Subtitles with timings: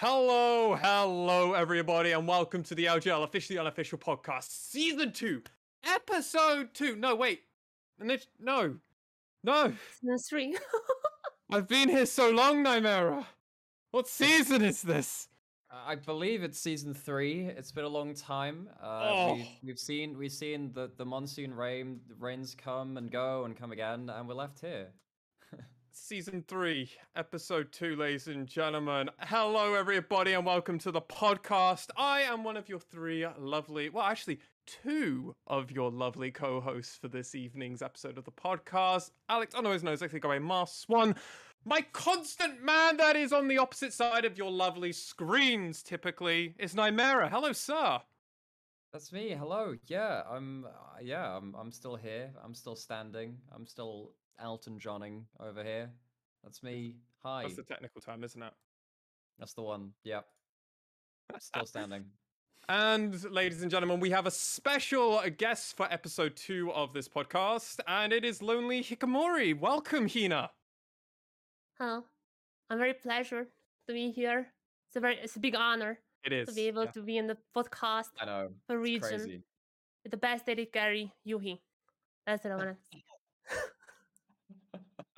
[0.00, 5.42] Hello, hello, everybody, and welcome to the LGL officially unofficial podcast, season two,
[5.84, 6.94] episode two.
[6.94, 7.42] No, wait,
[7.98, 8.76] no,
[9.42, 9.72] no.
[10.00, 10.56] Season three.
[11.50, 13.26] I've been here so long, Nymera.
[13.90, 15.26] What season is this?
[15.68, 17.46] I believe it's season three.
[17.46, 18.68] It's been a long time.
[18.80, 19.34] Uh, Oh.
[19.34, 23.72] we've, we've seen we've seen the, the monsoon rain rains come and go and come
[23.72, 24.90] again, and we're left here.
[26.00, 29.10] Season three, episode two, ladies and gentlemen.
[29.20, 31.88] Hello, everybody, and welcome to the podcast.
[31.98, 36.96] I am one of your three lovely, well, actually, two of your lovely co hosts
[36.96, 39.10] for this evening's episode of the podcast.
[39.28, 41.14] Alex, known as actually go by Mars Swan,
[41.66, 46.74] my constant man that is on the opposite side of your lovely screens typically is
[46.74, 47.28] Nymera.
[47.28, 48.00] Hello, sir.
[48.92, 49.30] That's me.
[49.30, 49.74] Hello.
[49.88, 50.64] Yeah, I'm.
[50.64, 51.54] Uh, yeah, I'm.
[51.54, 52.30] I'm still here.
[52.42, 53.36] I'm still standing.
[53.54, 55.90] I'm still Elton Johning over here.
[56.42, 56.94] That's me.
[57.22, 57.42] Hi.
[57.42, 58.52] That's the technical term, isn't it?
[59.38, 59.92] That's the one.
[60.04, 60.24] Yep.
[61.40, 62.04] Still standing.
[62.70, 67.80] And ladies and gentlemen, we have a special guest for episode two of this podcast,
[67.86, 69.58] and it is Lonely Hikamori.
[69.58, 70.50] Welcome, Hina.
[71.78, 72.04] Hello.
[72.68, 73.46] I'm very pleasure
[73.86, 74.48] to be here.
[74.88, 76.48] It's a very it's a big honor It is.
[76.48, 76.90] to be able yeah.
[76.90, 78.48] to be in the podcast I know.
[78.66, 79.42] for It's region crazy.
[80.02, 81.60] with the best dated Gary Yuhi.
[82.26, 82.98] That's what I want to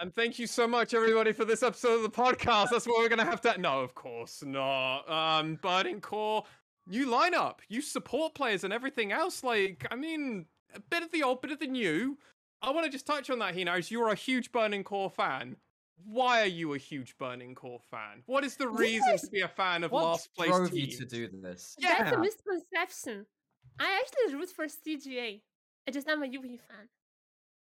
[0.00, 2.68] And thank you so much, everybody, for this episode of the podcast.
[2.70, 3.58] That's what we're gonna have to.
[3.60, 5.08] No, of course not.
[5.10, 6.44] Um, Burning Core,
[6.86, 9.44] new lineup, you support players and everything else.
[9.44, 12.16] Like, I mean, a bit of the old, bit of the new.
[12.62, 15.56] I want to just touch on that, Hina, as you're a huge Burning Core fan.
[16.06, 18.22] Why are you a huge Burning Core fan?
[18.24, 19.20] What is the reason Yes!
[19.22, 20.92] to be a fan of What last place drove teams?
[20.94, 21.76] you to do this?
[21.78, 22.04] Yeah.
[22.04, 23.26] That's a misconception.
[23.78, 25.42] I actually root for CGA.
[25.86, 26.88] I just am a Yuhi fan.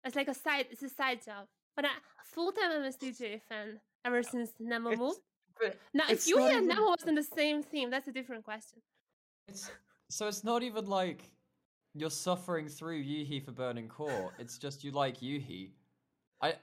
[0.05, 1.47] It's like a side it's a side job.
[1.77, 1.89] But I
[2.25, 5.21] full time I'm a CGA fan ever oh, since Nemo It's- moved.
[5.61, 8.45] but Now if not and even- Nemo was in the same team, that's a different
[8.45, 8.81] question.
[9.49, 9.71] It's
[10.09, 11.31] so it's not even like
[11.95, 14.33] you're suffering through Yuhi for burning core.
[14.39, 15.71] It's just you like Yuhi.
[16.41, 16.55] I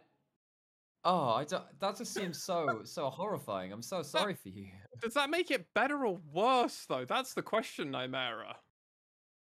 [1.04, 3.72] oh I don't, that just seems so so horrifying.
[3.72, 4.68] I'm so sorry for you.
[5.02, 7.06] Does that make it better or worse, though?
[7.06, 8.56] That's the question, Nymera.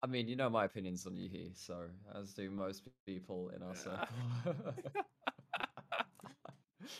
[0.03, 3.75] I mean, you know my opinions on Yuhi, so as do most people in our
[3.75, 4.07] circle.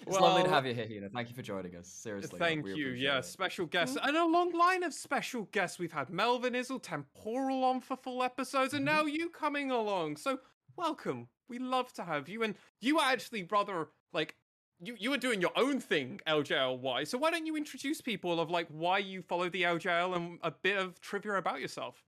[0.07, 1.09] it's lovely to have you here, Hina.
[1.11, 1.89] Thank you for joining us.
[1.89, 2.87] Seriously, Thank we you.
[2.89, 3.25] appreciate Yeah, it.
[3.25, 4.09] special guests Mhm.
[4.09, 5.79] and a long line of special guests.
[5.79, 8.93] We've had Melvin Izzle, Temporal on for full episodes, and Mhm.
[8.93, 10.17] now you coming along.
[10.17, 10.41] So
[10.77, 11.29] welcome.
[11.49, 12.43] We love to have you.
[12.43, 14.37] And you are actually rather like
[14.81, 17.05] you you were doing your own thing, LJLY.
[17.05, 20.51] So why don't you introduce people of like why you follow the LJL and a
[20.53, 22.05] bit of trivia about yourself?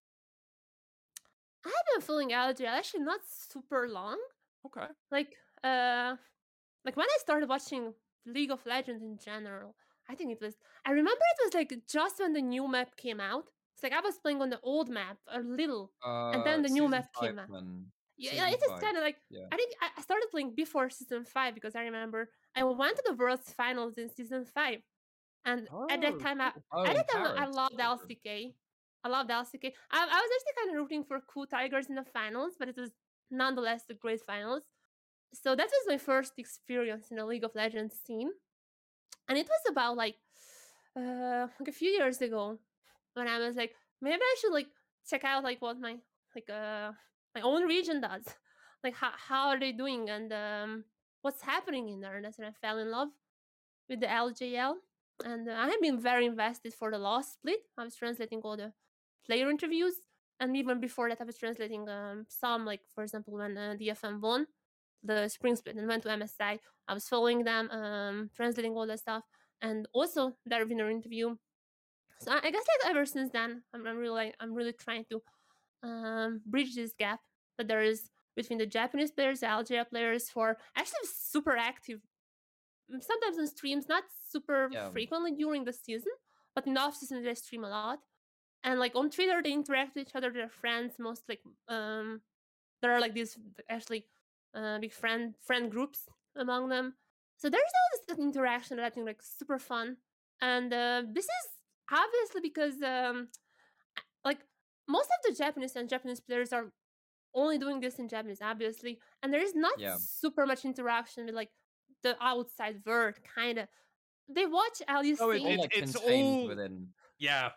[1.64, 4.18] I have been following LGL actually not super long.
[4.66, 4.86] Okay.
[5.10, 6.16] like uh
[6.84, 7.94] like when I started watching
[8.26, 9.74] League of Legends in general,
[10.08, 10.54] I think it was
[10.84, 13.46] I remember it was like just when the new map came out.
[13.74, 15.92] It's like I was playing on the old map a little.
[16.04, 17.48] and then Uh, the new map came out.
[18.16, 19.46] Yeah, yeah it is kind of like yeah.
[19.50, 23.14] I think I, started playing before season five because I remember I went to the
[23.14, 24.80] World's Finals in season five,
[25.46, 28.52] and at that Oh, time I oh, at that time I loved LCK.
[29.04, 29.72] I loved LCK.
[29.90, 32.76] I, I was actually kind of rooting for KOO Tigers in the finals, but it
[32.76, 32.90] was
[33.30, 34.64] nonetheless a great finals.
[35.32, 38.30] So that was my first experience in a League of Legends scene,
[39.28, 40.16] and it was about like
[40.96, 42.58] uh like a few years ago
[43.14, 44.66] when I was like maybe I should like
[45.08, 45.96] check out like what my
[46.34, 46.92] like uh
[47.34, 48.24] my own region does,
[48.82, 50.84] like how how are they doing and um
[51.22, 52.16] what's happening in there.
[52.16, 53.08] And that's when I fell in love
[53.88, 54.74] with the LJL
[55.24, 57.60] and uh, I have been very invested for the last split.
[57.78, 58.72] I was translating all the
[59.26, 59.94] player interviews,
[60.38, 64.20] and even before that, I was translating um, some, like for example, when uh, DFM
[64.20, 64.46] won
[65.02, 68.98] the spring split and went to MSI, I was following them, um, translating all that
[69.00, 69.22] stuff,
[69.62, 71.36] and also their winner interview.
[72.20, 75.04] So I, I guess like ever since then, I'm, I'm really like, I'm really trying
[75.10, 75.22] to
[75.82, 77.20] um, bridge this gap
[77.58, 82.00] that there is between the Japanese players, the Algeria players, for actually super active
[82.92, 84.90] mm, sometimes on streams, not super Yeah.
[84.90, 86.12] frequently during the season,
[86.54, 88.00] but in the off season they stream a lot.
[88.62, 90.30] And like on Twitter, they interact with each other.
[90.30, 90.98] They're friends.
[90.98, 92.20] Most like um,
[92.82, 93.38] there are like these
[93.70, 94.04] actually
[94.54, 96.94] uh, big friend friend groups among them.
[97.36, 99.96] So there's all this interaction that I think like super fun.
[100.42, 101.46] And uh, this is
[101.90, 103.28] obviously because um,
[104.24, 104.38] like
[104.88, 106.72] most of the Japanese and Japanese players are
[107.34, 109.96] only doing this in Japanese, obviously, and there is not Yeah.
[109.98, 111.50] super much interaction with like
[112.02, 113.68] the outside world, kind of.
[114.28, 116.88] They watch LEC, Oh, it- All, it- like, it's contained all- within.
[117.18, 117.50] Yeah.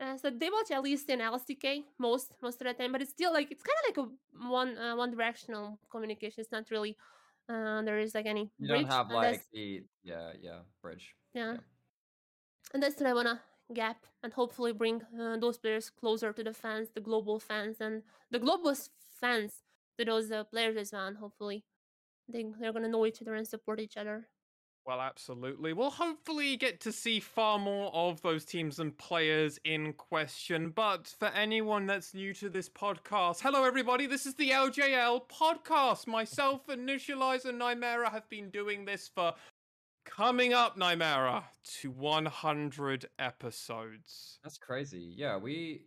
[0.00, 3.32] Uh, so they watch LEC and LCK most most of the time, but it's still
[3.32, 6.40] like it's kind of like a one uh, one directional communication.
[6.40, 6.96] It's not really
[7.48, 11.14] uh, there is like any You bridge don't have like the yeah yeah bridge.
[11.34, 11.52] yeah.
[11.54, 11.58] yeah.
[12.72, 13.40] and that's what I wanna
[13.72, 18.02] gap and hopefully bring uh, those players closer to the fans, the global fans, and
[18.30, 18.74] the global
[19.20, 19.62] fans
[19.98, 21.06] to those uh, players as well.
[21.06, 21.64] And hopefully,
[22.28, 24.28] they they're gonna know each other and support each other.
[24.86, 25.72] Well, absolutely.
[25.72, 30.68] We'll hopefully get to see far more of those teams and players in question.
[30.68, 34.04] But for anyone that's new to this podcast, hello everybody.
[34.04, 36.06] This is the LJL podcast.
[36.06, 39.32] Myself, Initializer, and Nymera have been doing this for
[40.04, 41.44] coming up, Nymera,
[41.80, 44.38] to 100 episodes.
[44.42, 45.14] That's crazy.
[45.16, 45.86] Yeah, we.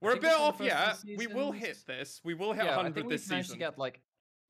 [0.00, 1.18] We're a bit it's in the off yet.
[1.18, 2.22] We will hit this.
[2.24, 3.58] We will hit yeah, I 100 think this we've managed season.
[3.58, 4.00] to get like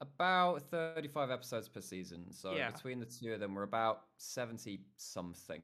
[0.00, 2.30] about 35 episodes per season.
[2.32, 2.70] So Yeah.
[2.70, 5.62] between the two of them, we're about 70 something.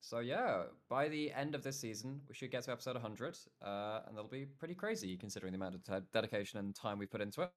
[0.00, 4.00] So yeah, by the end of this season, we should get to episode 100, uh,
[4.06, 7.20] and that'll be pretty crazy considering the amount of te- dedication and time we put
[7.20, 7.52] into it.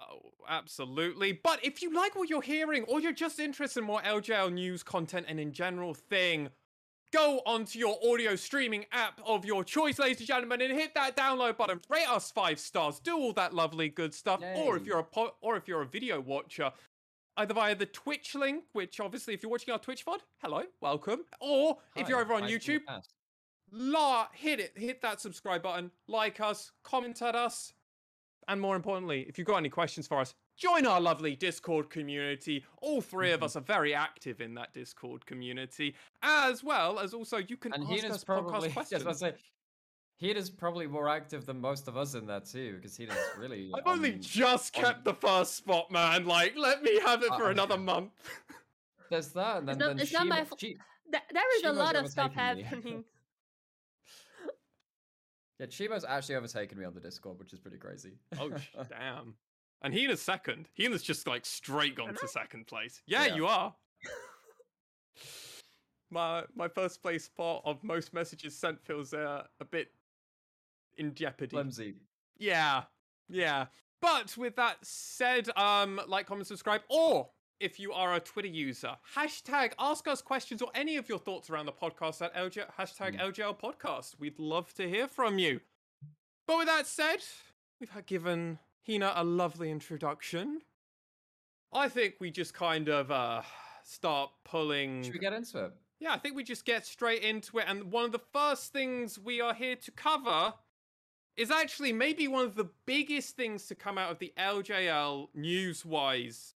[0.00, 1.32] Oh, absolutely.
[1.32, 4.82] But if you like what you're hearing, or you're just interested in more LJL news
[4.82, 6.50] content and in general thing,
[7.12, 11.16] go onto your audio streaming app of your choice, ladies and gentlemen, and hit that
[11.16, 11.80] download button.
[11.88, 13.00] Rate us five stars.
[13.00, 14.40] Do all that lovely good stuff.
[14.56, 16.72] Or if you're a po- or if you're a video watcher,
[17.36, 21.20] either via the Twitch link, which obviously if you're watching our Twitch VOD, hello, welcome.
[21.40, 22.80] Or if you're over on been YouTube,
[23.72, 27.72] la hit it, hit that subscribe button, like us, comment at us,
[28.48, 32.64] and more importantly, if you've got any questions for us, join our lovely Discord community.
[32.80, 33.44] All 3 of Mhm.
[33.44, 37.84] us are very active in that Discord community, as well as also you can And
[37.84, 38.68] ask Hina's us probably.
[38.70, 39.02] podcast Yes, questions.
[39.04, 39.44] I was about to say,
[40.18, 43.70] Hina's probably more active than most of us in that too, because Hina's really.
[43.74, 46.24] I've only on- just on- kept the first spot, man.
[46.24, 48.12] Like, let me have it for Uh, another month.
[49.10, 50.60] There's that, and then, not- then it's not my fault.
[50.60, 50.74] Chi-
[51.12, 52.34] Th- there is a lot of stuff me.
[52.34, 53.04] happening.
[55.58, 58.18] Yeah, Chibo's actually overtaken me on the Discord, which is pretty crazy.
[58.38, 58.50] oh,
[58.90, 59.34] damn.
[59.86, 60.68] And Hina's second.
[60.74, 62.26] Hina's just like straight gone Am to I?
[62.26, 63.00] second place.
[63.06, 63.36] Yeah, Yeah.
[63.36, 63.72] you are.
[66.10, 69.92] my my first place spot of most messages sent feels uh, a bit
[70.96, 71.50] in jeopardy.
[71.54, 71.94] Flimsy.
[72.36, 72.82] Yeah,
[73.28, 73.66] yeah.
[74.02, 77.28] But with that said, um, like, comment, subscribe, or
[77.60, 81.48] if you are a Twitter user, hashtag ask us questions or any of your thoughts
[81.48, 83.32] around the podcast at LJ, hashtag Mm.
[83.32, 84.18] LJL podcast.
[84.18, 85.60] We'd love to hear from you.
[86.48, 87.22] But with that said,
[87.80, 90.60] we've had given Hina a lovely introduction.
[91.72, 93.42] I think we just kind of uh
[93.84, 95.02] start pulling.
[95.02, 95.72] Should we get into it?
[95.98, 97.64] Yeah, I think we just get straight into it.
[97.66, 100.52] And one of the first things we are here to cover
[101.36, 105.84] is actually maybe one of the biggest things to come out of the LJL news
[105.84, 106.54] wise.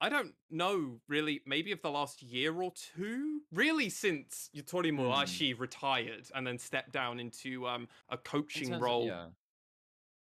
[0.00, 3.40] I don't know really, maybe of the last year or two.
[3.52, 5.00] Really, since Yutori Hmm.
[5.00, 9.26] Moyashi retired and then stepped down into um, a coaching terms of- role yeah.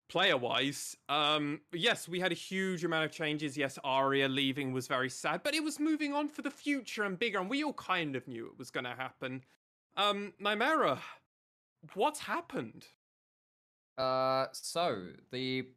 [0.07, 3.57] Player wise, um, yes, we had a huge amount of changes.
[3.57, 7.17] Yes, Aria leaving was very sad, but it was moving on for the future and
[7.17, 9.43] bigger, and we all kind of knew it was going to happen.
[9.97, 10.99] Um, Nymera,
[11.95, 12.85] what's happened?
[13.97, 15.67] Uh, so the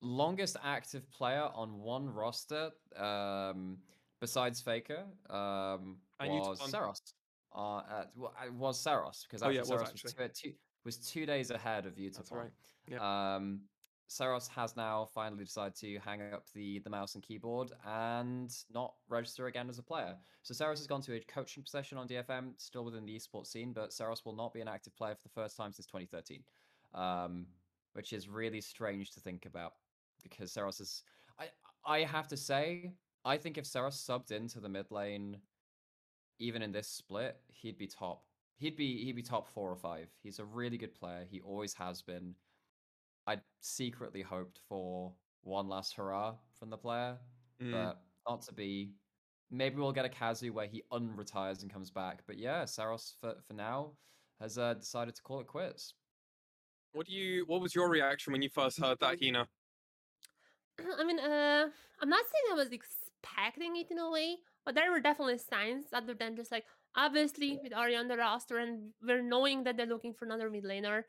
[0.00, 3.76] longest active player on one roster, um,
[4.20, 7.00] besides Faker, um, you was Ceros.
[7.54, 10.52] Uh, uh, well, it was Ceros because Oh, yeah, was Ceros was, two,
[10.84, 12.44] was two days ahead of That's Utah.
[12.90, 13.34] right.
[13.36, 13.60] Um,
[14.08, 18.94] Ceros has now finally decided to hang up the, the mouse and keyboard and not
[19.08, 20.14] register again as a player.
[20.42, 23.72] So Ceros has gone to a coaching position on DFM, still within the esports scene,
[23.72, 26.42] but Ceros will not be an active player for the first time since 2013,
[26.94, 27.46] um,
[27.94, 29.72] which is really strange to think about
[30.22, 31.04] because Ceros is.
[31.38, 31.46] I
[31.86, 32.92] I have to say,
[33.24, 35.38] I think if Ceros subbed into the mid lane,
[36.38, 38.24] even in this split, he'd be top.
[38.56, 40.08] He'd be he'd be top four or five.
[40.22, 41.24] He's a really good player.
[41.30, 42.34] He always has been.
[43.26, 45.12] I secretly hoped for
[45.42, 47.18] one last hurrah from the player,
[47.60, 47.72] Mm.
[47.72, 48.92] but not to be.
[49.50, 52.22] Maybe we'll get a Kazu where he unretires and comes back.
[52.26, 53.92] But yeah, Ceros for, for now
[54.40, 55.94] has uh, decided to call it quits.
[56.92, 57.44] What do you?
[57.46, 59.46] What was your reaction when you first heard that, Hina?
[60.98, 61.68] I mean, uh,
[62.00, 65.86] I'm not saying I was expecting it in a way, but there were definitely signs
[65.92, 66.64] other than just like
[66.96, 70.64] obviously with Ari on the roster and we're knowing that they're looking for another mid
[70.64, 71.04] laner.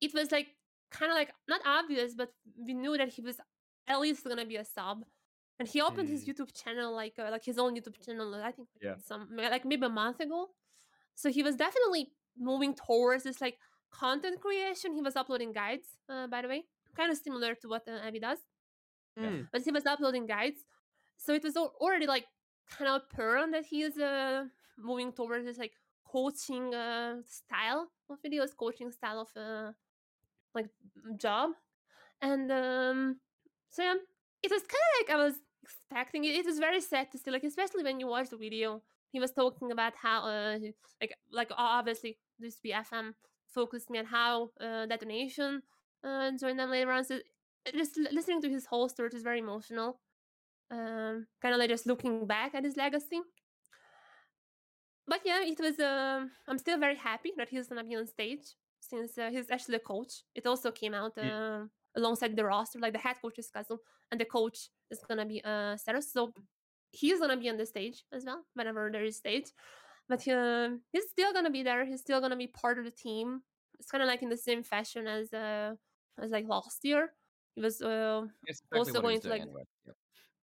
[0.00, 0.48] It was like
[0.90, 3.36] kind of like not obvious, but we knew that he was
[3.88, 5.04] at least gonna be a sub.
[5.58, 6.30] And he opened his Hmm.
[6.30, 8.34] YouTube channel like uh, like his own YouTube channel.
[8.34, 8.96] I think Yeah.
[8.98, 10.48] some like maybe a month ago.
[11.14, 13.58] So he was definitely moving towards this like
[13.90, 14.94] content creation.
[14.94, 16.64] He was uploading guides, uh, by the way,
[16.96, 18.38] kind of similar to what uh, Abby does
[19.18, 19.48] Mm.
[19.52, 20.64] but he was uploading guides
[21.16, 22.26] so it was already like
[22.70, 24.44] kind of apparent that he is uh,
[24.78, 25.72] moving towards this like
[26.06, 29.72] coaching uh, style of videos coaching style of uh,
[30.54, 30.68] like
[31.16, 31.50] job
[32.22, 33.16] and um
[33.70, 33.94] so yeah,
[34.42, 37.30] it was kind of like i was expecting it it was very sad to see
[37.30, 40.58] like especially when you watch the video he was talking about how uh
[41.00, 43.14] like like obviously this be FM
[43.90, 45.62] me on how uh, detonation
[46.04, 47.04] uh, joined them later on.
[47.04, 47.18] So
[47.74, 50.00] just listening to his whole story is very emotional.
[50.70, 53.20] Um, kind of like just looking back at his legacy.
[55.06, 55.78] But yeah, it was.
[55.80, 58.54] Um, I'm still very happy that he's gonna be on stage
[58.90, 60.12] since uh, he's actually a coach.
[60.34, 61.30] It also came out Mm.
[61.32, 63.76] um alongside the roster, like the head coach is Kazu,
[64.10, 64.58] and the coach
[64.90, 66.10] is gonna be uh Ceros.
[66.12, 66.32] So
[66.92, 69.48] he's gonna be on the stage as well whenever there is stage.
[70.08, 71.84] But um, he's still gonna be there.
[71.84, 73.42] He's still gonna be part of the team.
[73.78, 75.74] It's kind of like in the same fashion as uh
[76.22, 77.14] as like last year.
[77.54, 79.62] He was uh exactly Also going to, like, anyway.
[79.86, 79.96] Yep.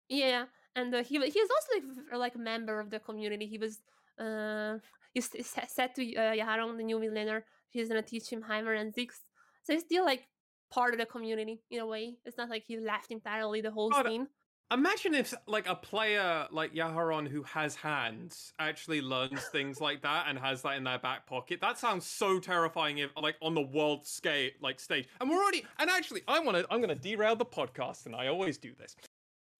[0.09, 3.45] yeah, and uh, he he was also like like a member of the community.
[3.45, 3.79] He was
[4.19, 4.77] uh
[5.13, 8.93] he said to uh, Yaharong, the new mid laner, he's gonna teach him Heimer and
[8.93, 9.21] Ziggs.
[9.63, 10.27] So he's still like
[10.71, 12.15] part of the community in a way.
[12.25, 14.27] It's not like he left entirely the whole God, scene.
[14.71, 20.25] Imagine if like a player like Yaharong who has hands actually learns things like that
[20.27, 21.61] and has that in their back pocket.
[21.61, 25.07] That sounds so terrifying if like on the world scale like stage.
[25.21, 28.15] And we're already and actually I want to I'm going to derail the podcast and
[28.15, 28.95] I always do this.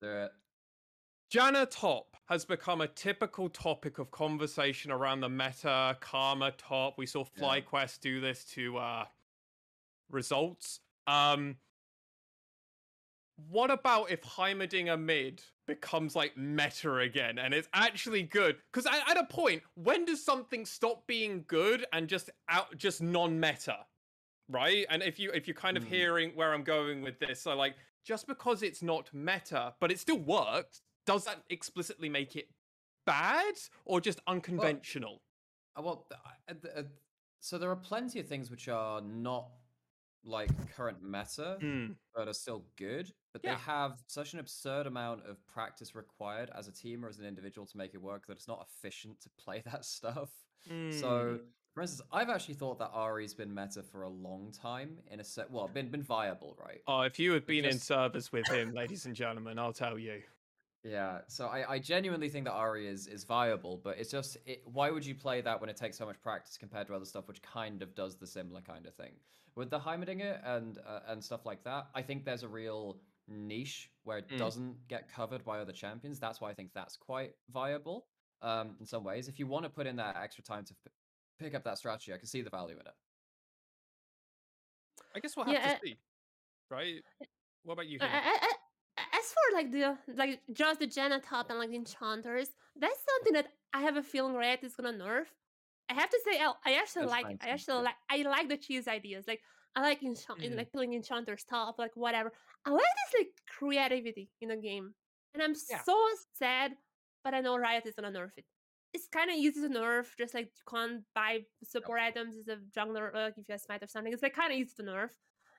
[0.02, 0.32] Do it.
[1.34, 7.00] Janna Top has become a typical topic of conversation around the meta Karma Top.
[7.00, 7.26] We saw.
[7.26, 9.06] FlyQuest do this to uh
[10.12, 10.82] results.
[11.08, 11.58] Um
[13.50, 18.58] what about if Heimerdinger mid becomes like meta again and it's actually good?
[18.72, 23.02] Because at, at a point, when does something stop being good and just out just
[23.02, 23.78] non-meta?
[24.50, 24.86] Right?
[24.92, 25.90] And if you if you're kind of Hmm.
[25.90, 27.74] hearing where I'm going with this, so like
[28.06, 32.48] just because it's not meta, but it still works, does that explicitly make it
[33.06, 33.56] bad
[33.86, 35.22] or just unconventional?
[35.78, 36.08] Uh, Well,
[36.50, 36.84] uh, uh,
[37.40, 39.50] so there are plenty of things which are not
[40.26, 41.92] like current meta, Hmm.
[42.16, 43.14] but are still good.
[43.34, 43.56] But Yeah.
[43.56, 47.26] they have such an absurd amount of practice required as a team or as an
[47.26, 50.32] individual to make it work that it's not efficient to play that stuff.
[50.92, 51.48] So, Hmm.
[51.74, 55.24] for instance, I've actually thought that Ari's been meta for a long time in a
[55.26, 55.52] set.
[55.52, 56.82] Well, been been viable, right?
[56.88, 60.24] Oh, if you had been in service with him, ladies and gentlemen, I'll tell you.
[60.84, 64.62] Yeah, so I, I genuinely think that Ari is is viable, but it's just it,
[64.66, 67.28] why would you play that when it takes so much practice compared to other stuff
[67.28, 69.14] which kind of does the similar kind of thing?
[69.56, 72.98] With the Heimerdinger and uh, and stuff like that, I think there's a real
[73.30, 74.38] niche where it Mm.
[74.38, 76.20] doesn't get covered by other champions.
[76.20, 78.08] That's why I think that's quite viable
[78.42, 79.30] um, in some ways.
[79.30, 80.92] If you want to put in that extra time to p-
[81.40, 82.94] pick up that strategy, I can see the value in it.
[85.16, 85.98] I guess we'll have Yeah, to uh, see.
[86.70, 86.96] Right?
[87.64, 88.00] What about you?
[88.02, 88.48] Uh, Hina?
[89.24, 93.34] As for like the like just the Janna top and like the enchanters, that's something
[93.34, 95.26] that I have a feeling Riot is gonna nerf.
[95.90, 98.58] I have to say, I, I actually That's like I actually like I like the
[98.58, 99.26] cheese ideas.
[99.28, 99.42] Like
[99.76, 100.58] I like enchant Mhm.
[100.58, 102.32] like pulling enchanters top, like whatever.
[102.66, 104.94] I like this like creativity in a game,
[105.34, 105.82] and I'm Yeah.
[105.84, 105.98] so
[106.34, 106.78] sad,
[107.24, 108.46] but I know Riot is gonna nerf it.
[108.94, 112.58] It's kind of easy to nerf, just like you can't buy support items as a
[112.80, 114.14] jungler, uh, if you have smite or something.
[114.14, 115.10] It's like kind of easy to nerf,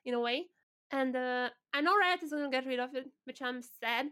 [0.04, 0.46] in a way.
[0.94, 4.06] And uh, I know Riot is gonna get rid of it, which I'm sad.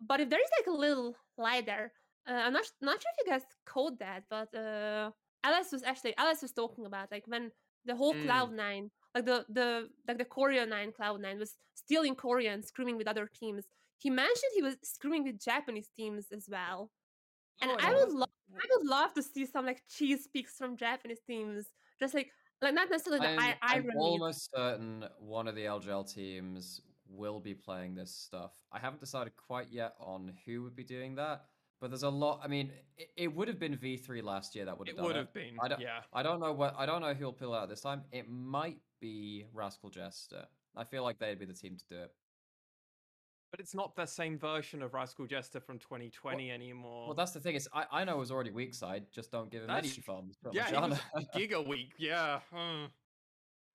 [0.00, 1.92] But if there is like a little light there,
[2.28, 5.10] uh, I'm not not sure if you guys code that, but uh,
[5.44, 7.50] Alice was actually Alice was talking about like when
[7.84, 8.24] the whole Mm.
[8.24, 9.68] Cloud Nine, like the the
[10.08, 13.64] like the Korea Nine Cloud Nine was still in Korea and scrimming with other teams.
[13.98, 16.90] He mentioned he was scrimming with Japanese teams as well.
[17.62, 20.76] And Oh, I would love I would love to see some like cheese picks from
[20.76, 21.66] Japanese teams,
[22.00, 22.30] just like
[22.62, 27.40] like not necessarily the I'm, I- I'm almost certain one of the LGL teams will
[27.40, 28.52] be playing this stuff.
[28.72, 31.44] I haven't decided quite yet on who would be doing that,
[31.80, 32.40] but there's a lot.
[32.44, 35.06] I mean, it, it would have been V3 last year that would have It done
[35.06, 35.20] would it.
[35.20, 35.56] have been.
[35.62, 36.00] I don't, Yeah.
[36.12, 36.74] I don't know what.
[36.76, 38.02] I don't know who'll pull out this time.
[38.12, 40.44] It might be Rascal Jester.
[40.76, 42.12] I feel like they'd be the team to do it.
[43.50, 47.06] But it's not the same version of Rascal Jester from 2020 anymore.
[47.06, 47.54] Well, that's the thing.
[47.54, 49.06] Is I, I know it was already weak side.
[49.10, 50.36] Just don't give him any That's- farms.
[50.52, 50.92] yeah, Lashana.
[50.92, 51.92] it was Giga Week.
[51.98, 52.40] Yeah.
[52.52, 52.86] hmm.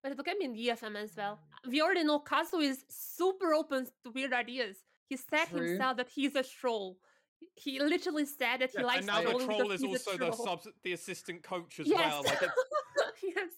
[0.03, 1.39] But it can be in DFM as well.
[1.67, 4.75] We already know Kazu is super open to weird ideas.
[5.07, 5.61] He said True.
[5.69, 6.97] himself that he's a troll.
[7.55, 10.17] He literally said that he Yeah, likes and now the troll is he's a also
[10.17, 11.99] the sub the assistant coach as yes.
[11.99, 12.23] well.
[12.23, 12.53] Like it's,
[13.23, 13.49] yes.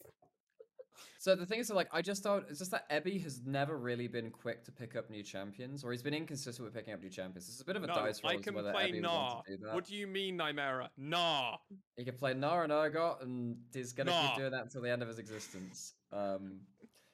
[1.25, 2.45] So the thing is, like, I just don't.
[2.51, 5.91] It's just that Evi has never really been quick to pick up new champions, or
[5.91, 7.49] he's been inconsistent with picking up new champions.
[7.49, 9.33] It's a bit of a no, dice roll I can whether play Evi would Nah.
[9.33, 9.73] want to do that.
[9.73, 10.89] What do you mean, Nymera?
[10.97, 11.57] Nah.
[11.97, 14.27] He can play Nara Nargot, and he's gonna Nah.
[14.27, 15.95] keep doing that until the end of his existence.
[16.11, 16.59] Um,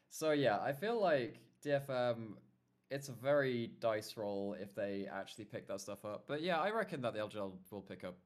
[0.09, 2.33] so yeah, I feel like DFM.
[2.89, 6.25] It's a very dice roll if they actually pick that stuff up.
[6.27, 8.17] But yeah, I reckon that the LGL will pick up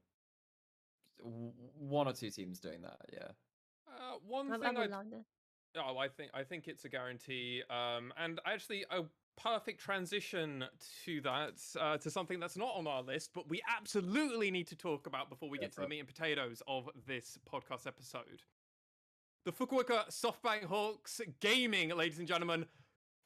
[1.20, 3.02] one or two teams doing that.
[3.14, 3.28] Yeah.
[3.88, 5.26] Uh, one I, I thing I love that.
[5.78, 7.64] Oh, I think I think it's a guarantee.
[7.70, 9.04] Um, and actually, a
[9.38, 10.64] perfect transition
[11.04, 14.76] to that, uh, to something that's not on our list, but we absolutely need to
[14.76, 18.44] talk about before we Yeah, get to the meat and potatoes of this podcast episode.
[19.46, 22.66] The Fukuoka SoftBank Hawks Gaming, ladies and gentlemen,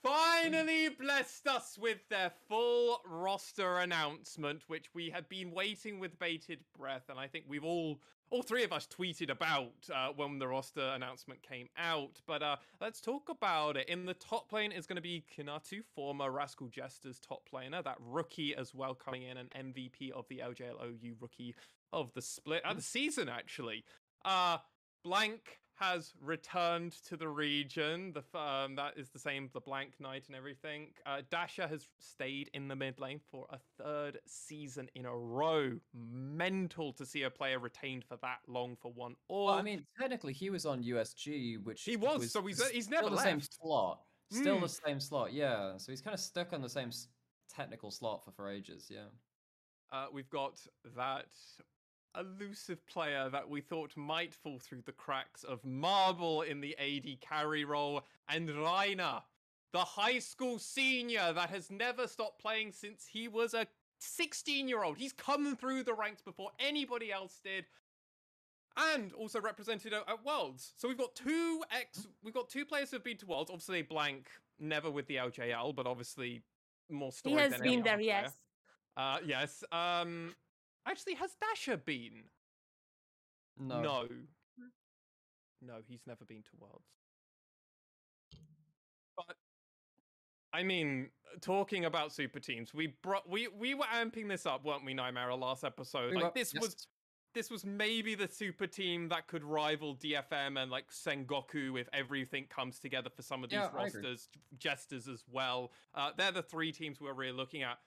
[0.04, 6.60] finally blessed us with their full roster announcement, which we had been waiting with bated
[6.78, 8.00] breath, and I think we've all
[8.32, 12.22] all three of us tweeted about uh, when the roster announcement came out.
[12.28, 13.90] But uh, let's talk about it.
[13.90, 17.98] In the top lane is going to be Kinatu, former Rascal Jester's top laner, that
[18.00, 21.56] rookie as well coming in, an MVP of the LJLOU rookie
[21.92, 23.84] of the split, uh, the season actually.
[24.24, 24.58] Uh,
[25.04, 28.14] Blank has returned to the region.
[28.14, 30.88] The um, that is the same, the Blank Knight and everything.
[31.06, 35.72] Uh, Dasher has stayed in the mid lane for a third season in a row.
[35.94, 39.16] Mental to see a player retained for that long for one.
[39.30, 42.86] Or Well, I mean, technically, he was on USG, which He was, so he's- he's
[42.86, 44.04] still never the same slot.
[44.32, 44.62] Still Mm.
[44.62, 45.78] the same slot, yeah.
[45.78, 46.92] So he's kind of stuck on the same
[47.50, 49.08] technical slot for for ages, yeah.
[49.92, 50.60] uh, we've got
[50.96, 51.26] that
[52.20, 57.22] elusive player that we thought might fall through the cracks of Marble in the AD
[57.22, 59.22] carry role, and Rainer,
[59.72, 63.68] the high school senior that has never stopped playing since he was a
[64.00, 64.98] 16 year old.
[64.98, 67.66] He's come through the ranks before anybody else did.
[68.78, 70.74] And also represented at, Worlds.
[70.78, 73.50] So we've got two ex we've got two players who've been to Worlds.
[73.50, 76.42] Obviously blank never with the LJL, but obviously
[76.90, 78.06] more He story has than been there, player.
[78.08, 78.34] yes.
[78.96, 79.64] Uh, yes.
[79.72, 80.34] Um,
[80.90, 82.24] actually, has Dasher been?
[83.58, 83.82] No.
[83.82, 84.08] No.
[85.62, 86.88] No, he's never been to Worlds.
[89.18, 89.36] But
[90.54, 91.10] I mean,
[91.42, 95.34] talking about super teams, we brought we we were amping this up, weren't we, Nightmare,
[95.36, 96.12] last episode?
[96.12, 96.64] We like were- this yes.
[96.64, 96.88] was
[97.34, 102.46] this was maybe the super team that could rival DFM and like Sengoku if everything
[102.50, 105.72] comes together for some of these Yeah, rosters, jesters as well.
[105.94, 107.78] Uh, they're the three teams we're really looking at.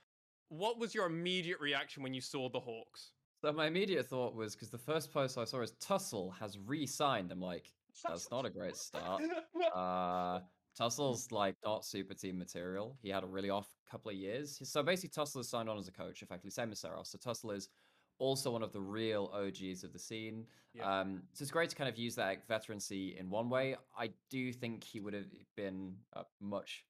[0.48, 3.12] What was your immediate reaction when you saw the Hawks?
[3.40, 7.32] So my immediate thought was because the first post I saw is Tussle has re-signed.
[7.32, 7.72] I'm like,
[8.06, 9.22] that's not a great start.
[9.74, 10.40] Uh,
[10.76, 12.98] Tussle's like not super team material.
[13.00, 14.60] He had a really off couple of years.
[14.68, 17.06] So basically, Tussle is signed on as a coach, effectively, same as Ceros.
[17.06, 17.68] So Tussle is
[18.18, 20.46] also one of the real OGs of the scene.
[20.74, 21.00] Yeah.
[21.00, 23.76] Um, so it's great to kind of use that veterancy in one way.
[23.96, 26.84] I do think he would have been a much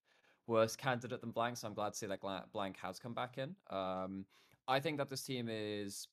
[0.52, 2.20] worse candidate than Blank, so I'm glad to see that
[2.52, 3.56] Blank has come back in.
[3.70, 4.26] Um,
[4.68, 6.06] I think that this team is,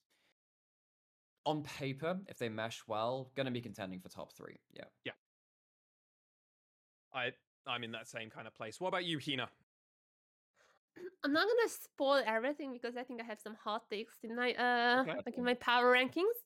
[1.45, 4.57] on paper, if they mesh well, going to be contending for top three.
[4.73, 4.85] Yeah.
[5.05, 5.11] Yeah.
[7.13, 7.31] I
[7.67, 8.79] I'm in that same kind of place.
[8.79, 9.49] What about you, Hina?
[11.23, 14.53] I'm not gonna spoil everything because I think I have some hot takes in my
[14.53, 15.17] uh Okay.
[15.25, 16.37] like in my power rankings.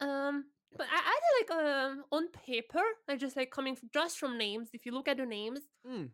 [0.00, 0.44] Um,
[0.76, 4.68] but I, I feel like um on paper, like just like coming just from names.
[4.72, 6.10] If you look at the names, Mm.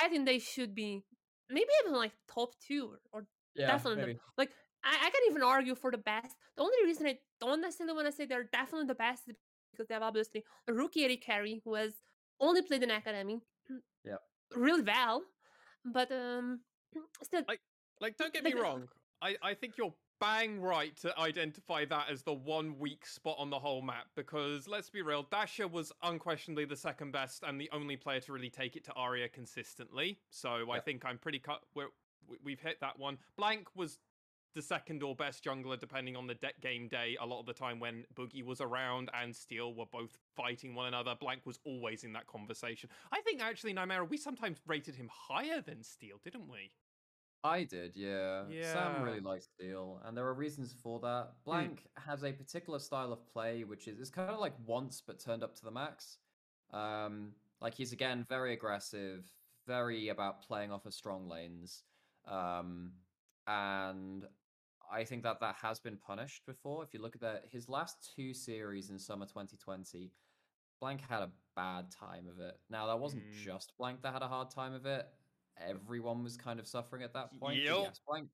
[0.00, 1.04] I think they should be
[1.50, 4.50] maybe even like top two or, or Yeah, definitely like
[4.84, 6.36] I, I can even argue for the best.
[6.56, 9.36] The only reason I don't necessarily want to say they're definitely the best is
[9.72, 11.92] because they have obviously a rookie AD carry who has
[12.40, 13.40] only played in academy.
[14.04, 14.16] yeah,
[14.54, 15.22] Really well.
[15.84, 16.60] But um
[17.22, 17.42] still
[18.00, 18.88] Like, don't get Like, me uh, wrong.
[19.22, 23.50] I, I think you're bang right to identify that as the one weak spot on
[23.50, 27.68] the whole map because let's be real, Dasher was unquestionably the second best and the
[27.72, 30.18] only player to really take it to Aria consistently.
[30.30, 31.60] So I think I'm pretty cut.
[31.74, 31.88] We're,
[32.28, 33.18] we- we've hit that one.
[33.36, 33.98] Blank was
[34.54, 37.16] the second or best jungler depending on the de- game day.
[37.20, 40.86] A lot of the time when Boogie was around and Steel were both fighting one
[40.86, 42.88] another, Blank was always in that conversation.
[43.12, 46.70] I think actually, Nymera, we sometimes rated him higher than Steel, didn't we?
[47.44, 48.44] I did, yeah.
[48.72, 51.32] Sam really likes Steel, and there are reasons for that.
[51.44, 55.20] Blank has a particular style of play, which is it's kind of like once but
[55.20, 56.18] turned up to the max.
[56.72, 59.30] Um, like he's again very aggressive,
[59.66, 61.82] very about playing off of strong lanes,
[62.26, 62.92] um,
[63.46, 64.26] and
[64.90, 66.82] I think that that has been punished before.
[66.82, 70.10] If you look at that, his last two series in summer 2020,
[70.80, 72.58] Blank had a bad time of it.
[72.70, 73.34] Now that wasn't Mm.
[73.44, 75.06] just Blank that had a hard time of it.
[75.60, 77.62] Everyone was kind of suffering at that point.
[77.62, 77.76] Yep.
[77.82, 78.28] Yes, Blank.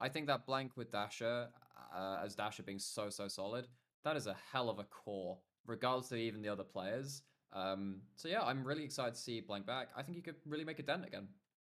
[0.00, 1.48] I think that Blank with Dasher,
[1.94, 3.66] uh, as Dasher being so so solid,
[4.04, 7.22] that is a hell of a core, regardless of even the other players.
[7.52, 9.88] Um, so yeah, I'm really excited to see Blank back.
[9.96, 11.28] I think he could really make a dent again.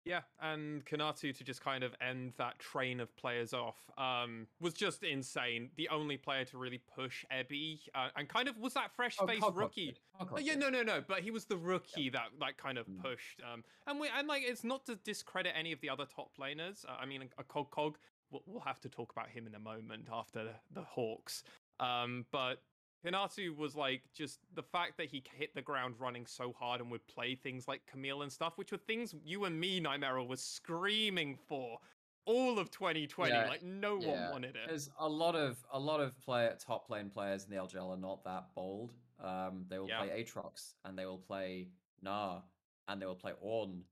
[0.05, 4.73] Yeah, and Kinatu to just kind of end that train of players off um, was
[4.73, 5.71] just insane.
[5.77, 9.27] The only player to really push Evi, uh, and kind of was that fresh Oh,
[9.27, 9.97] faced Cockroach rookie.
[10.19, 11.03] Uh, yeah, no, no, no.
[11.07, 13.03] But he was the rookie that that kind of Mm.
[13.03, 13.43] pushed.
[13.53, 16.85] Um, and we and like it's not to discredit any of the other top laners.
[16.87, 17.99] Uh, I mean, a Cog Cog.
[18.31, 21.43] We'll, we'll have to talk about him in a moment after the, the Hawks.
[21.81, 22.63] Um, but
[23.05, 26.91] Kinatu was like just the fact that he hit the ground running so hard and
[26.91, 30.41] would play things like Camille and stuff, which were things you and me, Nightmare, was
[30.43, 31.79] screaming for
[32.27, 33.33] all of 2020.
[33.33, 34.63] Yeah, like no one wanted it.
[34.67, 36.13] There's a lot of a lot of
[36.59, 38.93] top lane players in the LGL are not that bold.
[39.23, 39.99] Um, they will Yeah.
[40.05, 41.69] play Aatrox and they will play
[42.05, 42.43] Gnar
[42.89, 43.83] and they will play Ornn.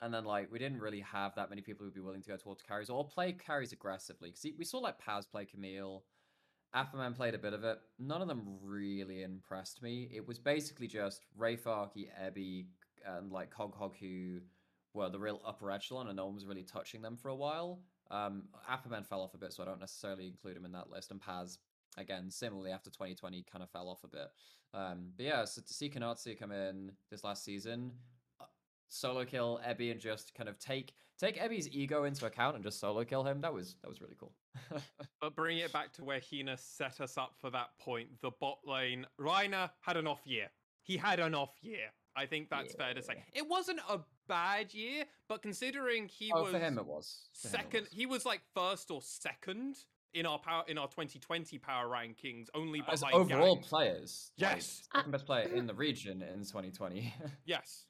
[0.00, 2.36] And then like we didn't really have that many people who'd be willing to go
[2.36, 4.30] towards carries or play carries aggressively.
[4.30, 6.04] Because we saw like Paz play Camille,
[6.74, 7.78] Afferman played a bit of it.
[7.98, 10.08] None of them really impressed me.
[10.14, 12.66] It was basically just Ray Farkey, Evi,
[13.06, 14.40] and like Cog Hog who
[14.94, 17.80] were the real upper echelon, and no one was really touching them for a while.
[18.10, 21.10] Um, Afferman fell off a bit, so I don't necessarily include him in that list.
[21.10, 21.58] And Paz,
[21.96, 24.28] again, similarly after 2020, kind of fell off a bit.
[24.74, 27.92] Um, but yeah, so to see Kinatu come in this last season,
[28.88, 32.80] solo kill Evi and just kind of take take Evi's ego into account and just
[32.80, 33.40] solo kill him.
[33.40, 34.32] That was that was really cool.
[35.20, 38.08] But bring it back to where Hina set us up for that point.
[38.22, 40.48] The bot lane, Reiner had an off year.
[40.82, 41.90] He had an off year.
[42.16, 43.22] I think that's fair to say.
[43.32, 47.28] It wasn't a bad year, but considering he oh, was for him it was.
[47.34, 47.92] For him it second, was.
[47.92, 49.76] he was like first or second
[50.14, 53.64] in our power in our 2020 power rankings, only As behind overall Yang.
[53.64, 54.30] players.
[54.38, 54.82] like, Yes.
[54.94, 57.12] Uh, second best player in the region in 2020.
[57.44, 57.84] Yes.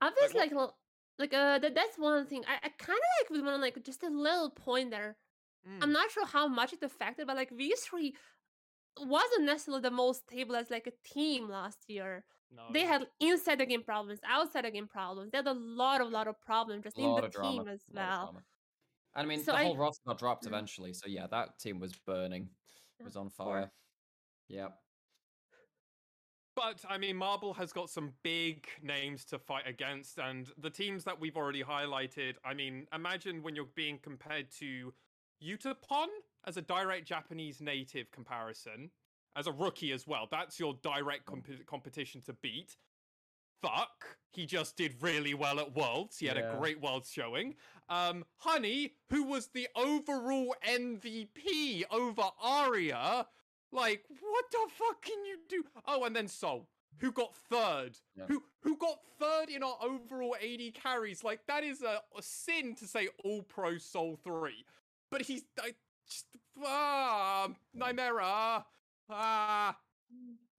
[0.00, 0.76] Obviously, what- like, l-
[1.18, 2.44] like uh, that, that's one thing.
[2.48, 5.16] I, I kind of like would want to like just a little point there.
[5.68, 5.78] Mm.
[5.82, 8.12] I'm not sure how much it affected, but like V3
[8.98, 12.24] wasn't necessarily the most stable as like a team last year.
[12.52, 12.62] No.
[12.72, 15.30] They had inside the game problems, outside the game problems.
[15.30, 17.50] They had a lot of lot of problems just in the of drama.
[17.52, 18.42] team as a lot of well.
[19.14, 20.48] And I mean, So the I- whole roster got dropped Mm.
[20.48, 20.92] eventually.
[20.92, 22.48] So yeah, that team was burning.
[22.98, 23.70] It was on fire.
[24.48, 24.76] Yep.
[26.56, 31.04] But I mean, Marble has got some big names to fight against, and the teams
[31.04, 32.34] that we've already highlighted.
[32.44, 34.92] I mean, imagine when you're being compared to
[35.42, 36.06] Yutapon
[36.46, 38.90] as a direct Japanese native comparison,
[39.36, 40.26] as a rookie as well.
[40.30, 42.76] That's your direct comp- competition to beat.
[43.62, 46.18] Fuck, he just did really well at Worlds.
[46.18, 46.54] He had Yeah.
[46.54, 47.56] a great Worlds showing.
[47.90, 53.26] Um, Honey, who was the overall MVP over Aria,
[53.72, 55.64] like, what the fuck can you do?
[55.86, 57.98] Oh, and then Sol, who got third.
[58.16, 58.24] Yeah.
[58.28, 61.24] Who who got third in our overall AD carries.
[61.24, 64.64] Like, that is a, a sin to say all pro Sol 3.
[65.10, 65.72] But he's I,
[66.08, 66.26] just
[66.64, 68.64] ah Nymera.
[69.08, 69.76] Ah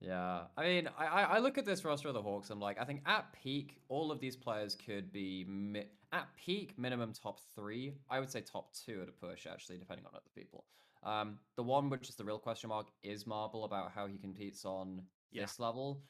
[0.00, 2.50] Yeah, I mean, I, I I look at this roster of the Hawks.
[2.50, 6.74] I'm like, I think at peak, all of these players could be mi- at peak
[6.78, 7.94] minimum top three.
[8.10, 10.64] I would say top two at a push, actually, depending on other people.
[11.02, 14.64] Um, the one which is the real question mark is Marble about how he competes
[14.64, 15.42] on Yeah.
[15.42, 16.02] this level.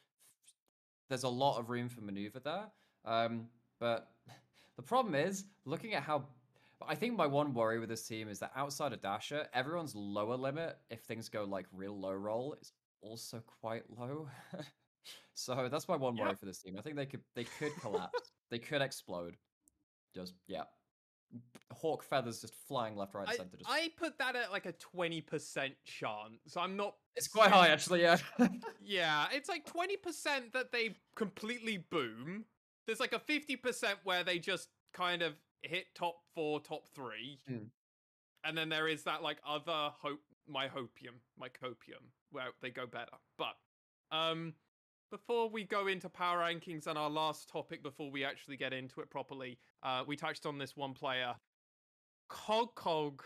[1.09, 2.67] There's a lot of room for maneuver there.
[3.05, 3.49] Um,
[3.81, 4.11] but
[4.77, 6.27] the problem is looking at how.
[6.89, 10.37] I think my one worry with this team is that outside of Dasher, everyone's lower
[10.37, 14.29] limit, if things go like real low roll, is also quite low.
[15.35, 16.75] so that's my one worry for this team.
[16.77, 18.33] I think they could they could collapse.
[18.51, 19.37] they could explode.
[20.15, 20.65] Just yeah.
[21.73, 23.57] Hawk feathers just flying left, right, I, center.
[23.57, 26.57] Just I put that at like a 20% chance.
[26.57, 28.19] I'm not it's quite high actually, yeah.
[28.81, 32.45] Yeah, it's like 20% that they completely boom.
[32.87, 37.39] There's like a 50% where they just kind of hit top four, top three.
[37.49, 37.65] Hmm.
[38.45, 42.87] And then there is that like other hope, my hopium, my copium, where they go
[42.87, 43.17] better.
[43.39, 43.55] But
[44.11, 44.55] um,
[45.13, 49.01] before we go into power rankings and our last topic, before we actually get into
[49.03, 51.35] it properly, uh, we touched on this one player.
[52.29, 53.23] Cog Cog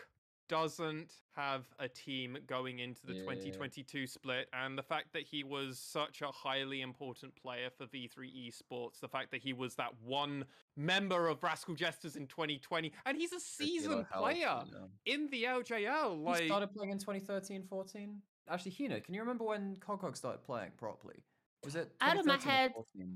[0.49, 3.21] doesn't have a team going into the Yeah.
[3.21, 8.29] 2022 split, and the fact that he was such a highly important player for V3
[8.29, 10.45] Esports, the fact that he was that one
[10.75, 14.63] member of Rascal Jesters in 2020, and he's a seasoned player
[15.05, 16.37] in the LJL.
[16.37, 18.21] He started playing in 2013, 14.
[18.49, 21.23] Actually, Hina, can you remember when Cogcog started playing properly?
[21.67, 22.71] Was it Out of my head,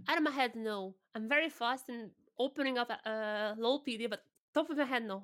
[0.09, 0.93] Out of my head, no.
[1.15, 5.05] I'm very fast in opening up a uh, LOL PD, but top of my head,
[5.05, 5.23] no.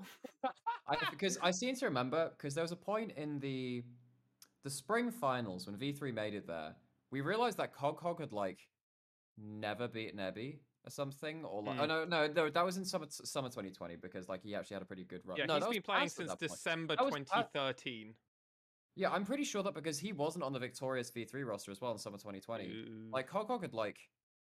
[0.88, 3.84] I, because I seem to remember because there was a point in the
[4.64, 6.74] the spring finals when V3 made it there.
[7.12, 8.60] We realized that Cogcog had like
[9.38, 11.88] never beaten Evi or something, or like oh Mm.
[11.90, 14.86] no no no that was in summer summer 2020 because like he actually had a
[14.86, 15.36] pretty good run.
[15.38, 16.34] yeah, no, he's that was been playing since.
[16.36, 18.14] December That was 2013.
[18.98, 21.92] Yeah, I'm pretty sure that because he wasn't on the victorious V3 roster as well
[21.92, 22.66] in summer 2020.
[22.66, 23.10] Ooh.
[23.14, 24.00] Like Cogcog had like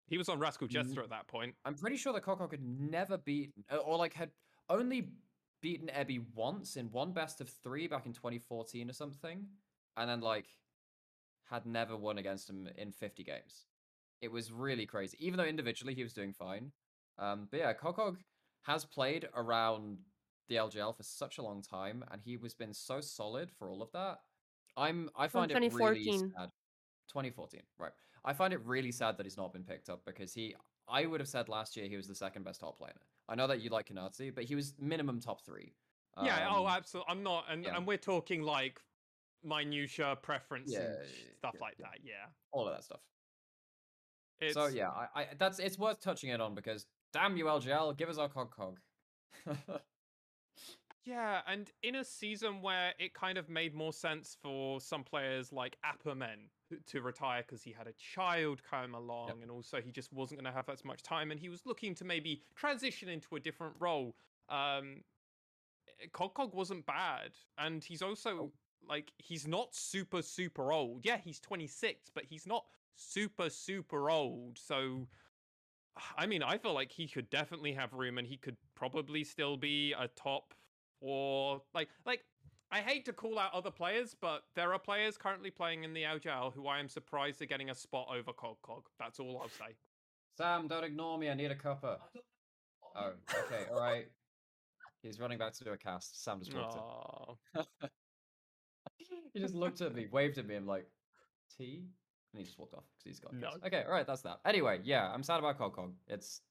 [0.07, 0.67] he was on Rascal.
[0.67, 1.53] Jester at that point.
[1.65, 4.31] I'm pretty sure that Coco had never beaten, uh, or like had
[4.67, 5.11] only
[5.61, 9.45] beaten Evi once in one best of three back in 2014 or something,
[9.97, 10.47] and then like
[11.45, 13.67] had never won against him in 50 games.
[14.19, 16.71] It was really crazy, even though individually he was doing fine.
[17.19, 18.17] Um, but yeah, Kokog
[18.63, 19.99] has played around
[20.47, 23.83] the LGL for such a long time, and he was been so solid for all
[23.83, 24.21] of that.
[24.79, 26.51] I'm I find it really sad.
[27.09, 27.91] 2014, right.
[28.23, 30.55] I find it really sad that he's not been picked up because he,
[30.87, 32.91] I would have said last year he was the second best top laner.
[33.27, 35.73] I know that you like Kanazi, but he was minimum top three.
[36.23, 37.11] Yeah, oh, Um, absolutely.
[37.11, 37.75] I'm not, and yeah.
[37.77, 38.79] and we're talking like
[39.43, 41.99] minutia preference Yeah, and yeah, sh- yeah, stuff yeah, like that.
[42.03, 42.13] Yeah.
[42.51, 42.99] all of that stuff.
[44.41, 47.97] It's, So yeah, I, I that's it's worth touching it on because damn you LGL,
[47.97, 48.79] give us our cog cog.
[51.09, 55.51] Yeah, and in a season where it kind of made more sense for some players
[55.51, 56.49] like Apperman
[56.85, 60.51] to retire because he had a child come along and also he just wasn't going
[60.51, 63.73] to have as much time and he was looking to maybe transition into a different
[63.79, 64.15] role.
[64.49, 64.97] Um,
[66.13, 68.51] Cogcog wasn't bad, and he's also
[68.87, 71.03] like he's not super super old.
[71.03, 74.59] Yeah, he's 26, but he's not super super old.
[74.59, 75.07] So
[76.15, 79.57] I mean, I feel like he could definitely have room and he could probably still
[79.57, 80.53] be a top
[81.01, 82.23] or like like
[82.71, 86.03] I hate to call out other players, but there are players currently playing in the
[86.03, 88.83] LGL who I am surprised are getting a spot over Cog Cog.
[88.99, 89.75] That's all I'll say.
[90.37, 91.29] Sam, don't ignore me.
[91.29, 91.97] I need a cuppa.
[92.95, 93.11] Oh,
[93.45, 94.07] okay, all right.
[95.01, 96.23] He's running back to do a cast.
[96.23, 96.75] Sam just walked
[97.55, 97.89] in.
[99.33, 100.55] He just looked at me, waved at me.
[100.55, 100.87] I'm like,
[101.57, 101.85] tea?
[102.33, 103.51] And he just walked off because he's got No.
[103.51, 103.63] kids.
[103.65, 104.39] Okay, all right, that's that.
[104.45, 105.91] Anyway, yeah, I'm sad about Cogcog.
[106.07, 106.41] It's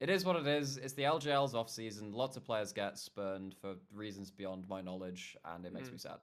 [0.00, 0.76] it is what it is.
[0.76, 2.12] It's the LGL's off season.
[2.12, 5.92] Lots of players get spurned for reasons beyond my knowledge, and it makes Mm.
[5.92, 6.18] me sad.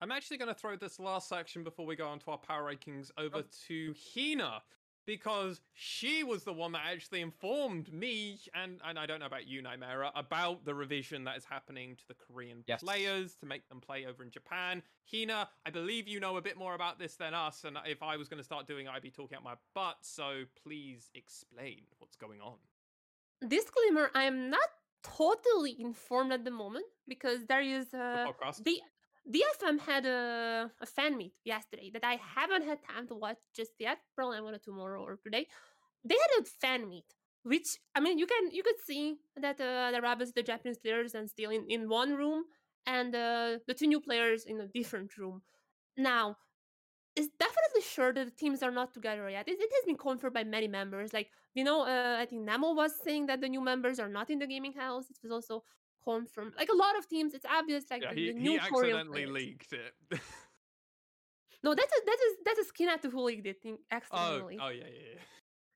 [0.00, 2.62] I'm actually going to throw this last section before we go on to our power
[2.74, 3.42] rankings over Oh.
[3.68, 4.62] to Hina
[5.06, 9.46] because she was the one that actually informed me and and I don't know about
[9.46, 12.82] you, Nightmare, about the revision that is happening to the Korean Yes.
[12.82, 14.82] players to make them play over in Japan.
[15.10, 18.16] Hina, I believe you know a bit more about this than us, and if I
[18.16, 19.96] was going to start doing it, I'd be talking out my butt.
[20.02, 22.56] So please explain what's going on.
[23.46, 24.68] Disclaimer: I am not
[25.02, 28.64] totally informed at the moment because there is The uh, podcast.
[28.64, 28.80] the
[29.30, 33.72] DFM had a, a fan meet yesterday that I haven't had time to watch just
[33.78, 33.98] yet.
[34.14, 35.46] Probably I'm gonna tomorrow or today.
[36.04, 37.06] They had a fan meet,
[37.42, 41.14] which I mean, you can you could see that uh, the rabbits, the Japanese players,
[41.14, 42.44] and still in, in one room,
[42.86, 45.40] and uh, the two new players in a different room.
[45.96, 46.36] Now,
[47.16, 49.48] it's definitely sure that the teams are not together yet.
[49.48, 51.14] It, it has been confirmed by many members.
[51.14, 54.28] Like you know, uh, I think Nemo was saying that the new members are not
[54.28, 55.06] in the gaming house.
[55.08, 55.64] It was also
[56.04, 56.52] confirmed.
[56.56, 57.84] Like a lot of teams, it's obvious.
[57.90, 59.34] Like yeah, the, he, the new he Korean accidentally players.
[59.34, 60.20] leaked it.
[61.64, 64.58] No, that's a, that is that is Kinatu who leaked it in- oh, accidentally.
[64.60, 65.20] oh yeah, yeah, yeah.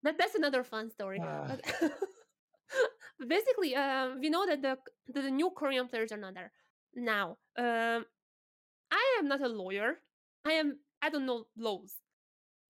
[0.02, 1.18] That that's another fun story.
[1.18, 4.76] But but basically, um, we know that the
[5.14, 6.52] that the new Korean players are not there
[6.94, 7.38] now.
[7.56, 8.04] Um,
[8.90, 9.96] I am not a lawyer.
[10.44, 10.78] I am.
[11.00, 11.94] I don't know laws.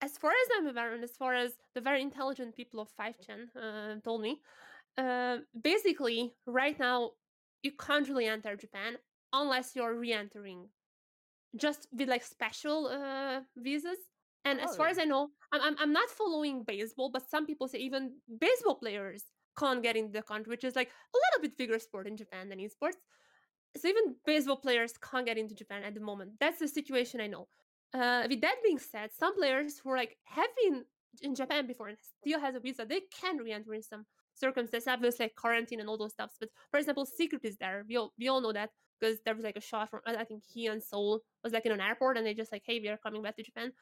[0.00, 3.48] As far as I'm aware, and as far as the very intelligent people of 5chan
[3.60, 4.40] uh, told me,
[4.96, 7.10] uh, basically, right now,
[7.62, 8.96] you can't really enter Japan
[9.32, 10.68] unless you're re-entering,
[11.56, 13.98] just with like special uh, visas.
[14.44, 14.90] And as far Oh.
[14.90, 18.76] as I know, I'm, I'm I'm not following baseball, but some people say even baseball
[18.76, 19.24] players
[19.58, 22.48] can't get into the country, which is like a little bit bigger sport in Japan
[22.48, 22.96] than esports.
[23.76, 26.32] So even baseball players can't get into Japan at the moment.
[26.40, 27.48] That's the situation I know.
[27.92, 30.84] Uh, with that being said, some players who are like have been
[31.22, 34.06] in Japan before and still has a visa, they can re-enter in some
[34.38, 36.36] circumstances, obviously like quarantine and all those stuffs.
[36.38, 37.84] But for example, Secret is there.
[37.88, 40.42] We all we all know that because there was like a shot from I think
[40.52, 42.96] he and Seoul was like in an airport and they just like, hey, we are
[42.98, 43.72] coming back to Japan.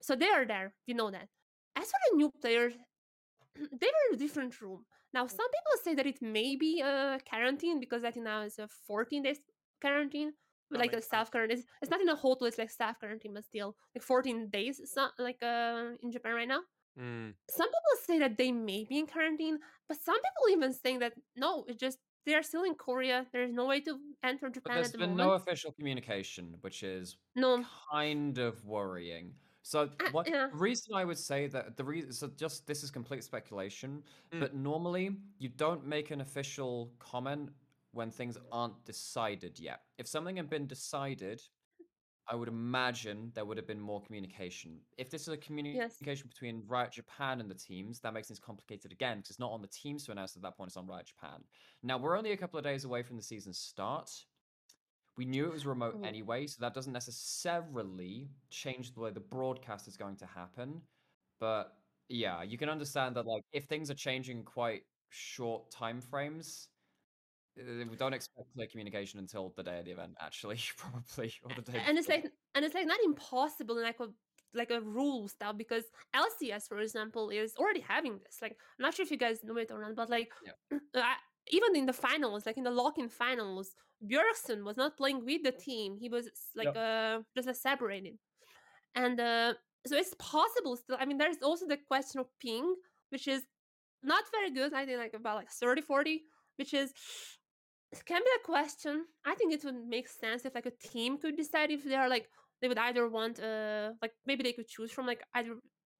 [0.00, 0.74] So they are there.
[0.86, 1.28] We know that.
[1.76, 2.74] As for the new players,
[3.56, 4.84] they were in a different room.
[5.14, 8.58] Now some people say that it may be a quarantine because I think now it's
[8.58, 9.38] a 14 days
[9.80, 10.32] quarantine.
[10.70, 12.46] But like a staff quarantine, it's, it's not in a hotel.
[12.46, 14.80] It's like staff quarantine, but still like 14 days.
[14.80, 16.60] It's not like uh in Japan right now
[16.98, 17.34] Mm.
[17.50, 19.58] some people say that they may be in quarantine,
[19.88, 23.26] but some people even saying that no, it's just they are still in Korea.
[23.32, 25.28] There's no way to enter But Japan there's at the been moment.
[25.28, 29.32] no official communication, which is no, kind of worrying.
[29.62, 30.48] So Uh, what yeah.
[30.50, 34.40] the reason I would say that the reason so just this is complete speculation, Mm.
[34.40, 37.50] but normally you don't make an official comment
[37.92, 39.80] when things aren't decided yet.
[39.98, 41.40] If something had been decided,
[42.30, 44.84] I would imagine there would have been more communication.
[44.98, 48.92] If this is a communication between Riot Japan and the teams, that makes things complicated
[48.92, 51.06] again because it's not on the teams to announce at that point, it's on Riot
[51.06, 51.44] Japan.
[51.82, 54.26] Now, we're only a couple of days away from the season start.
[55.16, 56.04] We knew it was remote Mhm.
[56.04, 60.88] anyway, so that doesn't necessarily change the way the broadcast is going to happen.
[61.40, 66.70] But yeah, you can understand that like if things are changing quite short time frames,
[67.90, 71.62] we don't expect clear communication until the day of the event, actually, probably, or the
[71.62, 71.82] day.
[71.86, 74.06] and it's like and it's like not impossible like a
[74.54, 78.38] like a rule stuff because LCS, for example, is already having this.
[78.40, 80.30] Like, I'm not sure if you guys know it or not, but like,
[80.94, 81.14] I,
[81.50, 83.72] even in the finals, like in the lock-in finals,
[84.04, 85.96] Bjergsen was not playing with the team.
[86.00, 88.14] He was like uh just like separated.
[88.94, 89.54] and uh,
[89.86, 90.96] so it's possible still.
[91.00, 92.74] I mean, there's also the question of ping,
[93.10, 93.42] which is
[94.02, 94.72] not very good.
[94.74, 96.22] I think like about like 30, 40,
[96.56, 96.92] which is
[97.92, 99.04] it can be a question.
[99.24, 102.08] I think it would make sense if like a team could decide if they are
[102.08, 102.28] like
[102.60, 105.54] they would either want uh like maybe they could choose from like either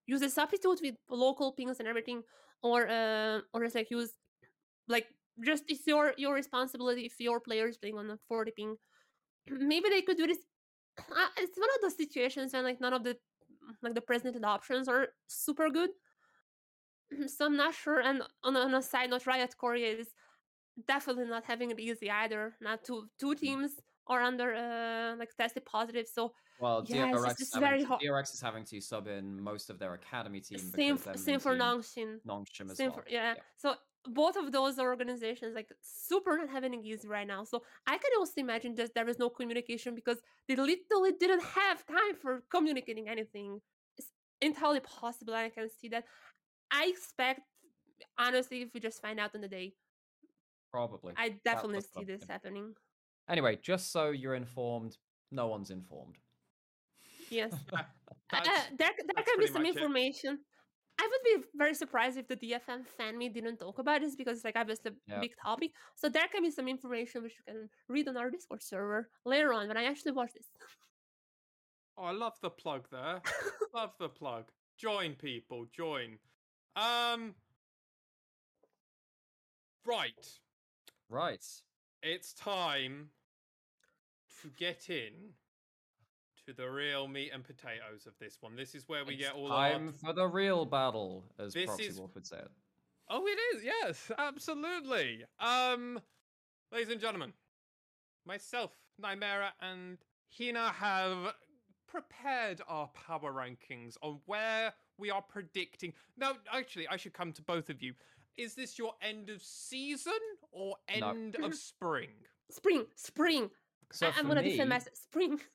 [0.07, 2.23] use a substitute with local pings and everything,
[2.63, 4.13] or uh or just like use
[4.87, 5.07] like
[5.45, 8.77] just it's your your responsibility if your player is playing on a 40 ping.
[9.51, 10.39] Maybe they could do this.
[10.99, 13.17] Uh, it's one of those situations when like none of the
[13.83, 15.91] like the presented options are super good.
[17.29, 18.01] So I'm not sure.
[18.01, 20.09] And on on a side note, Riot Korea is
[20.87, 22.55] definitely not having it easy either.
[22.61, 23.73] Not two two teams
[24.07, 26.07] are under uh like tested positive.
[26.07, 28.01] So Well, Yeah, it's DRX, it's having very hard.
[28.03, 30.59] DRX is having to sub in most of their academy team.
[30.59, 32.21] same because f- their same for Nongxin.
[32.27, 33.03] Nongshim as Same well.
[33.05, 33.35] for yeah.
[33.57, 33.75] So
[34.07, 37.45] both of those organizations like super not having it easy right now.
[37.45, 41.85] So I can also imagine that there is no communication because they literally didn't have
[41.87, 43.61] time for communicating anything.
[43.99, 44.09] It's
[44.41, 45.35] entirely possible.
[45.35, 46.05] and I can see that.
[46.71, 47.41] I expect
[48.19, 49.75] honestly if we just find out on the day.
[50.71, 51.15] Probably.
[51.17, 52.75] I definitely see this happening.
[53.29, 54.97] Anyway, just so you're informed,
[55.31, 56.17] no one's informed.
[57.31, 57.53] Yes.
[58.31, 59.77] Uh, uh, there, there can be some much it.
[59.79, 60.39] information.
[61.01, 64.37] I would be very surprised if the DFM fan meet didn't talk about this because
[64.37, 65.21] it's like obviously a Yeah.
[65.21, 65.71] big topic.
[65.95, 69.55] So there can be some information which you can read on our Discord server later
[69.55, 70.47] on when I actually watch this.
[71.97, 73.23] Oh, I love the plug there.
[73.75, 74.45] love the plug.
[74.77, 76.19] Join people, join.
[76.77, 77.35] Um
[79.87, 80.39] Right.
[81.09, 81.45] Right.
[82.03, 83.09] It's time
[84.43, 85.13] to get in
[86.47, 88.57] to the real meat and potatoes of this one.
[88.57, 91.67] This is where we It's get all our time for the real battle, as This
[91.67, 92.51] Proxy is- Wolf would say it.
[93.11, 93.65] Oh, it is.
[93.65, 95.25] Yes, absolutely.
[95.41, 96.01] Um,
[96.71, 97.33] ladies and gentlemen,
[98.27, 99.97] myself, Nymera, and
[100.37, 101.35] Hina have
[101.87, 105.95] prepared our power rankings on where we are predicting.
[106.19, 107.95] No, actually, I should come to both of you.
[108.39, 110.13] Is this your end of season
[110.53, 111.11] or No.
[111.11, 112.11] end of spring?
[112.51, 113.51] Spring, spring.
[113.93, 114.97] So I- I'm gonna me, defend myself.
[114.97, 115.41] Spring.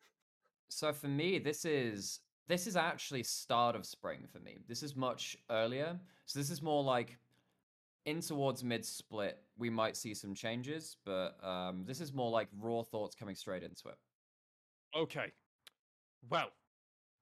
[0.70, 4.58] So for me, this is this is actually start of spring for me.
[4.68, 6.00] This is much earlier.
[6.26, 7.20] So this is more like
[8.06, 9.38] in towards mid split.
[9.56, 13.62] We might see some changes, but um, this is more like raw thoughts coming straight
[13.62, 14.00] into it.
[14.96, 15.32] Okay.
[16.28, 16.50] Well,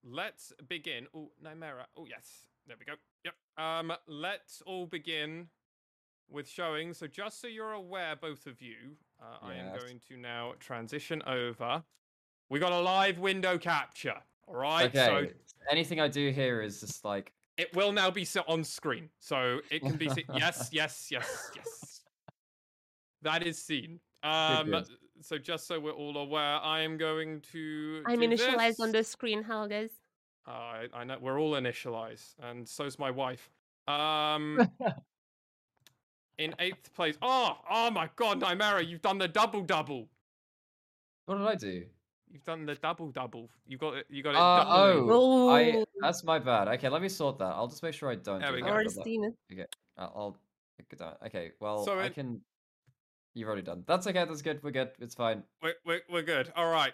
[0.02, 1.08] let's begin.
[1.14, 1.86] Oh, Nymera.
[1.98, 2.46] Oh, yes.
[2.72, 2.94] There we go.
[3.26, 3.34] Yep.
[3.58, 5.48] Um, let's all begin
[6.30, 6.94] with showing.
[6.94, 11.22] So, just so you're aware, both of you, uh, I am going to now transition
[11.28, 11.84] over.
[12.50, 14.16] We got a live window capture.
[14.48, 14.86] All right.
[14.86, 15.06] okay.
[15.06, 15.28] So
[15.70, 19.10] Anything I do here is just like it will now be set on screen.
[19.20, 20.24] So it can be seen.
[20.34, 22.02] yes, yes, yes, yes.
[23.22, 24.00] That is seen.
[24.24, 24.88] Um, good.
[25.20, 28.02] so just so we're all aware, I am going to.
[28.06, 29.44] I'm do initialized on the screen.
[29.44, 29.92] How guys?
[30.48, 33.50] Uh, I, I know we're all initialized, and so's my wife.
[33.88, 34.70] Um,
[36.38, 37.18] in eighth place.
[37.22, 40.08] Oh, oh my God, Nymera, you've done the double double.
[41.26, 41.84] what did I do?
[42.32, 43.50] You've done the double double.
[43.68, 44.06] You got it.
[44.10, 44.38] You got it.
[44.38, 45.10] Uh, doubly.
[45.12, 46.68] oh, I that's my bad.
[46.70, 47.46] Okay, let me sort that.
[47.56, 48.40] I'll just make sure I don't.
[48.40, 48.74] There do we that, go.
[48.76, 49.36] Or but let- Steven.
[49.98, 50.38] I'll, I'll
[50.78, 51.14] pick it down.
[51.26, 52.40] Okay, well So I it- can.
[53.34, 53.84] You've already done.
[53.88, 54.26] That's okay.
[54.26, 54.62] That's good.
[54.64, 54.92] We're good.
[55.00, 55.44] It's fine.
[55.64, 56.52] We're, we're, we're good.
[56.56, 56.94] All right.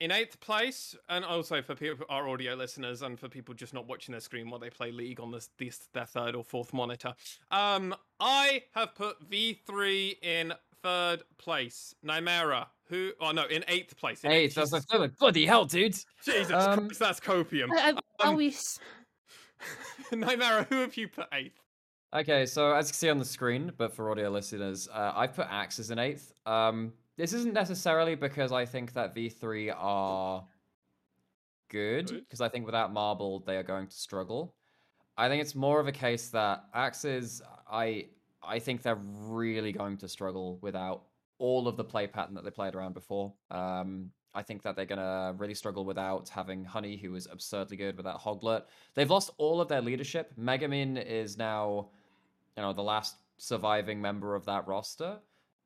[0.00, 3.88] In eighth place, and also for people, our audio listeners, and for people just not
[3.88, 7.14] watching their screen while they play League on this, this their third or fourth monitor,
[7.50, 11.96] um, I have put V3 in third place.
[12.04, 13.10] Nymera, who?
[13.20, 14.22] Oh no, in eighth place.
[14.22, 15.96] In Hey, eighth, that's like bloody hell, dude.
[16.24, 17.70] Jesus um, Christ, that's copium.
[17.72, 18.78] I, I, I Um, wish.
[20.12, 21.60] Nymera, who have you put eighth?
[22.14, 25.26] Okay, so as you can see on the screen, but for audio listeners, uh, I
[25.26, 26.32] put Axe as an eighth.
[26.46, 30.44] Um, this isn't necessarily because I think that V3 are
[31.68, 34.54] good, because I think without Marble they are going to struggle.
[35.16, 38.06] I think it's more of a case that AXIZ, I
[38.40, 41.02] I think they're really going to struggle without
[41.38, 43.34] all of the play pattern that they played around before.
[43.50, 47.96] Um, I think that they're gonna really struggle without having Honey, who is absurdly good
[47.96, 48.62] without Hoglet.
[48.94, 50.32] They've lost all of their leadership.
[50.38, 51.88] Megamin is now,
[52.56, 55.18] you know, the last surviving member of that roster,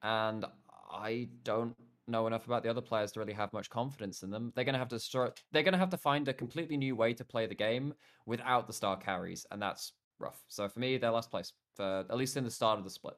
[0.03, 0.47] and
[0.93, 1.75] I don't
[2.09, 4.53] know enough about the other players to really have much confidence in them.
[4.55, 5.41] They're gonna have to start.
[5.53, 7.95] They're gonna have to find a completely new way to play the game
[8.27, 10.43] without the star carries, and that's rough.
[10.49, 13.15] So for me, they're last place for at least in the start of the split.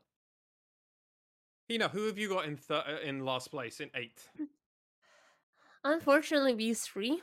[1.70, 4.28] Hina, who have you got in thir- uh, in last place in eighth?
[5.84, 7.18] Unfortunately, V3.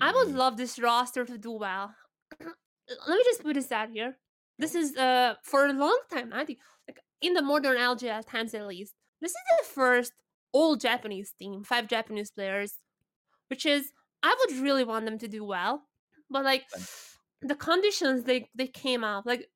[0.00, 1.94] I would love this roster to do well.
[2.40, 4.16] Let me just put this out here.
[4.58, 8.54] This is uh for a long time, I think, like in the modern LJL times
[8.54, 8.94] at least.
[9.20, 10.12] This is the first
[10.52, 12.74] all Japanese team, five Japanese players,
[13.48, 13.92] which is
[14.22, 15.82] I would really want them to do well,
[16.30, 16.64] but like
[17.42, 19.48] the conditions they they came out like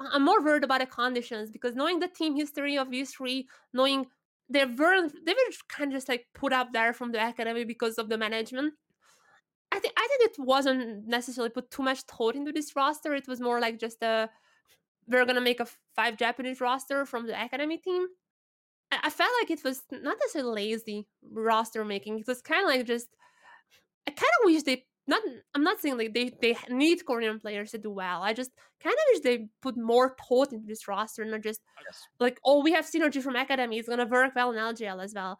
[0.00, 4.06] I'm more worried about the conditions because knowing the team history of these three, knowing
[4.48, 7.98] they were they were kind of just like put up there from the academy because
[7.98, 8.74] of the management.
[9.70, 13.14] I think I think it wasn't necessarily put too much thought into this roster.
[13.14, 14.30] It was more like just a
[15.06, 18.06] we're gonna make a five Japanese roster from the academy team.
[19.04, 22.18] I, felt like it was not necessarily lazy roster making.
[22.18, 23.08] It was kind of like just
[24.06, 25.22] I kind of wish they not.
[25.54, 28.22] I'm not saying like they they need Korean players to do well.
[28.22, 28.50] I just
[28.82, 32.02] kind of wish they put more thought into this roster and not just Yes.
[32.20, 33.78] like oh we have synergy from academy.
[33.78, 35.38] It's gonna work well in LJL as well.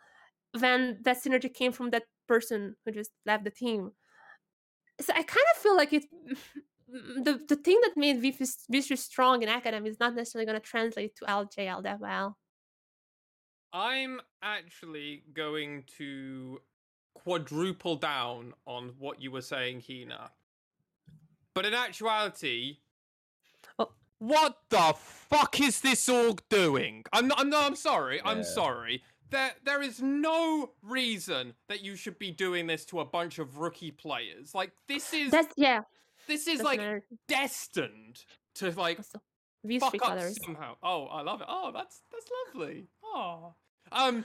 [0.59, 3.93] When that synergy came from that person who just left the team.
[5.01, 6.05] So I kind of feel like it.
[7.25, 11.17] The, the thing that made V3 strong in academy is not necessarily going to translate
[11.17, 12.37] to LJL that well.
[13.73, 16.61] I'm actually going to
[17.15, 20.31] quadruple down on what you were saying, Hina.
[21.55, 22.79] But in actuality,
[23.79, 23.93] Oh.
[24.19, 27.05] what the fuck is this org doing?
[27.13, 28.21] I'm not, I'm no, I'm sorry.
[28.25, 29.03] I'm sorry.
[29.31, 33.59] There, there is no reason that you should be doing this to a bunch of
[33.59, 34.55] rookie players.
[34.55, 35.83] Like this is That's yeah.
[36.29, 38.25] this is That's like another- destined
[38.57, 38.99] to like
[39.81, 40.77] fuck up somehow.
[40.83, 41.47] Oh, I love it.
[41.49, 42.89] Oh, that's that's lovely.
[43.15, 43.55] Oh,
[43.91, 44.25] um,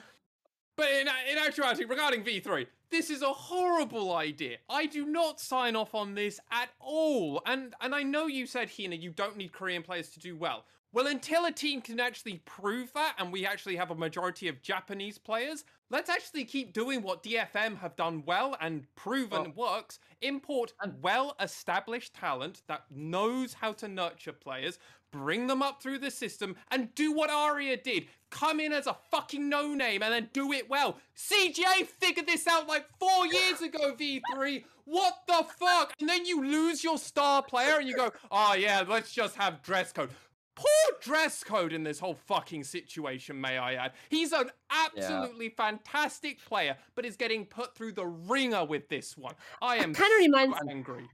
[0.75, 4.57] but in in actuality, regarding V three, this is a horrible idea.
[4.69, 7.41] I do not sign off on this at all.
[7.45, 10.65] And and I know you said Hina, you don't need Korean players to do well.
[10.93, 14.61] Well, until a team can actually prove that, and we actually have a majority of
[14.61, 19.99] Japanese players, let's actually keep doing what DFM have done well and proven works.
[20.21, 24.79] Import well established talent that knows how to nurture players,
[25.11, 28.07] bring them up through the system, and do what Aria did.
[28.29, 30.97] Come in as a fucking no name and then do it well.
[31.15, 34.63] CGA figured this out like four years ago, V3.
[34.85, 35.93] What the fuck?
[35.99, 39.61] And then you lose your star player and you go, oh yeah, let's just have
[39.61, 40.09] dress code.
[40.55, 43.91] Poor dress code in this whole fucking situation, may I add.
[44.09, 49.35] He's an absolutely fantastic player, but is getting put through the ringer with this one.
[49.61, 51.07] I am kinda so reminds- angry.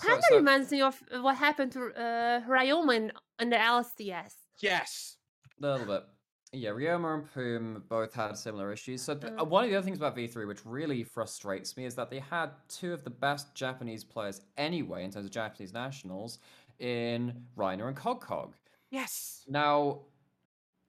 [0.00, 4.32] Kind of so- reminds me of what happened to uh, Ryoma the LCS.
[4.60, 5.16] Yes.
[5.62, 6.04] A little bit.
[6.52, 9.02] Yeah, Ryoma and Poom both had similar issues.
[9.02, 9.40] So th- Mm.
[9.40, 12.20] uh, one of the other things about V3 which really frustrates me is that they
[12.20, 16.38] had two of the best Japanese players anyway in terms of Japanese nationals
[16.78, 18.52] in Reiner and Cogcog.
[18.90, 19.44] Yes.
[19.48, 20.02] Now,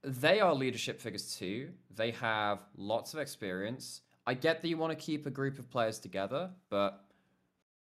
[0.03, 1.70] they are leadership figures too.
[1.95, 4.01] They have lots of experience.
[4.28, 7.03] I get that you want to keep a group of players together, but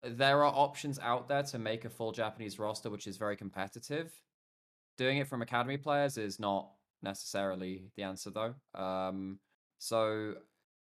[0.10, 4.12] there are options out there to make a full Japanese roster which is very competitive.
[4.98, 8.56] Doing it from academy players is not necessarily the answer though.
[8.80, 9.40] Um,
[9.78, 10.36] so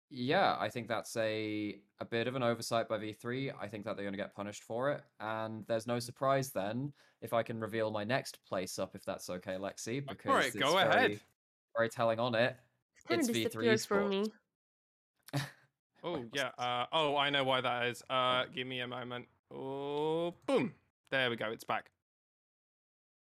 [0.09, 3.53] yeah, I think that's a a bit of an oversight by V3.
[3.59, 6.91] I think that they're going to get punished for it, and there's no surprise then
[7.21, 10.47] if I can reveal my next place up, if that's okay, Lexi, because All right,
[10.47, 11.19] it's go very, ahead.
[11.77, 12.57] very telling on it.
[12.97, 14.25] It kind It's of V3 disappeared for me.
[16.03, 16.49] Oh yeah.
[16.57, 18.03] Uh, oh, I know why that is.
[18.09, 19.25] Uh, give me a moment.
[19.53, 20.73] Oh, boom.
[21.11, 21.51] There we go.
[21.51, 21.91] It's back.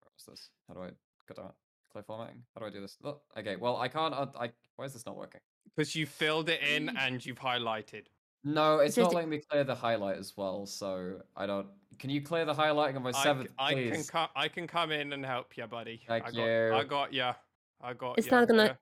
[0.04, 0.50] What's this?
[0.68, 0.90] How do I
[1.28, 1.52] go down?
[1.92, 2.44] Clear formatting?
[2.54, 2.98] How do I do this?
[3.04, 4.14] Oh, okay, well, I can't.
[4.14, 5.42] Uh, I why is this not working?
[5.76, 8.04] Because you filled it in and you've highlighted.
[8.44, 10.66] No, it's not letting me clear the highlight as well.
[10.66, 11.68] So I don't.
[11.98, 14.10] Can you clear the highlighting on my I, c- seventh, I can please?
[14.10, 14.28] come.
[14.36, 16.02] I can come in and help you, buddy.
[16.08, 16.86] Thank I got, I you.
[16.88, 17.34] got ya.
[17.82, 18.18] I got.
[18.18, 18.40] It's ya.
[18.40, 18.80] not gonna- There-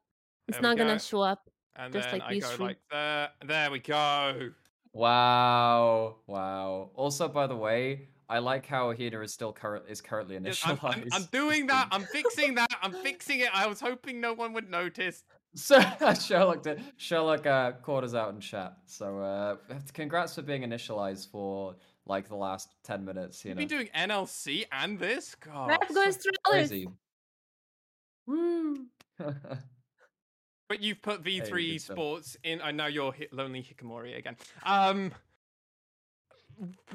[0.50, 1.50] It's there we not gonna show up.
[1.78, 2.66] And just then like I these go three.
[2.66, 3.30] like there.
[3.46, 4.50] There we go.
[4.94, 6.90] Wow, wow.
[6.96, 10.76] Also, by the way, I like how Hina is still current is currently Yes, I'm,
[10.78, 10.94] initialized.
[10.96, 11.88] I'm, I'm doing that.
[11.92, 12.72] I'm fixing that.
[12.82, 13.50] I'm fixing it.
[13.54, 15.24] I was hoping no one would notice.
[15.56, 15.80] So
[16.20, 18.78] Sherlock did, Sherlock uh, caught us out in chat.
[18.86, 19.56] So uh,
[19.94, 21.76] congrats for being initialized for
[22.06, 23.46] like the last ten minutes.
[23.46, 25.36] You You've know, been doing NLC and this.
[25.36, 26.70] God, Let's go so- Australis!
[26.70, 26.88] crazy.
[28.26, 28.86] Woo!
[30.68, 31.98] But you've put V3 good stuff.
[31.98, 32.62] esports in.
[32.62, 34.36] I know you're hi- lonely Hikamori again.
[34.66, 35.14] Um,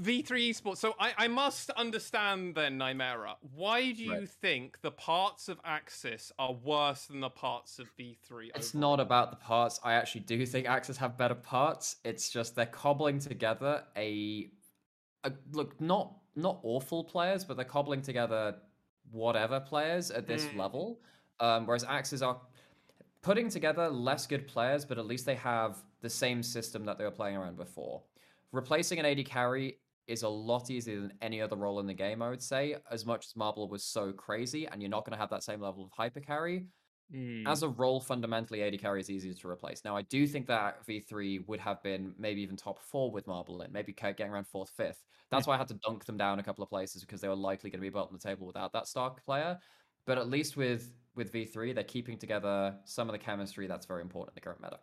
[0.01, 0.79] V3 esports.
[0.79, 3.37] So I, I must understand then, Nymera.
[3.55, 4.29] Why do you Right.
[4.29, 8.51] think the parts of AXIZ are worse than the parts of V3?
[8.57, 9.79] It's not about the parts.
[9.85, 11.97] I actually do think AXIZ have better parts.
[12.05, 14.51] It's just they're cobbling together a,
[15.25, 18.57] a look not not awful players, but they're cobbling together
[19.11, 20.57] whatever players at this Mm.
[20.57, 21.01] level.
[21.41, 22.41] Um, whereas AXIZ are
[23.23, 27.05] putting together less good players, but at least they have the same system that they
[27.05, 28.03] were playing around before.
[28.51, 32.21] Replacing an AD carry is a lot easier than any other role in the game,
[32.21, 32.77] I would say.
[32.91, 35.61] As much as Marble was so crazy, and you're not going to have that same
[35.61, 36.67] level of hyper carry,
[37.13, 37.47] Mm.
[37.47, 39.85] as a role, fundamentally, AD carry is easier to replace.
[39.85, 43.61] Now, I do think that V3 would have been maybe even top four with Marble
[43.61, 45.05] in, maybe getting around fourth, fifth.
[45.31, 47.37] That's why I had to dunk them down a couple of places because they were
[47.37, 49.59] likely going to be bottom of the table without that star player.
[50.07, 54.01] But at least with with V3, they're keeping together some of the chemistry that's very
[54.03, 54.81] important in the current meta.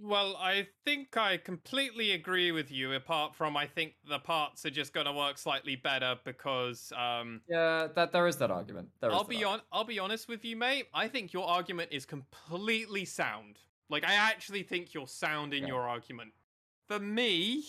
[0.00, 2.92] Well, I think I completely agree with you.
[2.92, 7.42] Apart from, I think the parts are just going to work slightly better because um,
[7.48, 8.90] Yeah, that there is that argument.
[9.00, 9.62] There I'll be on.
[9.72, 10.88] I'll be honest with you, mate.
[10.92, 13.60] I think your argument is completely sound.
[13.88, 15.68] Like, I actually think you're sound in Yeah.
[15.68, 16.34] your argument.
[16.88, 17.64] For me,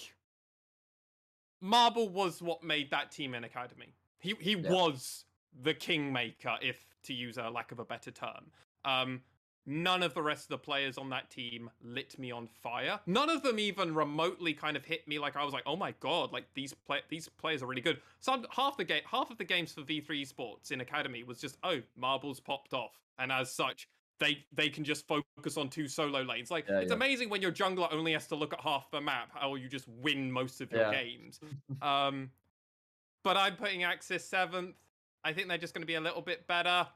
[1.62, 3.96] Marble was what made that team in academy.
[4.20, 4.70] He he Yeah.
[4.70, 5.26] was
[5.64, 8.52] the kingmaker, if to use a lack of a better term.
[8.86, 9.22] Um,
[9.66, 13.00] none of the rest of the players on that team lit me on fire.
[13.06, 15.94] None of them even remotely kind of hit me like I was like, oh my
[16.00, 18.00] god, like these play- these players are really good.
[18.20, 21.58] Some half the game, half of the games for V3 Sports in Academy was just
[21.64, 23.88] oh marbles popped off, and as such.
[24.22, 26.52] They, they can just focus on two solo lanes.
[26.52, 26.96] Like Yeah, it's yeah.
[26.98, 29.88] amazing when your jungler only has to look at half the map, how you just
[29.88, 30.92] win most of your Yeah.
[30.92, 31.40] games.
[31.82, 32.30] Um,
[33.24, 34.76] but I'm putting AXIZ seventh.
[35.24, 36.88] I think they're just going to be a little bit better.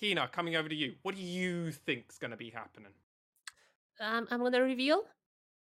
[0.00, 0.94] Hina, coming over to you.
[1.02, 2.92] What do you think's going to be happening?
[4.00, 5.04] Um, I'm gonna reveal,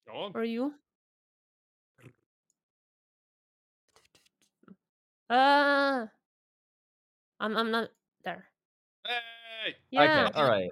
[0.07, 0.31] Go on.
[0.33, 0.73] or you?
[5.29, 6.07] Uh,
[7.39, 7.89] I'm I'm not
[8.23, 8.45] there.
[9.05, 9.75] Hey!
[9.91, 10.27] Yeah.
[10.29, 10.71] Okay, all right.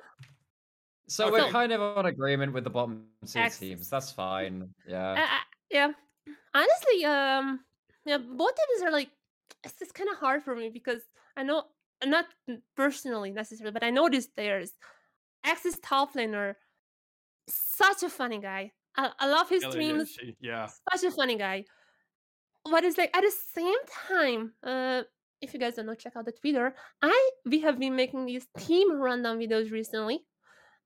[1.07, 1.43] So Okay.
[1.43, 3.59] we're kind of on agreement with the bottom two AXIZ.
[3.59, 3.89] teams.
[3.89, 4.73] That's fine.
[4.87, 5.13] Yeah.
[5.13, 5.39] I, I,
[5.69, 5.91] yeah.
[6.53, 7.59] Honestly, um,
[8.05, 9.09] yeah, both teams are like
[9.63, 11.01] it's just kind of hard for me because
[11.39, 11.63] I know
[12.05, 12.25] not
[12.75, 14.73] personally necessarily, but I know these players.
[15.45, 16.09] AXIZ top
[17.47, 18.73] such a funny guy.
[18.97, 20.11] I, I love his streams.
[20.11, 20.35] she?
[20.41, 20.67] Yeah.
[20.91, 21.63] Such a funny guy.
[22.69, 23.79] But it's like at the same
[24.09, 25.03] time, uh,
[25.41, 26.75] if you guys don't know, check out the Twitter.
[27.01, 30.19] I we have been making these team rundown videos recently,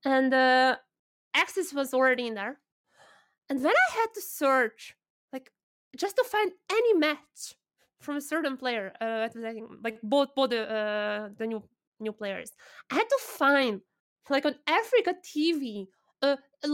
[0.05, 0.75] and uh,
[1.35, 2.59] AXIZ was already in there.
[3.49, 4.95] And when I had to search,
[5.33, 5.49] like
[5.97, 7.55] just to find any match
[8.03, 11.47] from a certain player, uh, it was, I think like both both the uh, the
[11.47, 11.63] new
[11.99, 12.51] new players,
[12.91, 13.81] I had to find
[14.29, 15.87] like on Africa TV
[16.21, 16.67] a, a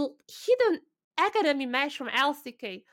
[0.45, 0.81] hidden
[1.17, 2.83] academy match from LCK.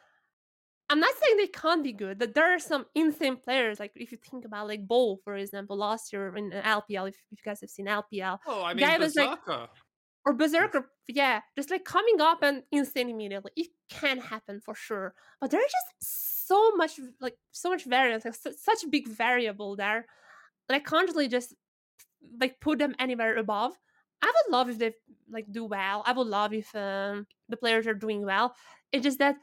[0.88, 3.80] I'm not saying they can't be good, but there are some insane players.
[3.80, 7.38] Like if you think about like Bo, for example, last year in LPL, if, if
[7.40, 9.68] you guys have seen LPL, Oh, I mean, Guy was like- Berserker.
[10.24, 13.50] or Berserker, yeah, just like coming up and insane immediately.
[13.56, 18.24] It can happen for sure, but there are just so much like so much variance,
[18.24, 20.06] like su- such a big variable there
[20.68, 21.54] can't really just
[22.40, 23.72] like put them anywhere above.
[24.22, 24.92] I would love if they
[25.30, 26.02] like do well.
[26.06, 28.54] I would love if um, the players are doing well.
[28.92, 29.36] It's just that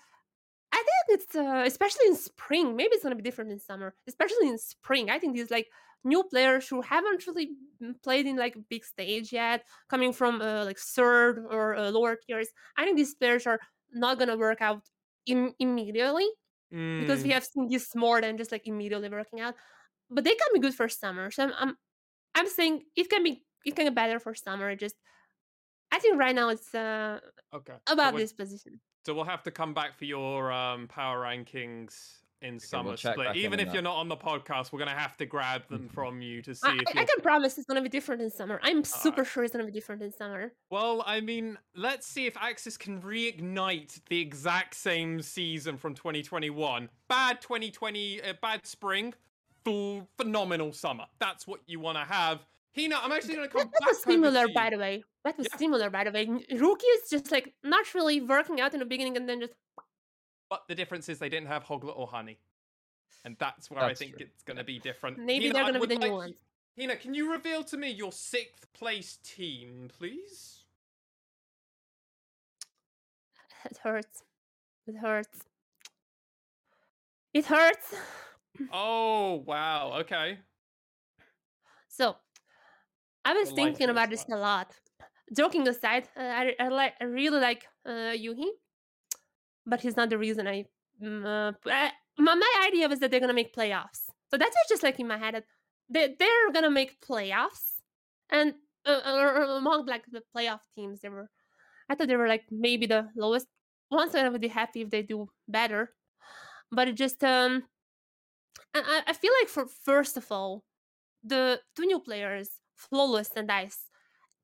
[0.72, 2.76] I think it's uh, especially in spring.
[2.76, 3.94] Maybe it's gonna be different in summer.
[4.08, 5.68] Especially in spring, I think these like
[6.04, 7.50] new players who haven't really
[8.04, 12.18] played in like a big stage yet, coming from uh, like third or uh, lower
[12.18, 12.50] tiers.
[12.78, 13.60] I think these players are
[13.94, 14.82] not gonna work out
[15.28, 16.28] Im- immediately
[16.98, 19.56] because we Mm, have seen this more than just like immediately working out.
[20.10, 21.32] But they can be good for summer.
[21.32, 21.78] So I'm I'm,
[22.36, 24.76] I'm saying it can be it can be better for summer.
[24.76, 24.96] Just
[25.92, 27.20] I think right now it's uh,
[27.54, 27.76] okay.
[27.88, 28.82] about we're- this position.
[29.06, 33.36] So we'll have to come back for your um, power rankings in summer we'll split.
[33.36, 35.94] Even if you're not on the podcast, we're gonna have to grab them Mhm.
[35.94, 38.30] from you to see I, if I- I can promise it's gonna be different in
[38.30, 38.60] summer.
[38.64, 40.54] I'm super sure it's gonna be different in summer.
[40.70, 46.90] Well, I mean, let's see if AXIZ can reignite the exact same season from 2021.
[47.08, 49.14] Bad 2020, uh, bad spring,
[49.64, 51.06] full phenomenal summer.
[51.20, 52.46] That's what you want to have.
[52.76, 55.04] Hina, I'm actually going to come That, that was similar, by the way.
[55.24, 55.58] That was Yeah.
[55.58, 56.26] similar, by the way.
[56.26, 59.54] Rookie is just like not really working out in the beginning and then just
[60.54, 62.38] But the difference is they didn't have Hoglet or Honey.
[63.26, 64.28] And that's where I think true.
[64.28, 65.18] it's going to be different.
[65.18, 66.36] maybe Hina, they're gonna be would the new like ones.
[66.80, 70.66] Hina, can you reveal to me your sixth place team, please?
[73.66, 74.22] It hurts.
[74.86, 75.40] It hurts.
[77.34, 77.96] It hurts.
[78.72, 79.94] Oh, wow.
[80.02, 80.38] Okay.
[81.88, 82.16] So,
[83.26, 84.72] I was The thinking about is this a lot.
[85.36, 88.50] Joking aside, uh, I, I like I really like uh, Yuhi,
[89.66, 90.66] but he's not the reason I.
[91.02, 91.52] mm, Uh,
[92.18, 95.18] my, my idea was that they're gonna make playoffs, so that's just like in my
[95.18, 95.34] head.
[95.34, 95.46] That
[95.90, 97.82] they they're gonna make playoffs,
[98.30, 98.54] and
[98.86, 99.02] uh,
[99.58, 101.30] among like the playoff teams, they were.
[101.90, 103.48] I thought they were like maybe the lowest
[103.92, 105.94] ones, and I would be happy if they do better.
[106.72, 107.64] But it just um,
[108.74, 110.64] I I- feel like for first of all,
[111.24, 113.80] the two new players, Flawless and Dice,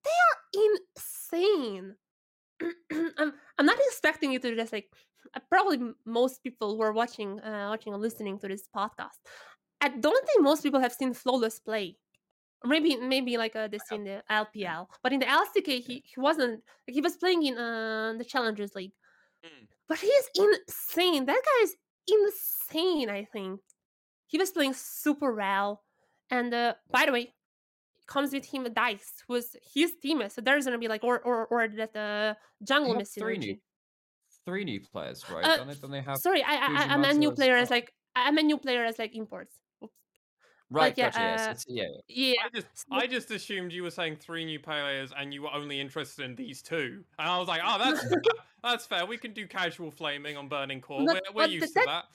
[0.03, 1.95] they are insane.
[2.91, 4.89] I'm, I'm not expecting you to just like
[5.49, 9.19] probably most people who are watching uh, watching or listening to this podcast.
[9.81, 11.97] I don't think most people have seen Flawless play.
[12.65, 16.61] Maybe maybe like uh, this in the LPL, but in the LCK he, he wasn't.
[16.87, 18.91] Like, he was playing in uh, the Challengers League,
[19.45, 19.67] Mm.
[19.87, 21.25] but he's insane.
[21.25, 21.75] That guy is
[22.07, 23.09] insane.
[23.09, 23.61] I think
[24.27, 25.83] he was playing super well.
[26.29, 27.33] And uh, by the way,
[28.05, 30.31] comes with him Dice, who's his teammate.
[30.31, 33.15] So there's gonna be like or or or that uh, jungle miss
[34.45, 34.85] three new synergy.
[34.89, 35.45] Three new players, right?
[35.45, 36.17] Uh, don't, they, don't they have?
[36.17, 38.97] Sorry, I I, I I'm a new player as like I'm a new player as
[38.99, 39.55] like imports.
[39.83, 39.93] Oops.
[40.71, 41.19] Right, yeah, gotcha.
[41.19, 41.83] yes, uh, it's, yeah.
[42.07, 42.33] Yeah.
[42.45, 45.79] I just, I just assumed you were saying three new players and you were only
[45.79, 47.03] interested in these two.
[47.17, 48.05] And I was like, oh, that's
[48.63, 49.05] that's fair.
[49.05, 51.03] We can do casual flaming on Burning Core.
[51.05, 52.05] But- we're we're but used that- to that.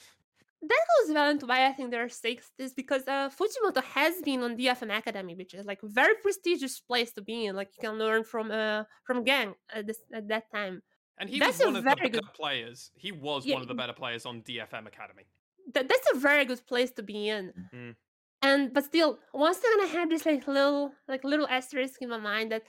[0.62, 4.22] that goes well into why I think there are stakes is because uh, Fujimoto has
[4.22, 7.56] been on DFM Academy, which is like a very prestigious place to be in.
[7.56, 10.82] Like you can learn from uh from Gang at this at that time.
[11.18, 12.90] And he that's was a one of the very better good- players.
[12.94, 15.24] He was Yeah, one of the better players on DFM Academy.
[15.72, 17.52] That that's a very good place to be in.
[17.72, 17.96] Mm.
[18.42, 22.18] And but still, once I'm gonna have this like little like little asterisk in my
[22.18, 22.62] mind that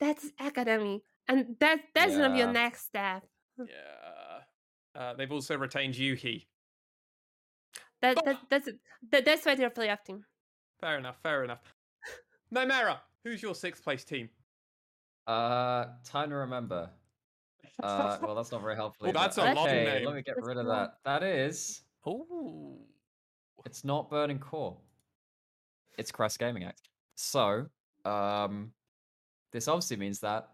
[0.00, 2.50] that's academy, and that that's gonna be Yeah.
[2.50, 3.22] a next step.
[3.58, 4.40] Yeah.
[5.00, 6.46] Uh, they've also retained Yuhi.
[8.02, 8.68] That But- that that's
[9.10, 10.24] that, that's why they're a playoff team.
[10.80, 11.16] Fair enough.
[11.22, 11.60] Fair enough.
[12.52, 14.28] Nymera, who's your sixth place team?
[15.26, 16.90] Uh, time to remember.
[17.82, 19.06] Uh, well, that's not very helpful.
[19.06, 20.04] Well, that's a long okay, name.
[20.04, 20.98] Let me get rid of that.
[21.04, 21.82] That is.
[22.06, 22.78] Oh.
[23.66, 24.76] It's not Burning Core.
[25.98, 26.82] It's Crest Gaming Act.
[27.14, 27.66] So,
[28.04, 28.72] um,
[29.52, 30.48] this obviously means that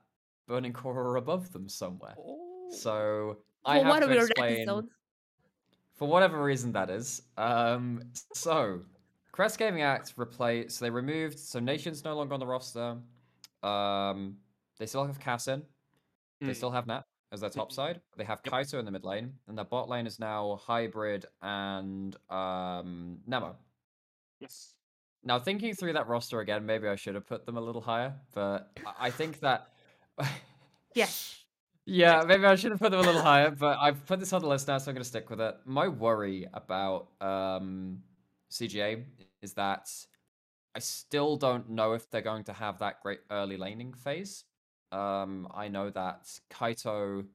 [0.46, 2.14] Burning Core are above them somewhere.
[2.18, 2.68] Oh.
[2.70, 4.88] So I For have what to explain episode.
[5.94, 7.22] for whatever reason that is.
[7.36, 8.02] Um,
[8.34, 8.80] so
[9.32, 10.78] Crest Gaming Act replaced.
[10.78, 11.38] So they removed.
[11.38, 12.96] So Nation's no longer on the roster.
[13.62, 14.36] Um,
[14.78, 15.62] they still have Cassin.
[16.40, 16.56] They Mm.
[16.56, 18.00] still have Nat as their top side.
[18.16, 18.52] They have Yep.
[18.54, 23.56] Kaito in the mid lane, and their bot lane is now Hybrid and um, Nemo.
[24.40, 24.74] Yes.
[25.22, 28.14] Now, thinking through that roster again, maybe I should have put them a little higher,
[28.32, 29.70] but I- I think that.
[30.94, 31.44] Yes.
[31.84, 34.40] yeah, maybe I should have put them a little higher, but I've put this on
[34.40, 35.56] the list now, so I'm going to stick with it.
[35.66, 38.02] My worry about um,
[38.50, 39.04] CGA
[39.42, 39.90] is that
[40.74, 44.44] I still don't know if they're going to have that great early laning phase.
[44.92, 47.26] Um, I know that Kaito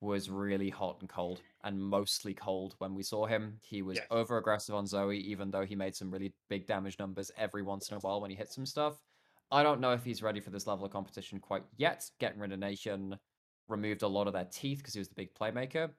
[0.00, 3.58] was really hot and cold, and mostly cold when we saw him.
[3.62, 4.06] He was Yes.
[4.10, 7.90] over aggressive on Zoe, even though he made some really big damage numbers every once
[7.90, 9.02] in a while when he hit some stuff.
[9.50, 12.08] I don't know if he's ready for this level of competition quite yet.
[12.20, 13.18] Getting rid of Nation
[13.66, 15.90] removed a lot of their teeth because he was the big playmaker.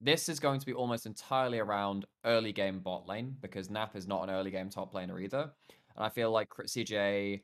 [0.00, 4.08] This is going to be almost entirely around early game bot lane because Nap is
[4.08, 5.52] not an early game top laner either.
[5.94, 7.42] And I feel like CJ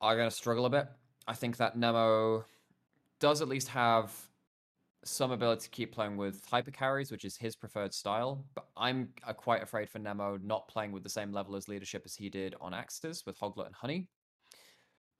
[0.00, 0.88] are going to struggle a bit.
[1.30, 2.44] I think that Nemo
[3.20, 4.12] does at least have
[5.04, 8.44] some ability to keep playing with hyper carries, which is his preferred style.
[8.56, 12.02] But I'm uh, quite afraid for Nemo not playing with the same level as leadership
[12.04, 14.08] as he did on AXIZ with Hoglet and Honey.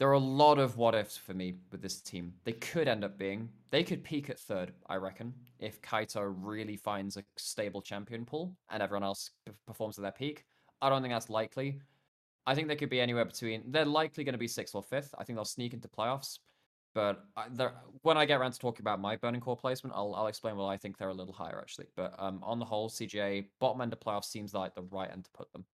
[0.00, 2.32] There are a lot of what ifs for me with this team.
[2.42, 6.76] They could end up being, they could peak at third, I reckon, if Kaito really
[6.76, 10.44] finds a stable champion pool and everyone else p- performs at their peak.
[10.82, 11.80] I don't think that's likely.
[12.50, 13.62] I think they could be anywhere between.
[13.68, 15.14] They're likely going to be sixth or fifth.
[15.16, 16.40] I think they'll sneak into playoffs.
[16.96, 17.46] But I,
[18.02, 20.74] when I get around to talking about my Burning Core placement, I'll, I'll explain why
[20.74, 21.86] I think they're a little higher actually.
[21.94, 25.26] But um, on the whole, CGA bottom end of playoffs seems like the right end
[25.26, 25.64] to put them.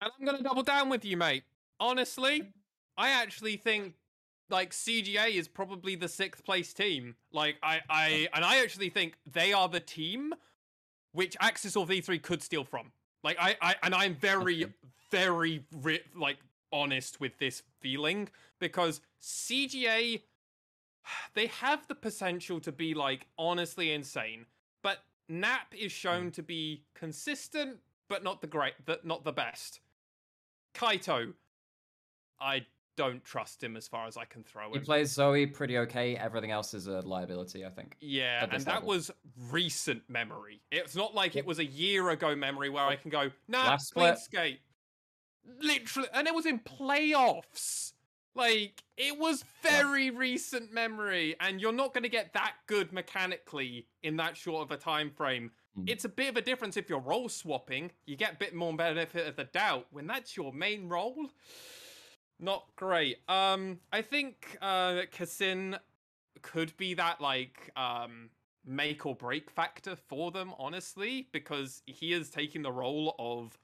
[0.00, 1.42] And I'm gonna double down with you, mate.
[1.78, 2.54] Honestly,
[2.96, 3.96] I actually think
[4.48, 7.14] like CGA is probably the sixth place team.
[7.30, 10.32] Like I, I, and I actually think they are the team
[11.12, 12.92] which AXIZ or V3 could steal from.
[13.22, 14.66] Like I, I and I'm very.
[15.10, 16.38] Very ri- like
[16.72, 20.22] honest with this feeling because CGA,
[21.34, 24.46] they have the potential to be like honestly insane,
[24.82, 24.98] but
[25.28, 26.30] Nap is shown hmm.
[26.30, 29.80] to be consistent, but not the great, that not the best.
[30.74, 31.32] Kaito,
[32.40, 34.74] I don't trust him as far as I can throw him.
[34.74, 36.16] He plays Zoe pretty okay.
[36.16, 37.96] Everything else is a liability, I think.
[38.00, 38.88] Yeah, and that level.
[38.88, 39.10] was
[39.50, 40.60] recent memory.
[40.70, 43.94] It's not like it was a year ago memory where I can go, nah, Last
[43.94, 44.18] clean split.
[44.18, 44.60] skate.
[45.60, 47.92] Literally, and it was in playoffs.
[48.34, 53.88] Like, it was very recent memory, and you're not going to get that good mechanically
[54.02, 55.50] in that short of a time frame.
[55.78, 55.90] Mm.
[55.90, 57.90] It's a bit of a difference if you're role swapping.
[58.06, 59.86] You get a bit more benefit of the doubt.
[59.90, 61.26] When that's your main role,
[62.38, 63.18] not great.
[63.28, 65.78] Um, I think uh, Kassin
[66.42, 68.30] could be that like um
[68.64, 73.58] make or break factor for them honestly because he is taking the role of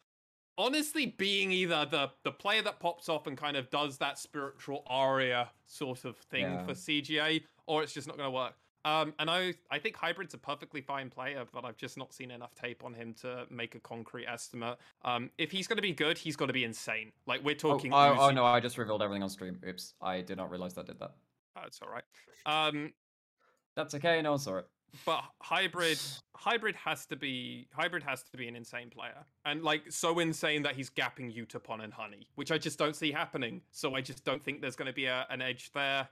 [0.59, 4.83] honestly being either the the player that pops off and kind of does that spiritual
[4.87, 6.65] aria sort of thing Yeah.
[6.65, 8.55] for CGA or it's just not going to work
[8.85, 12.31] Um, and I I think Hybrid's a perfectly fine player, but I've just not seen
[12.31, 14.79] enough tape on him to make a concrete estimate.
[15.05, 17.11] Um, if he's going to be good, he's got to be insane.
[17.27, 17.93] Like we're Oh, talking.
[17.93, 19.59] oh, oh Uzi- no, I just revealed everything on stream.
[19.69, 21.15] Oops, I did not realize that I did that.
[21.57, 22.05] Oh, it's all right.
[22.47, 22.93] Um,
[23.75, 24.23] That's okay.
[24.23, 24.67] No one saw it.
[25.05, 25.99] But hybrid
[26.37, 29.25] hybrid has to be hybrid has to be an insane player.
[29.45, 33.13] And like so insane that he's gapping Yutapon and honey which i just don't see
[33.13, 33.63] happening.
[33.73, 36.09] So i just don't think there's going to be a, an edge there.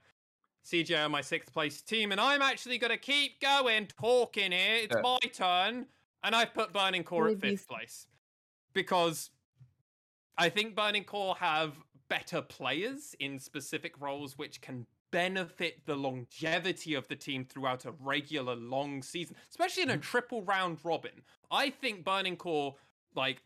[0.66, 2.12] Cj on my sixth place team?
[2.12, 4.76] And i'm actually going to keep going talking here.
[4.76, 5.02] It's Yeah.
[5.02, 5.86] my turn
[6.22, 8.06] and i've put burning core at fifth place.
[8.72, 9.30] Because
[10.38, 11.74] i think burning core have
[12.08, 17.92] better players in specific roles which can benefit the longevity of the team throughout a
[18.00, 21.22] regular long season, especially in a triple round robin.
[21.50, 22.74] I think Burning Core,
[23.14, 23.40] like,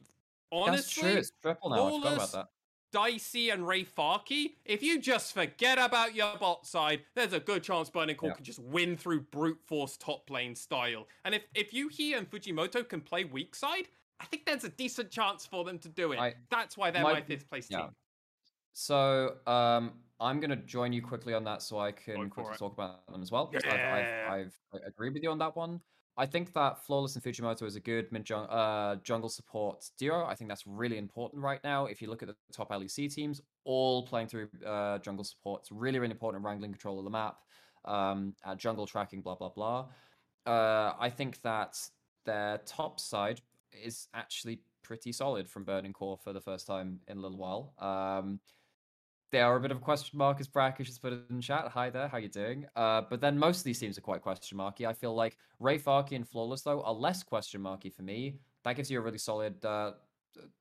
[0.51, 1.11] honestly, That's true.
[1.21, 1.87] It's triple now.
[1.89, 2.49] I forgot about that.
[2.91, 7.91] Dicey and RayFarky, if you just forget about your bot side, there's a good chance
[7.91, 8.37] Burning Core Yeah.
[8.37, 11.07] could just win through brute force top lane style.
[11.27, 13.89] And if, if Yuhi and Fujimoto can play weak side,
[14.21, 16.19] I think there's a decent chance for them to do it.
[16.19, 17.81] I- That's why they're my- my fifth place yeah.
[17.83, 17.91] team.
[18.73, 22.59] So um, I'm gonna join you quickly on that, so I can quickly it.
[22.59, 23.51] talk about them as well.
[23.55, 24.29] I've, Yeah.
[24.31, 25.81] I've, I've I agree with you on that one.
[26.19, 30.25] I think that Flawless and Fujimoto is a good mid uh, jungle support duo.
[30.25, 31.87] I think that's really important right now.
[31.87, 35.71] If you look at the top LEC teams, all playing through uh, jungle support, it's
[35.71, 37.37] really, really important in wrangling control of the map,
[37.85, 39.87] um, uh, jungle tracking, blah, blah, blah.
[40.45, 41.79] Uh, I think that
[42.27, 43.41] their top side
[43.73, 47.75] is actually pretty solid from Burning Core for the first time in a little while.
[47.79, 48.41] Um,
[49.31, 51.69] they are a bit of a question mark, as Brackish has put it in chat.
[51.69, 52.67] Hi there, how you doing?
[52.75, 54.87] Uh, but then most of these teams are quite question marky.
[54.87, 58.37] I feel like RayFarky and Flawless though are less question marky for me.
[58.65, 59.93] That gives you a really solid uh,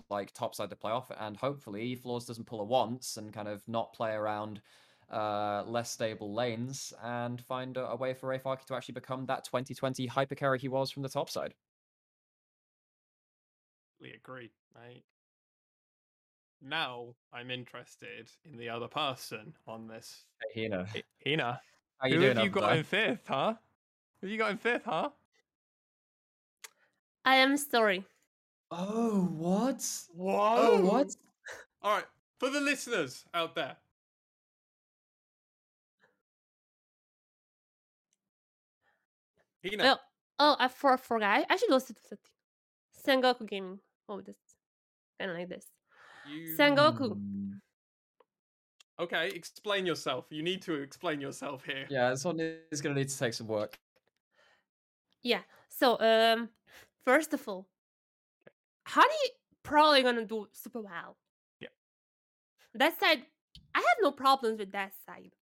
[0.10, 3.48] like top side to play off, and hopefully Flawless doesn't pull a once and kind
[3.48, 4.62] of not play around
[5.12, 9.46] uh, less stable lanes and find a, a way for RayFarky to actually become that
[9.46, 11.54] 2020 hyper carry he was from the top side.
[14.02, 14.52] We agree.
[14.76, 15.04] Right.
[16.62, 20.26] Now I'm interested in the other person on this.
[20.54, 21.62] Hey, Hina, Hi- Hina,
[21.98, 22.36] how you who doing?
[22.38, 22.78] have you got there?
[22.78, 23.54] in fifth, huh?
[24.22, 25.10] Who you got in fifth, huh?
[27.26, 28.06] I am sorry.
[28.72, 29.86] Oh, what?
[30.10, 30.56] Oh, Whoa!
[30.58, 31.16] Oh, what?
[31.82, 32.06] All right,
[32.40, 33.78] for the listeners out there.
[39.64, 39.98] Hina, Oh,
[40.40, 41.46] oh, I for, forgot.
[41.50, 42.18] I should also do the.
[43.06, 43.80] Sengoku Gaming.
[44.10, 44.38] Oh, this
[45.20, 45.66] kind of like this.
[46.30, 47.18] You Sengoku.
[49.00, 49.30] Okay?
[49.30, 50.26] Explain yourself.
[50.30, 51.86] You need to explain yourself here.
[51.90, 52.40] Yeah, this one
[52.72, 53.78] is going to need to take some work.
[55.24, 55.42] Yeah.
[55.70, 56.50] So, um,
[57.06, 57.68] first of all,
[58.88, 59.28] Honey
[59.64, 61.18] probably gonna do super well.
[61.60, 61.68] Yeah.
[62.74, 63.24] That side,
[63.76, 65.34] I have no problems with that side.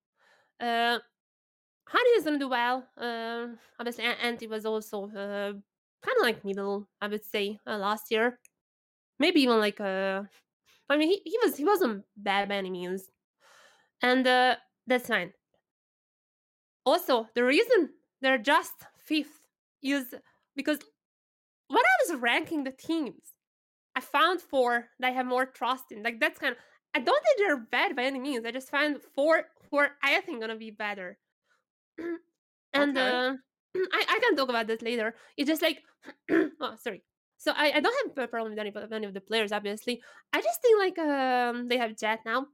[0.60, 1.00] Uh,
[1.88, 2.88] Honey is gonna do well.
[2.98, 5.54] Um, obviously, An- Anti was also uh,
[6.02, 8.40] kind of like middle, I would say, uh, last year.
[9.20, 9.80] Maybe even like
[10.90, 13.10] uh, I mean, he, he was he wasn't bad by any means,
[14.02, 14.56] and uh,
[14.88, 15.34] that's fine.
[16.86, 17.90] Also, the reason
[18.22, 19.42] they're just fifth
[19.82, 20.14] is
[20.56, 20.80] because
[21.68, 23.34] when I was ranking the teams,
[23.96, 26.04] I found four that I have more trust in.
[26.04, 26.58] Like that's kind of
[26.96, 28.46] I don't think they're bad by any means.
[28.46, 31.18] I just find four four I think gonna be better.
[32.74, 33.00] and Okay.
[33.00, 33.34] uh,
[33.78, 35.16] I, I can talk about this later.
[35.38, 35.82] It's just like
[36.32, 37.04] oh sorry.
[37.38, 40.02] So I, I don't have a problem with any, with any of the players, obviously.
[40.34, 42.48] I just think like um they have Jet now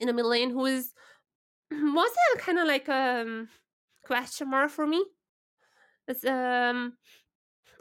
[0.00, 0.92] in the middle lane who is
[1.72, 3.48] a kind of like um
[4.04, 5.04] question mark for me.
[6.06, 6.94] It's um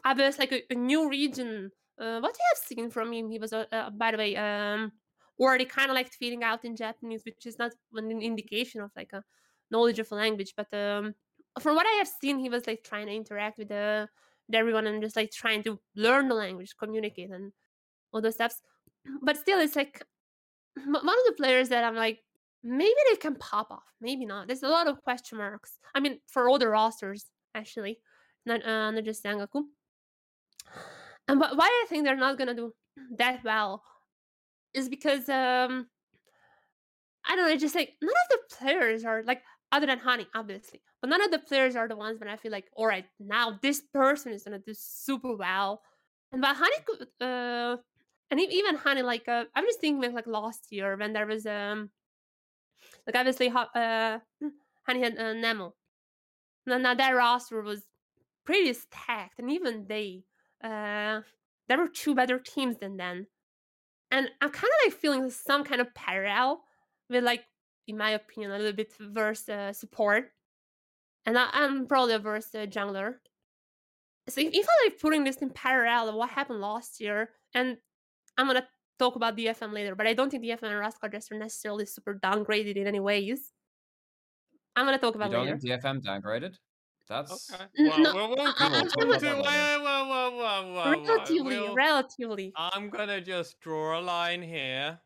[0.03, 1.71] obvious like a, a new region.
[1.99, 4.91] Uh, what you have seen from him, he was uh, uh, by the way um
[5.39, 9.13] already kind of like feeling out in Japanese, which is not an indication of like
[9.13, 9.23] a
[9.71, 11.13] knowledge of a language, but um
[11.59, 14.07] from what I have seen, he was like trying to interact with the
[14.53, 17.51] everyone and just like trying to learn the language, communicate, and
[18.11, 18.61] all those steps.
[19.21, 20.03] But still, it's like
[20.85, 22.19] one of the players that I'm like,
[22.63, 24.47] maybe they can pop off, maybe not.
[24.47, 25.77] There's a lot of question marks.
[25.95, 27.25] I mean, for all the rosters,
[27.55, 27.99] actually,
[28.45, 29.63] not uh, not just Sengoku.
[31.27, 32.73] And but why I think they're not gonna do
[33.17, 33.83] that well
[34.73, 35.87] is because um
[37.29, 39.41] I don't know, just like none of the players are like
[39.71, 42.51] other than Honey, obviously, but none of the players are the ones when I feel
[42.51, 45.81] like, all right, now this person is gonna do super well.
[46.31, 47.77] And but Honey could uh
[48.29, 51.89] and even Honey, like uh, I'm just thinking like, last year when there was um
[53.05, 54.19] like obviously uh
[54.87, 55.73] Honey had uh, Nemo.
[56.65, 57.83] Now, now that roster was
[58.45, 60.23] pretty stacked, and even they
[60.63, 61.21] uh
[61.67, 63.27] there were two better teams than then.
[64.09, 66.61] And I'm kind of like feeling some kind of parallel
[67.09, 67.43] with like,
[67.87, 70.31] in my opinion, a little bit worse uh, support.
[71.25, 73.15] and I, I'm probably a verse uh, jungler.
[74.29, 77.77] So if, if I like putting this in parallel of what happened last year, and
[78.37, 78.67] I'm gonna
[78.99, 82.15] talk about DFM later, but I don't think DFM and Rascal Jester are necessarily super
[82.21, 83.51] downgraded in any ways.
[84.75, 85.57] I'm gonna talk You about don't later.
[85.79, 86.55] DFM downgraded?
[87.09, 87.63] That's Okay.
[87.79, 88.81] Well, no, we'll, we'll come Whoa,
[89.81, 90.31] whoa,
[90.73, 92.51] whoa, relatively, We'll- relatively.
[92.57, 94.99] I'm gonna just draw a line here.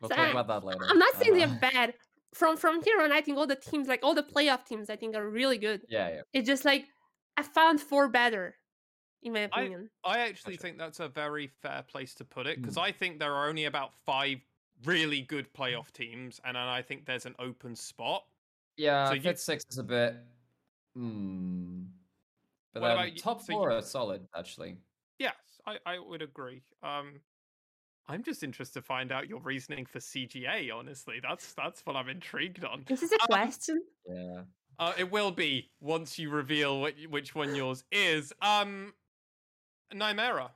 [0.00, 0.84] we'll So talk I- about that later.
[0.90, 1.94] I'm not saying they're bad.
[2.36, 4.96] From from here on, I think all the teams, like all the playoff teams, I
[4.96, 5.80] think are really good.
[5.88, 6.20] Yeah, yeah.
[6.34, 6.84] It's just like
[7.38, 8.54] I found four better,
[9.22, 9.88] in my opinion.
[10.04, 10.62] I actually Gotcha.
[10.62, 12.82] think that's a very fair place to put it because Mm.
[12.82, 14.38] I think there are only about five
[14.84, 18.26] really good playoff teams, and I think there's an open spot.
[18.76, 20.16] Yeah, So fifth you- six is a bit.
[20.94, 21.84] Hmm.
[22.74, 24.76] But What then about top so you- four are solid, actually.
[25.18, 25.34] Yes,
[25.64, 26.62] I, I would agree.
[26.82, 27.22] Um,
[28.08, 30.72] I'm just interested to find out your reasoning for CGA.
[30.72, 32.84] Honestly, that's that's what I'm intrigued on.
[32.86, 33.82] This is a Um, question?
[34.08, 34.42] Yeah.
[34.78, 38.32] Uh, it will be once you reveal what, which one yours is.
[38.42, 38.92] Um,
[39.92, 40.50] Nymera,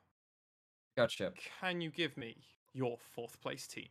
[0.96, 1.32] Gotcha.
[1.60, 2.36] can you give me
[2.72, 3.88] your fourth place team?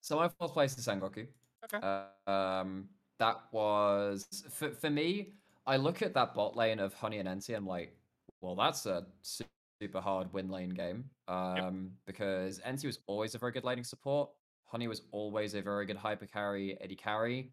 [0.00, 1.26] So my fourth place is Sengoku.
[1.64, 1.78] Okay.
[2.26, 2.88] Uh, um,
[3.18, 5.34] that was for for me.
[5.66, 7.54] I look at that bot lane of Honey and Enti.
[7.54, 7.94] I'm like,
[8.40, 9.44] well, that's a su-
[9.80, 11.04] super hard win lane game.
[11.26, 14.30] Um, because Enti was always a very good laning support.
[14.66, 17.52] Honey was always a very good hyper carry, AD carry.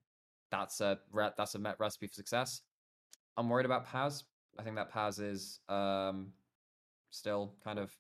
[0.51, 2.61] That's a re- that's a met recipe for success.
[3.38, 4.23] I'm worried about Paz.
[4.59, 6.34] I think that Paz is um
[7.09, 7.95] still kind of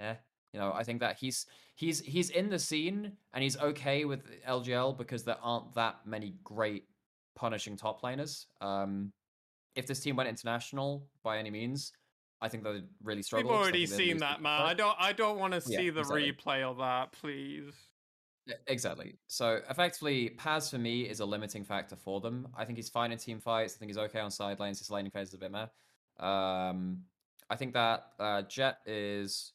[0.00, 0.14] eh.
[0.52, 4.22] You know, I think that he's he's he's in the scene and he's okay with
[4.46, 6.84] LJL because there aren't that many great
[7.36, 8.46] punishing top laners.
[8.60, 9.12] Um,
[9.74, 11.92] if this team went international by any means,
[12.40, 13.50] I think they'd really struggle.
[13.50, 14.62] We've already seen that, man.
[14.62, 14.96] I don't.
[14.98, 16.32] I don't want to Yeah, see the exactly.
[16.32, 17.74] replay of that, please.
[18.66, 19.18] Exactly.
[19.26, 22.48] So effectively, Paz for me is a limiting factor for them.
[22.56, 23.74] I think he's fine in team fights.
[23.74, 24.78] I think he's okay on side lanes.
[24.78, 25.66] His laning phase is a bit meh.
[26.18, 27.02] Um,
[27.50, 29.52] I think that uh, Jet is,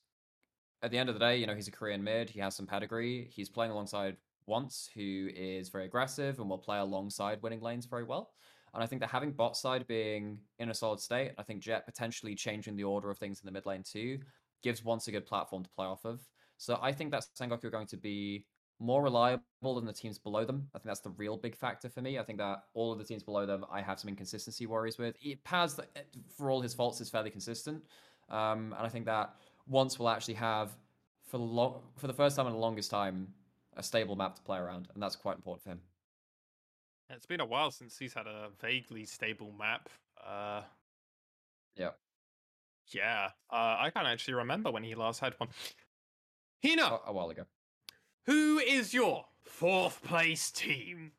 [0.84, 2.30] at the end of the day, you know, he's a Korean mid.
[2.30, 3.30] He has some pedigree.
[3.34, 8.04] He's playing alongside Once, who is very aggressive and will play alongside winning lanes very
[8.04, 8.34] well.
[8.74, 11.62] And I think that having bot side being in a solid state, and I think
[11.62, 14.20] Jet potentially changing the order of things in the mid lane too,
[14.64, 16.22] gives Once a good platform to play off of.
[16.58, 18.46] So I think that Sengoku are going to be
[18.80, 20.68] more reliable than the teams below them.
[20.74, 22.18] I think that's the real big factor for me.
[22.18, 25.16] I think that all of the teams below them, I have some inconsistency worries with.
[25.22, 25.80] E- Paz,
[26.36, 27.84] for all his faults, is fairly consistent,
[28.30, 29.36] um, and I think that
[29.68, 30.72] once we'll actually have
[31.28, 33.28] for the lo- for the first time in the longest time
[33.76, 35.80] a stable map to play around, and that's quite important for him.
[37.16, 39.90] It's been a while since he's had a vaguely stable map.
[40.26, 40.62] Uh,
[41.76, 41.92] Yeah.
[42.88, 43.30] yeah.
[43.52, 45.50] Uh, I can't actually remember when he last had one.
[46.66, 47.44] Hina, A, a while ago.
[48.26, 51.12] who is your fourth place team?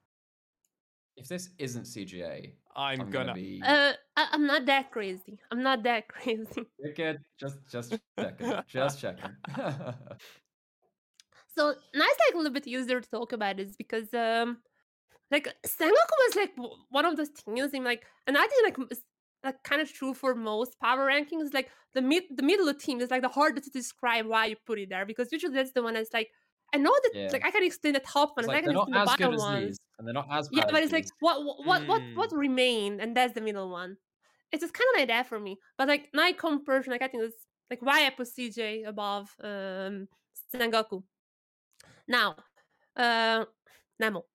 [1.17, 3.27] If this isn't CGA, I'm, I'm gonna.
[3.27, 3.63] gonna be.
[3.65, 5.39] Uh, I, I'm not that crazy.
[5.53, 6.67] I'm not that crazy.
[6.79, 7.21] You're good.
[7.39, 8.53] Just just checking.
[8.67, 9.31] just checking.
[11.57, 14.59] So now it's like a little bit easier to talk about this because um
[15.31, 16.53] like Sengoku was like
[16.91, 19.03] one of those teams in like and I think like it's
[19.43, 21.53] like kind of true for most power rankings.
[21.55, 24.57] Like the mid the middle of team is like the hardest to describe why you
[24.67, 26.31] put it there because usually that's the one that's like
[26.73, 27.31] I know that Yeah.
[27.33, 29.01] like I can explain the top It's one, and I can they're not explain the
[29.03, 29.49] as good bottom as ones.
[29.49, 31.13] these, and they're not as Yeah, but as it's like these.
[31.21, 32.15] what what what what, Mm.
[32.15, 33.99] what remained, and that's the middle one.
[34.53, 35.59] It's just kind of like that for me.
[35.79, 38.85] But like now I come person, like I think it's like why I put CJ
[38.87, 40.09] above um
[40.55, 41.05] Sengoku.
[42.09, 42.37] Now,
[42.97, 43.47] uh,
[43.99, 44.27] Nemo.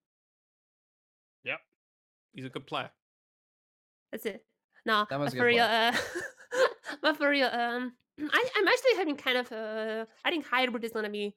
[2.32, 2.90] He's a good player.
[4.10, 4.44] That's it.
[4.84, 5.64] No, That was for real.
[5.64, 5.92] Uh,
[7.02, 10.92] but for real, um, I, I'm actually having kind of uh, I think Hybrid is
[10.92, 11.34] gonna be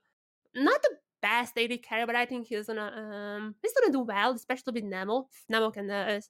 [0.56, 2.92] not the best AD carry, but I think he's gonna
[3.38, 5.28] um he's gonna do well, especially with Nemo.
[5.50, 6.22] Nemo can uh,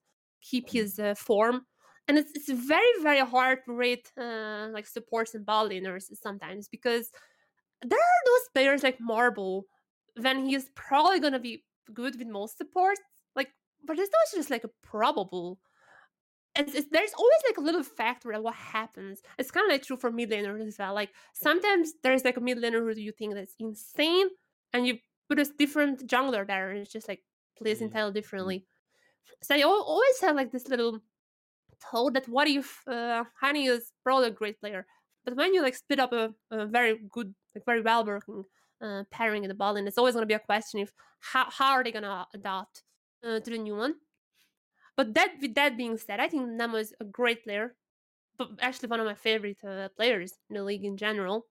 [0.41, 1.65] keep his uh, form,
[2.07, 6.67] and it's it's very very hard to rate uh, like supports and bot laners sometimes
[6.67, 7.11] because
[7.81, 9.65] there are those players like Marble,
[10.15, 13.01] then he's probably gonna be good with most supports.
[13.85, 15.59] But it's not just like a probable
[16.55, 19.21] it's, it's, there's always like a little factor of what happens.
[19.37, 20.93] It's kind of like true for mid laners as well.
[20.93, 24.27] Like sometimes there's like a mid laner who you think that's insane,
[24.71, 27.23] and you put a different jungler there, and it's just like
[27.57, 27.83] plays Mm.
[27.83, 28.65] entirely differently.
[29.41, 30.99] So I always have like this little
[31.81, 34.85] thought that what if uh, Honey is probably a great player,
[35.25, 38.43] but when you like split up a, a very good, like very well working
[38.81, 41.49] uh, pairing in the ball, and it's always going to be a question if how
[41.49, 42.83] how are they going to adapt
[43.23, 43.95] uh, to the new one.
[44.95, 47.75] But that with that being said, I think Nemo is a great player,
[48.37, 51.47] but actually one of my favorite uh, players in the league in general.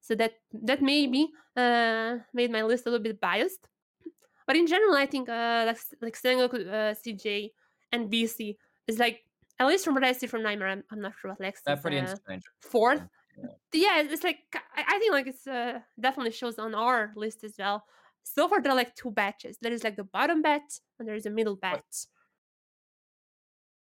[0.00, 3.68] So that that maybe uh, made my list a little bit biased.
[4.46, 7.50] But in general, I think uh, like like Sengoku, uh, CJ,
[7.92, 8.56] and BC
[8.86, 9.24] is like
[9.58, 10.68] at least from what I see from Nightmare.
[10.68, 12.16] I'm, I'm not sure what Lex They're pretty uh,
[12.60, 13.02] fourth.
[13.36, 13.48] Yeah.
[13.72, 17.54] Yeah, it's like I, I think like it's uh, definitely shows on our list as
[17.58, 17.84] well.
[18.28, 19.56] So far, there are like two batches.
[19.62, 20.62] There is like the bottom bat
[20.98, 22.06] and there is a middle batch.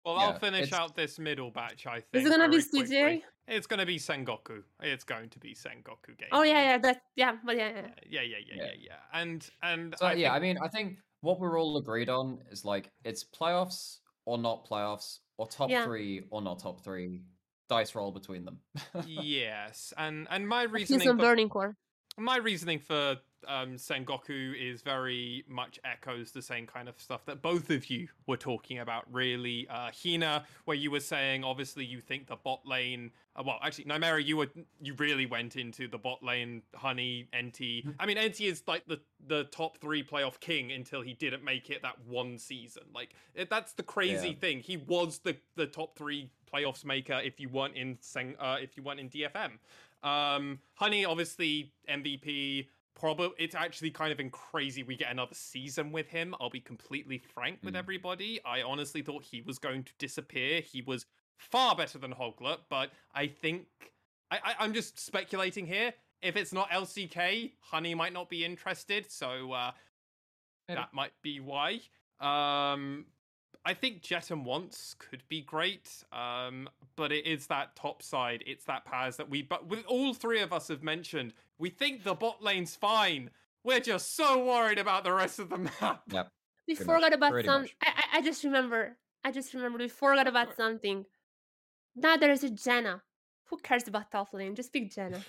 [0.05, 1.87] Well, Yeah, I'll finish it's- out this middle batch.
[1.87, 2.25] I think.
[2.25, 3.19] Is it gonna be very.
[3.19, 3.23] CJ?
[3.47, 4.63] It's gonna be Sengoku.
[4.81, 6.29] It's going to be Sengoku game.
[6.31, 7.87] Oh yeah, yeah, that yeah, but yeah, yeah.
[8.09, 8.63] yeah, yeah, yeah, yeah, Yeah.
[8.63, 8.95] yeah, yeah.
[9.13, 12.65] And and So I yeah, I mean, I think what we're all agreed on is
[12.65, 15.85] like it's playoffs or not playoffs, or top Yeah.
[15.85, 17.23] three or not top three.
[17.69, 18.59] Dice roll between them.
[19.07, 21.77] yes, and and my I've seen reasoning some for burning core.
[22.17, 23.17] my reasoning for
[23.47, 28.07] um, Sengoku is very much echoes the same kind of stuff that both of you
[28.27, 29.03] were talking about.
[29.11, 33.11] Really, uh, Hina, where you were saying obviously you think the bot lane.
[33.35, 34.47] Uh, well, actually, Nymera, you were
[34.81, 36.61] you really went into the bot lane.
[36.75, 37.85] Honey, NT.
[37.99, 41.69] I mean, NT is like the the top three playoff king until he didn't make
[41.69, 42.83] it that one season.
[42.93, 44.35] Like it, that's the crazy Yeah.
[44.35, 44.59] thing.
[44.59, 48.77] He was the the top three playoffs maker if you weren't in Seng, uh, if
[48.77, 49.53] you weren't in DFM.
[50.03, 52.67] Um, Honey, obviously MVP.
[52.95, 54.83] Probably, it's actually kind of in crazy.
[54.83, 56.35] We get another season with him.
[56.39, 57.79] I'll be completely frank with Mm.
[57.79, 58.39] everybody.
[58.45, 60.61] I honestly thought he was going to disappear.
[60.61, 61.05] He was
[61.37, 63.65] far better than Hoglet, but I think
[64.31, 65.93] I, I I'm just speculating here.
[66.21, 69.11] If it's not LCK, Honey might not be interested.
[69.11, 69.71] So uh,
[70.69, 71.81] that might be why.
[72.19, 73.05] Um,
[73.66, 78.43] I think Jet and Once could be great, um, but it is that top side.
[78.45, 82.03] It's that Paz that we, but with all three of us have mentioned, we think
[82.03, 83.30] the bot lane's fine.
[83.64, 86.03] We're just so worried about the rest of the map.
[86.11, 86.30] Yep.
[86.66, 87.66] We Pretty forgot much, about pretty some.
[87.82, 88.95] I, I I just remember.
[89.26, 91.05] I just remembered we forgot about something.
[91.93, 93.01] Now there is a Jenna.
[93.49, 94.55] Who cares about top lane?
[94.55, 95.22] Just pick Jenna.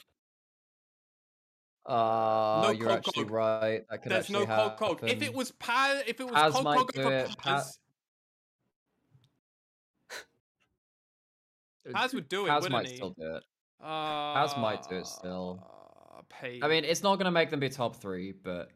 [1.86, 3.32] Uh, you're Cog actually Cog.
[3.32, 3.84] right.
[3.90, 5.00] That could There's no actually Cog Cog.
[5.10, 7.78] If it was Paz, if it was Paz Cog might Cog do it, Pa- Paz,
[11.92, 12.96] Paz would do it, Paz might he?
[12.96, 13.42] still do it.
[13.82, 15.62] Uh, Paz might do it still.
[16.28, 16.64] Pain.
[16.64, 18.70] I mean, it's not gonna make them be top three, but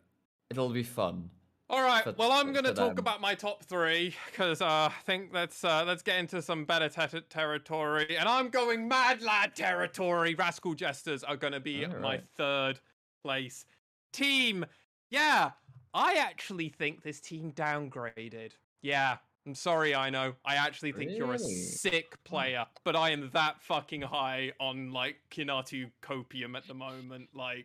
[0.50, 1.30] it'll be fun.
[1.70, 2.02] All right.
[2.02, 2.98] for- well, I'm going to talk them.
[2.98, 6.88] about my top three because uh, I think let's uh, let's get into some better
[6.88, 10.34] te- territory, and I'm going Mad Lad territory.
[10.34, 12.80] Rascal Jesters are going to be All my third
[13.22, 13.66] place
[14.12, 14.64] team.
[15.10, 15.50] Yeah,
[15.92, 18.52] I actually think this team downgraded.
[18.80, 19.18] Yeah,
[19.48, 20.34] I'm sorry, I know.
[20.44, 25.16] I actually think you're a sick player, but I am that fucking high on like
[25.30, 27.30] Kinatu Copium at the moment.
[27.32, 27.64] Like,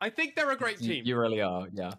[0.00, 1.90] I think they're a great You, team you really are, yeah.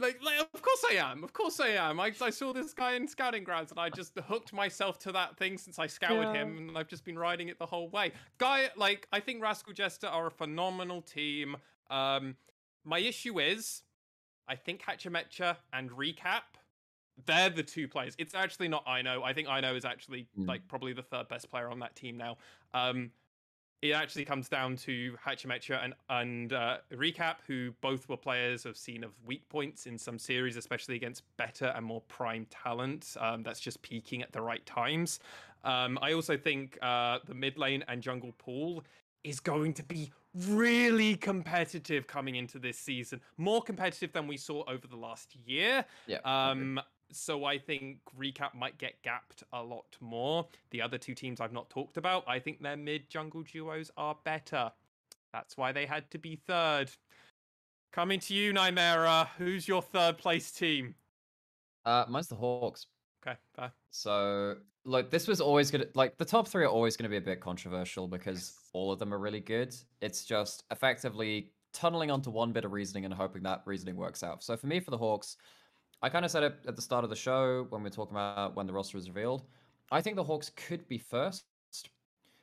[0.00, 1.22] like, like of course I am.
[1.22, 2.00] Of course I am.
[2.00, 5.36] I, I saw this guy in scouting grounds and I just hooked myself to that
[5.36, 6.42] thing since I scouted Yeah.
[6.42, 8.10] him and I've just been riding it the whole way.
[8.38, 11.56] Guy, like, I think Rascal Jester are a phenomenal team.
[11.88, 12.34] Um,
[12.84, 13.82] my issue is,
[14.48, 16.57] I think Hachimecha and Recap,
[17.26, 18.14] they're the two players.
[18.18, 19.22] It's actually not Ino.
[19.22, 20.46] I think Ino is actually Mm.
[20.46, 22.36] like probably the third best player on that team now.
[22.74, 23.10] Um,
[23.80, 28.76] it actually comes down to Hachimecha and and uh, Recap, who both were players of
[28.76, 33.16] seen of weak points in some series, especially against better and more prime talent.
[33.20, 35.20] Um, that's just peaking at the right times.
[35.64, 38.84] Um, I also think uh, the mid lane and jungle pool
[39.24, 44.62] is going to be really competitive coming into this season, more competitive than we saw
[44.68, 45.84] over the last year.
[46.06, 46.18] Yeah.
[46.24, 46.64] I agree.
[47.10, 50.46] So I think Recap might get gapped a lot more.
[50.70, 54.16] The other two teams I've not talked about, I think their mid jungle duos are
[54.24, 54.70] better.
[55.32, 56.90] That's why they had to be third.
[57.92, 59.28] Coming to you, Nymera.
[59.38, 60.94] Who's your third place team?
[61.84, 62.86] Uh, mine's the Hawks.
[63.26, 63.72] Okay, fair.
[63.90, 67.20] So, look, this was always gonna like the top three are always gonna be a
[67.20, 68.70] bit controversial because Yes.
[68.72, 69.74] all of them are really good.
[70.00, 74.42] It's just effectively tunneling onto one bit of reasoning and hoping that reasoning works out.
[74.42, 75.36] So for me, for the Hawks,
[76.02, 78.14] I kind of said it at the start of the show when we are talking
[78.14, 79.44] about when the roster was revealed.
[79.90, 81.44] I think the Hawks could be first.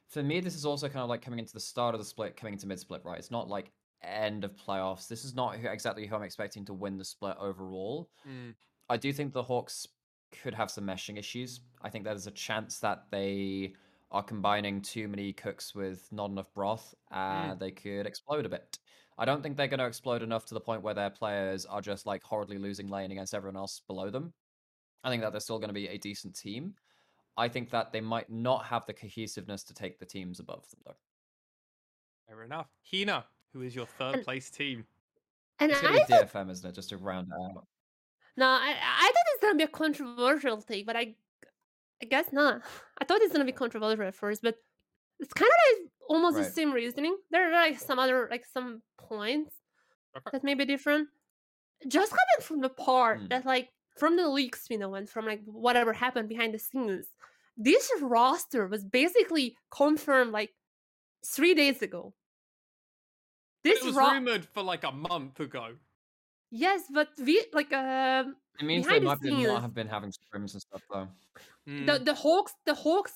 [0.07, 2.37] For me, this is also kind of like coming into the start of the split,
[2.37, 3.17] coming into mid split, right?
[3.17, 3.71] It's not like
[4.03, 5.07] end of playoffs.
[5.07, 8.09] This is not who, exactly who I'm expecting to win the split overall.
[8.27, 8.53] Mm.
[8.89, 9.87] I do think the Hawks
[10.43, 11.61] could have some meshing issues.
[11.81, 13.73] I think there's a chance that they
[14.11, 17.59] are combining too many cooks with not enough broth and mm.
[17.59, 18.77] they could explode a bit.
[19.17, 21.81] I don't think they're going to explode enough to the point where their players are
[21.81, 24.33] just like horribly losing lane against everyone else below them.
[25.03, 26.73] I think that they're still going to be a decent team.
[27.37, 30.79] I think that they might not have the cohesiveness to take the teams above them,
[30.85, 30.95] though.
[32.27, 32.67] Fair enough.
[32.91, 34.85] Hina, who is your third And- place team?
[35.59, 36.75] And It's I going to be DFM, isn't it?
[36.75, 37.65] Just to round out.
[38.35, 41.15] no, I, I thought it's gonna be a controversial thing, but I,
[42.01, 42.61] I guess not.
[43.01, 44.55] I thought it's gonna be controversial at first, but
[45.21, 47.15] it's kind of like almost the same reasoning.
[47.31, 49.53] There are like some other like some points
[50.17, 50.29] Okay.
[50.31, 51.09] that may be different.
[51.87, 53.27] Just coming from the part Hmm.
[53.27, 57.07] that like from the leaks, you know, and from like whatever happened behind the scenes,
[57.57, 60.53] this roster was basically confirmed like
[61.25, 62.13] three days ago.
[63.63, 65.75] But This it was ro- rumored for like a month ago.
[66.51, 69.73] yes, but we like um It means Behind they the might be, scenes- not have
[69.73, 71.07] been having scrims and stuff though.
[71.67, 71.85] Mm.
[71.87, 73.13] the the Hawks the Hawks.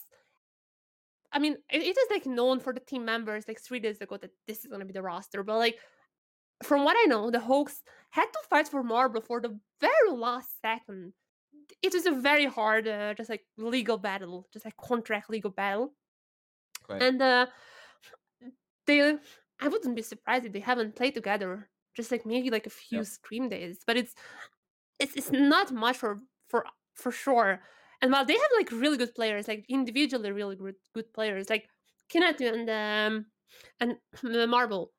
[1.31, 4.17] I mean, it, it is like known for the team members like three days ago
[4.17, 5.77] that this is gonna be the roster, but like
[6.63, 10.59] from what I know, the Hawks had to fight for Marble for the very last
[10.61, 11.13] second.
[11.81, 15.93] It was a very hard, uh, just like legal battle, just like contract legal battle,
[16.89, 17.01] Right.
[17.01, 17.47] and uh,
[18.85, 19.17] they.
[19.61, 22.99] I wouldn't be surprised if they haven't played together, just like maybe like a few
[22.99, 23.07] Yep.
[23.07, 24.15] scrim days, but it's
[24.99, 26.65] it's it's not much for for
[26.95, 27.61] for sure.
[28.01, 31.67] And while they have like really good players, like individually really good good players, like
[32.09, 33.25] Kenneth and um
[33.79, 34.91] and uh, Marble,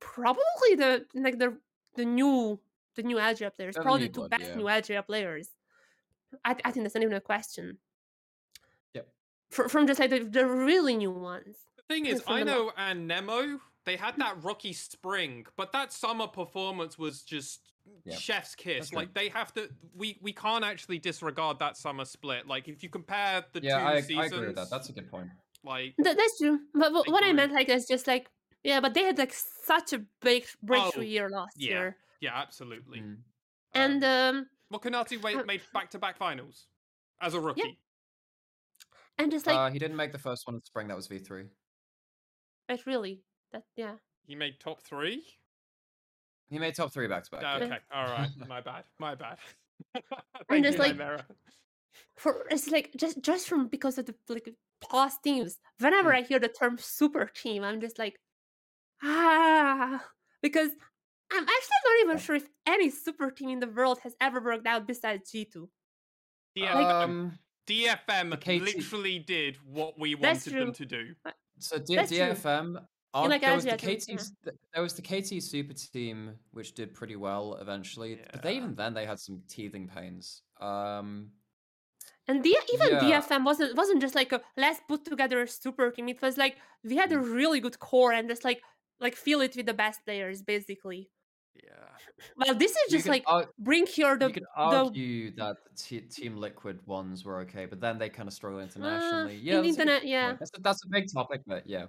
[0.00, 1.58] probably the like the
[1.96, 2.58] the new
[2.96, 4.54] the new LJL players, They're probably the two blood, best yeah.
[4.56, 5.48] new LJL players.
[6.44, 7.78] I, I think that's not even a question.
[8.94, 9.08] Yep.
[9.50, 11.56] Fr- from just like the, the really new ones.
[11.76, 16.26] The thing is, I know and Nemo, they had that rocky spring, but that summer
[16.26, 17.60] performance was just
[18.04, 18.78] Yeah, chef's kiss.
[18.78, 18.98] that's true.
[19.00, 22.46] Like they have to we we can't actually disregard that summer split.
[22.46, 24.70] Like if you compare the Yeah, two I, I seasons, agree with that.
[24.70, 25.28] That's a good point.
[25.64, 26.60] like Th- that's true.
[26.74, 28.28] But, but what I meant like is just like
[28.64, 31.68] yeah, but they had like such a big breakthrough Oh, year last yeah.
[31.70, 33.00] year, yeah, absolutely.
[33.00, 33.16] Mm.
[33.74, 36.66] and um, um well, Kinatu uh, made, made back-to-back finals
[37.22, 37.78] as a rookie.
[39.18, 40.88] and just like uh, he didn't make the first one in spring.
[40.88, 41.44] That was V three.
[42.68, 43.22] like really
[43.52, 43.94] that yeah.
[44.26, 45.24] He made top three.
[46.50, 47.62] He made top three back to back.
[47.62, 49.38] Okay, all right, my bad, my bad.
[49.94, 50.02] And
[50.48, 51.24] Thank just like- Chimera.
[52.16, 54.48] for it's like just just from because of the like
[54.90, 55.58] past teams.
[55.78, 56.16] Whenever Mm.
[56.16, 58.18] I hear the term super team, I'm just like
[59.02, 60.04] ah
[60.42, 60.70] because
[61.30, 64.66] I'm actually not even sure if any super team in the world has ever worked
[64.66, 65.68] out besides G2.
[66.56, 67.38] DFM, Um,
[67.68, 71.14] DFM KT literally did what we wanted them to do.
[71.58, 72.84] so D- DFM.
[73.14, 74.32] Aren't- like there was the Asia, I think, KT.
[74.44, 74.52] yeah.
[74.74, 78.20] There was the KT super team, which did pretty well eventually.
[78.32, 80.42] But they even then they had some teething pains.
[80.60, 81.32] Um,
[82.30, 83.20] And the, even Yeah.
[83.22, 86.08] DFM wasn't wasn't just like a let's put together a super team.
[86.08, 87.34] It was like we had a Mm.
[87.34, 88.60] really good core and just like
[89.00, 91.10] like fill it with the best players basically.
[91.54, 91.88] Yeah.
[92.36, 95.74] Well, this is just like ar- bring here the you could the argue that the
[95.76, 99.36] t- Team Liquid ones were okay, but then they kind of struggle internationally.
[99.38, 100.10] in yeah, the that's internet, point.
[100.10, 100.36] yeah.
[100.38, 101.86] That's a, that's a big topic, but yeah.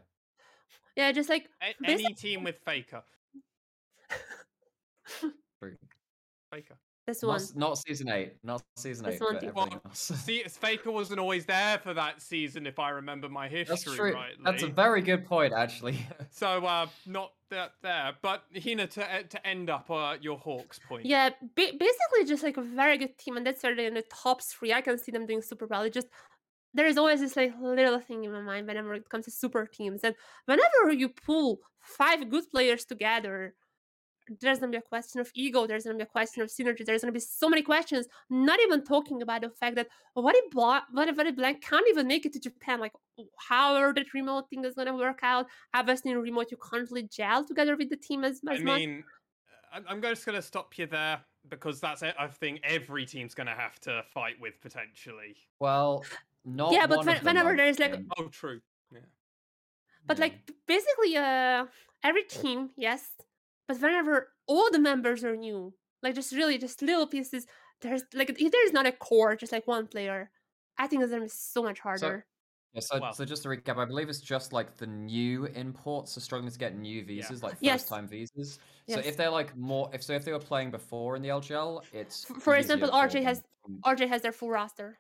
[0.96, 3.04] Yeah, just like A- Basi- any team with Faker.
[6.52, 6.78] Faker.
[7.06, 7.36] this Not, one.
[7.42, 9.50] s- not season eight, not season That's eight, one but thing.
[9.50, 10.00] everything Well, else.
[10.26, 14.14] See, Faker wasn't always there for that season, if I remember my history That's true.
[14.14, 14.44] rightly.
[14.44, 16.00] That's a very good point, actually.
[16.32, 20.80] So, uh, not that there, but Hina to e- to end up uh, your Hawks
[20.88, 21.06] point.
[21.06, 24.04] Yeah, ba- basically just like a very good team, and that's why they're in the
[24.04, 24.72] top three.
[24.72, 25.82] I can see them doing super well.
[25.82, 26.08] It just
[26.74, 29.66] there is always this like little thing in my mind whenever it comes to super
[29.66, 30.16] teams, and
[30.46, 33.56] whenever you pull five good players together,
[34.42, 35.66] there's gonna be a question of ego.
[35.66, 36.86] There's gonna be a question of synergy.
[36.86, 38.06] There's gonna be so many questions.
[38.30, 41.36] Not even talking about the fact that oh, what if Bla- what if, what if
[41.36, 42.80] Blank can't even make it to Japan?
[42.80, 42.94] Like
[43.38, 45.48] how are that remote thing is gonna work out?
[45.74, 48.80] Obviously, in remote you can't really gel together with the team as, I as much.
[48.80, 49.04] mean,
[49.74, 52.16] uh, I- I'm just going to stop you there because that's it.
[52.20, 55.36] I think every team's going to have to fight with potentially.
[55.60, 56.04] well,
[56.56, 58.08] not Yeah, but one when- of them, whenever there's, like, think.
[58.18, 58.62] Oh, true.
[58.91, 59.00] Yeah.
[60.06, 60.22] But Yeah.
[60.26, 61.66] like basically, uh,
[62.04, 63.12] every team, yes.
[63.68, 67.45] But whenever all the members are new, like just really just little pieces,
[67.82, 70.32] there's like if there's not a core, just like one player,
[70.78, 72.26] I think it's gonna be so much harder.
[72.74, 76.15] Yeah, so, Well- so just to recap, I believe it's just like the new imports
[76.18, 77.82] are struggling to get new visas, like Yes.
[77.82, 78.60] first time visas.
[78.88, 81.84] So if they're like more, if so, if they were playing before in the LJL,
[81.94, 84.98] it's F- for example, RJ has- them RJ has their full roster.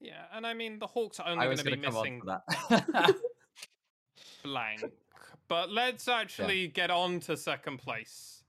[0.00, 2.42] Yeah, and I mean, the Hawks are only going to be missing that.
[4.42, 4.84] blank.
[5.48, 8.44] But let's actually get on to second place.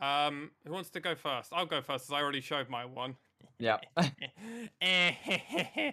[0.00, 1.52] Um, who wants to go first?
[1.52, 3.16] I'll go first, as I already showed my one.
[3.58, 3.78] yeah.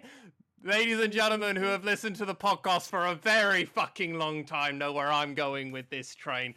[0.62, 4.76] Ladies and gentlemen who have listened to the podcast for a very fucking long time
[4.76, 6.54] know where I'm going with this train.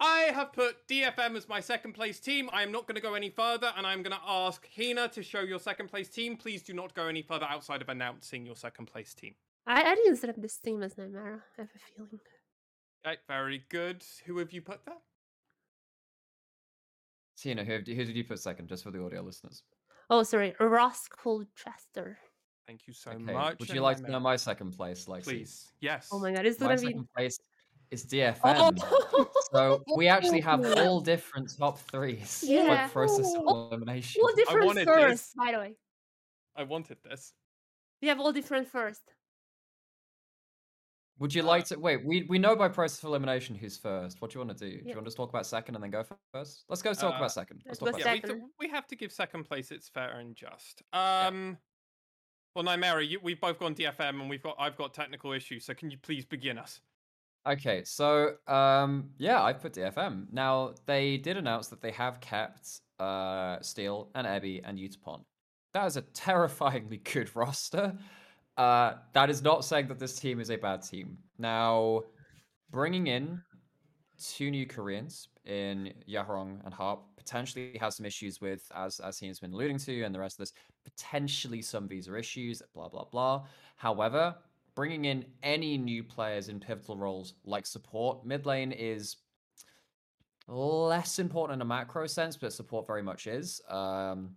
[0.00, 2.48] I have put DFM as my second place team.
[2.52, 5.22] I am not going to go any further, and I'm going to ask Hina to
[5.22, 6.36] show your second place team.
[6.36, 9.34] Please do not go any further outside of announcing your second place team.
[9.66, 11.44] I, I didn't set up this team as Nightmare.
[11.58, 12.20] I have a feeling.
[13.06, 14.02] Okay, very good.
[14.24, 14.96] Who have you put there?
[17.42, 19.62] Hina, who, who did you put second, just for the audio listeners?
[20.08, 22.18] Oh, sorry, Rascal Jester.
[22.66, 23.32] Thank you so okay.
[23.32, 23.58] much.
[23.58, 25.24] Would you like to know my second place, Lexi?
[25.24, 25.72] Please.
[25.80, 26.08] Yes.
[26.12, 26.86] Oh my god, it's My gonna be.
[26.86, 27.38] second place
[27.90, 28.38] is DFM.
[28.44, 30.74] Oh, So we actually have Ooh.
[30.74, 32.86] all different top threes Yeah.
[32.86, 34.22] for process of elimination.
[34.22, 35.34] all different wanted first, this.
[35.36, 35.74] by the way.
[36.56, 37.32] I wanted this.
[38.02, 39.02] We have all different first.
[41.18, 42.02] Would you Uh, like to wait?
[42.04, 44.22] We we know by process of elimination who's first.
[44.22, 44.80] What do you want to do?
[44.82, 46.02] Do you want to talk about second and then go
[46.32, 46.64] first?
[46.68, 47.62] Let's go talk Uh, about second.
[47.66, 48.42] let's Let's talk go about Yeah, second.
[48.58, 49.70] we, we have to give second place.
[49.70, 50.82] It's fair and just.
[50.94, 51.58] Um,
[52.54, 55.66] well, Nymera, you, we've both gone DFM, and we've got I've got technical issues.
[55.66, 56.80] So can you please begin us?
[57.46, 60.26] Okay, so um, yeah, I put DFM.
[60.30, 65.24] Now they did announce that they have kept uh, Steal and Evi and Yutapon.
[65.72, 67.96] That is a terrifyingly good roster.
[68.56, 71.16] Uh, that is not saying that this team is a bad team.
[71.38, 72.02] Now,
[72.70, 73.40] bringing in
[74.22, 79.28] two new Koreans in Yaharong and Harp potentially has some issues with, as as he
[79.28, 80.52] has been alluding to, and the rest of this,
[80.84, 83.46] potentially some visa issues, blah blah blah.
[83.76, 84.34] However,
[84.80, 89.16] bringing in any new players in pivotal roles like support mid lane is
[90.48, 93.60] less important in a macro sense, but support very much is.
[93.68, 94.30] Um,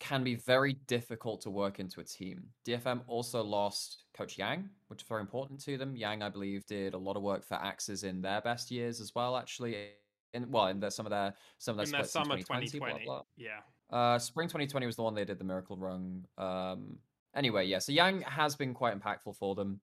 [0.00, 2.48] can be very difficult to work into a team.
[2.66, 5.94] DFM also lost Coach Yang, which is very important to them.
[5.94, 9.14] Yang, I believe, did a lot of work for AXIZ in their best years as
[9.14, 9.36] well.
[9.36, 9.90] Actually,
[10.34, 12.36] in well, in their, some of their some of their In their splits in summer
[12.38, 13.22] 2020, blah, blah.
[13.36, 13.60] Yeah.
[13.88, 16.26] Uh, spring 2020 was the one they did the miracle run.
[16.36, 16.98] Um,
[17.36, 17.78] anyway, yeah.
[17.78, 19.80] So Yang has been quite impactful for them.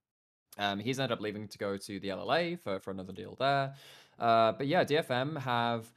[0.58, 3.74] Um, he's ended up leaving to go to the LLA for, for another deal there.
[4.20, 5.92] Uh, but yeah, DFM have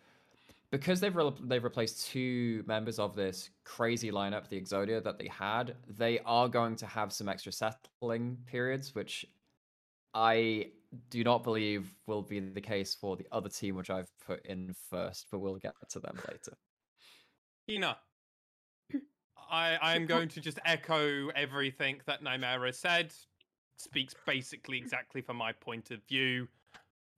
[0.70, 5.28] because they've re- they've replaced two members of this crazy lineup, the Exodia that they
[5.28, 5.76] had.
[5.88, 9.26] They are going to have some extra settling periods, which
[10.14, 10.70] I
[11.10, 14.74] do not believe will be the case for the other team, which I've put in
[14.90, 15.26] first.
[15.30, 16.56] But we'll get to them later.
[17.68, 17.98] Hina.
[19.50, 23.12] I I am going to just echo everything that Nymera said.
[23.78, 26.48] Speaks basically exactly from my point of view.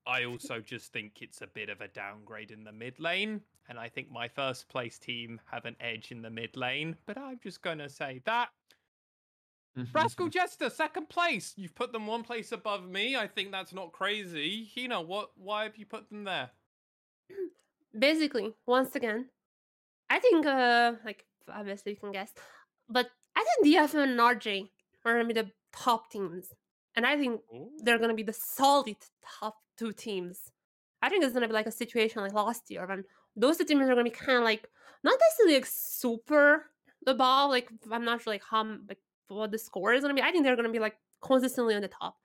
[0.07, 3.79] I also just think it's a bit of a downgrade in the mid lane, and
[3.79, 6.97] I think my first place team have an edge in the mid lane.
[7.07, 8.49] But I'm just gonna say that.
[9.93, 11.55] Rascal Jester, second place.
[11.57, 13.17] You've put them one place above me.
[13.17, 14.69] I think that's not crazy.
[14.75, 15.31] Hina, what?
[15.37, 16.51] Why have you put them there?
[17.99, 19.27] Basically, once again,
[20.11, 22.33] I think uh like obviously you can guess,
[22.89, 24.69] but I think DFM and RJ
[25.05, 26.53] are gonna be the top teams,
[26.97, 27.41] and I think
[27.83, 28.97] they're gonna be the solid
[29.41, 30.51] top two teams.
[31.03, 33.05] I think it's gonna be like a situation like last year when
[33.37, 34.69] those two teams are gonna be kind of like
[35.05, 36.67] not necessarily like super
[37.05, 38.99] the ball, Like I'm not sure like how like
[39.29, 40.23] what the score is gonna be.
[40.23, 42.17] I think they're gonna be like consistently on the top.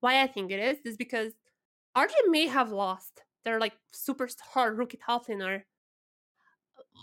[0.00, 1.32] Why I think it is is because
[1.96, 5.62] RJ may have lost their like superstar rookie top laner.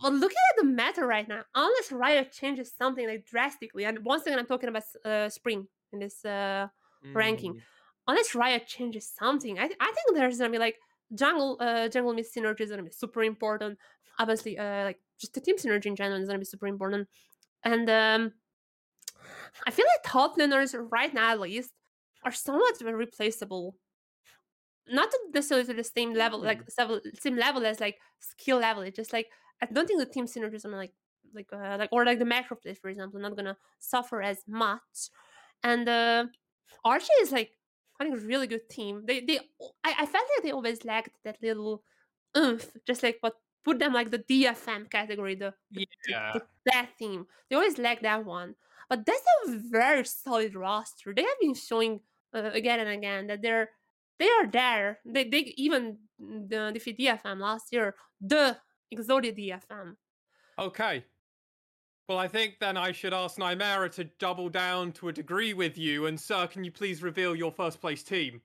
[0.01, 4.25] But looking at the meta right now, unless Riot changes something like drastically, and once
[4.25, 6.67] again I'm talking about uh, spring in this uh,
[7.13, 7.61] ranking Mm,
[8.07, 10.77] unless Riot changes something, I, th- I think there's gonna be like
[11.15, 13.79] jungle uh, jungle mid synergy is gonna be super important.
[14.19, 17.07] Obviously, uh, like just the team synergy in general is gonna be super important.
[17.63, 18.33] And um,
[19.65, 21.73] I feel like top laners right now at least
[22.23, 23.75] are somewhat replaceable.
[24.89, 28.83] Not necessarily to the same level, like several, same level as like skill level.
[28.83, 29.27] It's just like
[29.61, 30.93] I don't think the team synergy is gonna like
[31.33, 35.09] like uh, like or like the macro plays, for example, not gonna suffer as much.
[35.63, 36.25] And uh,
[36.85, 37.51] RJ is like
[37.99, 39.03] I think a really good team.
[39.05, 39.39] They they
[39.83, 41.83] I, I felt like they always lacked that little
[42.37, 43.33] oomph, just like what
[43.65, 46.31] put them like the DFM category, the the, the- Yeah.
[46.33, 47.25] the bad team.
[47.49, 48.55] They always lack that one.
[48.89, 51.13] But that's a very solid roster.
[51.13, 51.99] They have been showing
[52.33, 53.69] uh, again and again that they're
[54.19, 54.99] they are there.
[55.05, 58.57] They they even the defeat DFM last year, the
[58.93, 59.95] Exodia DFM.
[60.59, 61.05] Okay.
[62.07, 65.77] Well, I think then I should ask Nymera to double down to a degree with
[65.77, 66.05] you.
[66.05, 68.41] And, sir, can you please reveal your first place team?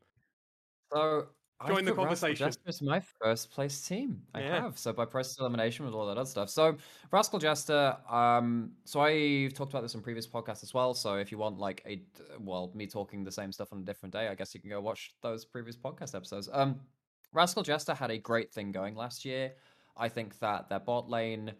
[0.93, 1.23] So I
[1.69, 2.47] Join the put Rascal conversation.
[2.47, 4.23] Jester as my first place team.
[4.35, 4.61] I Yeah.
[4.63, 6.51] have so by process elimination with all that other stuff.
[6.51, 6.77] So
[7.11, 7.97] Rascal Jester.
[8.09, 10.95] Um, so I've talked about this in previous podcasts as well.
[10.95, 12.03] So if you want like a
[12.41, 14.81] well, me talking the same stuff on a different day, I guess you can go
[14.81, 16.49] watch those previous podcast episodes.
[16.53, 16.81] Um,
[17.33, 19.55] Rascal Jester had a great thing going last year.
[19.97, 21.53] I think that their bot lane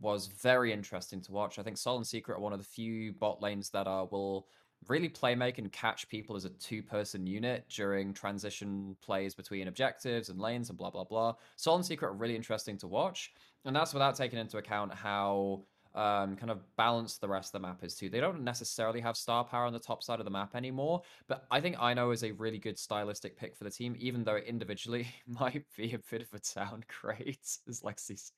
[0.00, 1.58] was very interesting to watch.
[1.58, 4.46] I think Sol and Secret are one of the few bot lanes that are will
[4.88, 9.68] really play make and catch people as a two person unit during transition plays between
[9.68, 11.34] objectives and lanes and blah blah blah.
[11.56, 13.32] Sol and Secret are really interesting to watch,
[13.64, 15.62] and that's without taking into account how
[15.96, 18.10] um, kind of balanced the rest of the map is too.
[18.10, 21.46] They don't necessarily have star power on the top side of the map anymore, but
[21.50, 24.44] I think Ino is a really good stylistic pick for the team, even though it
[24.44, 27.38] individually might be a bit of a downgrade.
[27.68, 28.32] As Lexi's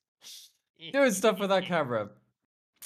[0.91, 2.09] doing stuff with that camera.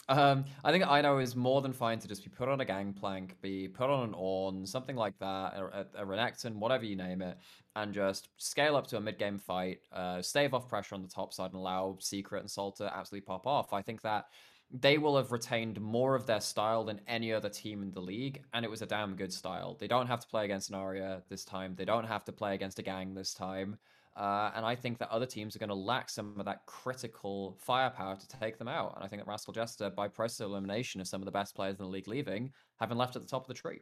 [0.09, 3.39] Um, I think Ino is more than fine to just be put on a gangplank,
[3.41, 7.21] be put on an Ornn, something like that, a, a, a Renekton, whatever you name
[7.21, 7.37] it,
[7.75, 11.33] and just scale up to a mid-game fight, uh, stave off pressure on the top
[11.33, 13.71] side, and allow Secret and Sol to absolutely pop off.
[13.71, 14.25] I think that
[14.71, 18.43] they will have retained more of their style than any other team in the league,
[18.53, 19.77] and it was a damn good style.
[19.79, 21.75] They don't have to play against an Aria this time.
[21.77, 23.77] They don't have to play against a Gaeng this time.
[24.15, 27.57] Uh, and I think that other teams are going to lack some of that critical
[27.59, 28.93] firepower to take them out.
[28.95, 31.55] And I think that Rascal Jester, by process of elimination of some of the best
[31.55, 33.81] players in the league leaving, have been left at the top of the tree.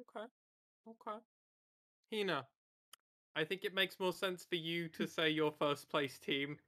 [0.00, 0.26] Okay.
[0.86, 1.18] Okay.
[2.12, 2.46] Hina,
[3.36, 6.58] I think it makes more sense for you to say your first place team.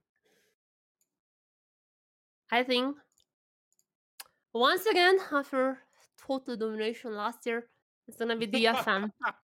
[2.51, 2.97] I think
[4.52, 5.78] once again, after
[6.18, 7.68] total domination last year,
[8.09, 9.10] it's gonna be DFM.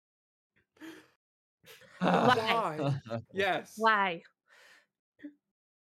[2.01, 3.01] Why?
[3.32, 3.74] yes.
[3.77, 4.23] Why?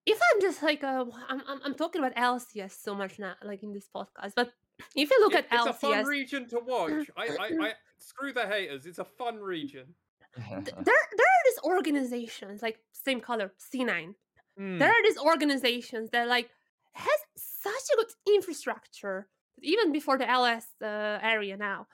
[0.05, 3.62] If I'm just like uh, I'm, I'm I'm talking about LCS so much now, like
[3.62, 4.51] in this podcast, but
[4.97, 7.09] if you look It- at it's a fun region to watch.
[7.16, 8.86] I, I, I screw the haters.
[8.86, 9.94] It's a fun region.
[10.36, 14.14] there there are these organizations like same color C9.
[14.59, 14.78] Mm.
[14.78, 16.48] There are these organizations that like
[16.94, 19.28] has such a good infrastructure
[19.62, 21.86] even before the LS uh, area now,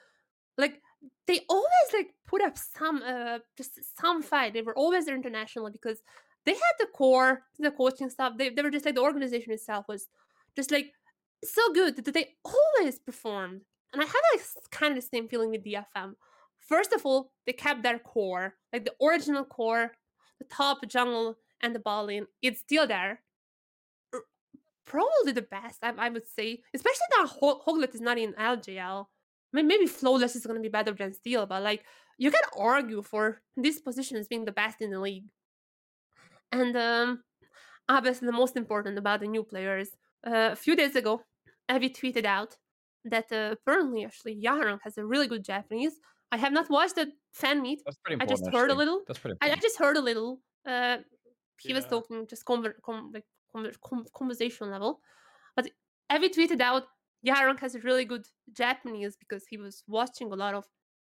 [0.57, 0.81] like
[1.27, 4.53] they always like put up some uh just some fight.
[4.53, 6.01] They were always there internationally because
[6.45, 8.35] they had the core, the coaching stuff.
[8.37, 10.09] They they were just like the organization itself was
[10.57, 10.93] just like
[11.45, 13.63] so good that they always performed.
[13.93, 16.15] And I have like kind of the same feeling with DFM.
[16.59, 19.93] First of all, they kept their core, like the original core,
[20.39, 22.27] the top jungle and the ball lane.
[22.43, 23.21] It's still there.
[24.85, 26.63] Probably the best, I, I would say.
[26.75, 29.07] Especially now Ho- Hoglet is not in LJL.
[29.53, 31.85] I mean, maybe Flawless is going to be better than Steal, but like,
[32.19, 35.25] you can argue for this position as being the best in the league.
[36.53, 37.23] And um,
[37.89, 39.91] obviously, the most important about the new players.
[40.27, 41.23] Uh, a few days ago,
[41.71, 42.57] Evi tweeted out
[43.05, 45.93] that uh, apparently, actually, Yaharong has a really good Japanese.
[46.31, 47.81] I have not watched the fan meet.
[47.85, 49.03] That's pretty I just heard a little.
[49.07, 50.41] That's pretty I, I just heard a little.
[50.67, 50.99] Uh,
[51.61, 55.01] he was talking just conver- com- like conver- com- conversation level,
[55.57, 55.71] but
[56.13, 56.85] Evi tweeted out
[57.27, 60.65] Yaharong has a really good Japanese because he was watching a lot of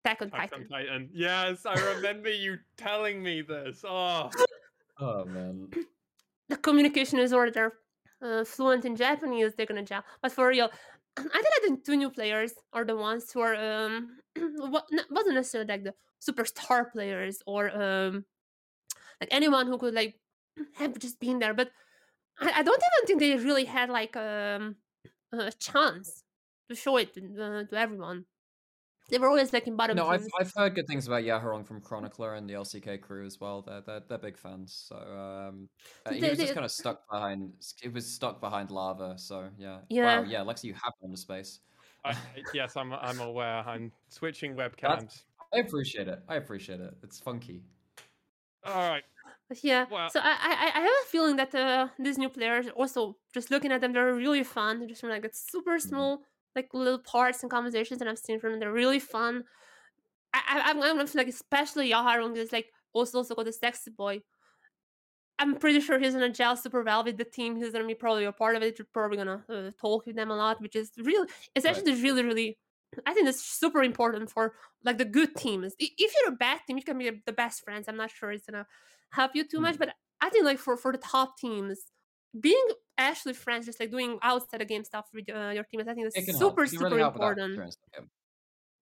[0.04, 0.68] Attack on Titan.
[0.68, 1.10] Titan.
[1.12, 3.84] Yes, I remember you telling me this.
[3.84, 4.30] Oh,
[5.00, 5.68] Oh man.
[6.48, 7.74] The communication is already there.
[8.22, 10.02] Uh, fluent in Japanese, they're gonna gel.
[10.22, 10.70] But for real,
[11.18, 15.68] I think that the two new players are the ones who are um wasn't necessarily
[15.68, 15.94] like the
[16.26, 18.24] superstar players or um
[19.20, 20.18] like anyone who could like
[20.76, 21.52] have just been there.
[21.52, 21.70] But
[22.40, 24.76] I, I don't even think they really had like um
[25.32, 26.24] a chance
[26.68, 28.24] to show it to, uh, to everyone.
[29.10, 30.26] They were always like in bottom No, I've.
[30.38, 33.62] I've heard good things about Yaharong from Chronicler and the LCK crew as well.
[33.62, 34.84] They're they're, they're big fans.
[34.86, 35.70] So um,
[36.04, 37.52] uh, he They- was just they- kind of stuck behind.
[37.82, 39.14] It was stuck behind lava.
[39.16, 39.78] So yeah.
[39.88, 40.20] Yeah.
[40.20, 40.26] Wow.
[40.28, 41.60] Yeah, Lexi, you have gone to space.
[42.04, 42.14] I,
[42.52, 42.92] yes, I'm.
[43.00, 43.66] I'm aware.
[43.66, 45.22] I'm switching webcams.
[45.54, 46.20] I appreciate it.
[46.28, 46.92] I appreciate it.
[47.02, 47.62] It's funky.
[48.66, 49.04] All right.
[49.62, 53.16] Yeah, Well- so I, I I have a feeling that uh, these new players also
[53.32, 54.78] just looking at them, they're really fun.
[54.78, 56.22] They're just from like it's super small
[56.54, 58.60] like little parts and conversations that I've seen from them.
[58.60, 59.44] They're really fun.
[60.34, 63.90] I, I I'm gonna feel like especially Yaharong is like also also got the sexy
[63.90, 64.20] boy.
[65.38, 67.56] I'm pretty sure he's gonna gel super well with the team.
[67.56, 68.78] He's gonna be probably a part of it.
[68.78, 71.76] You're probably gonna uh, talk with them a lot, which is really, it's Right.
[71.76, 72.58] actually really, really.
[73.06, 74.54] I think that's super important for
[74.84, 75.74] like the good teams.
[75.78, 77.86] If you're a bad team, you can be the best friends.
[77.88, 78.66] I'm not sure it's gonna
[79.12, 79.90] help you too much, but
[80.20, 81.78] I think like for for the top teams,
[82.40, 82.66] being
[82.96, 86.06] actually friends, just like doing outside of game stuff with uh, your teammates, I think
[86.14, 86.66] that's super.
[86.66, 87.76] Super really help with that important.
[87.94, 88.00] yeah.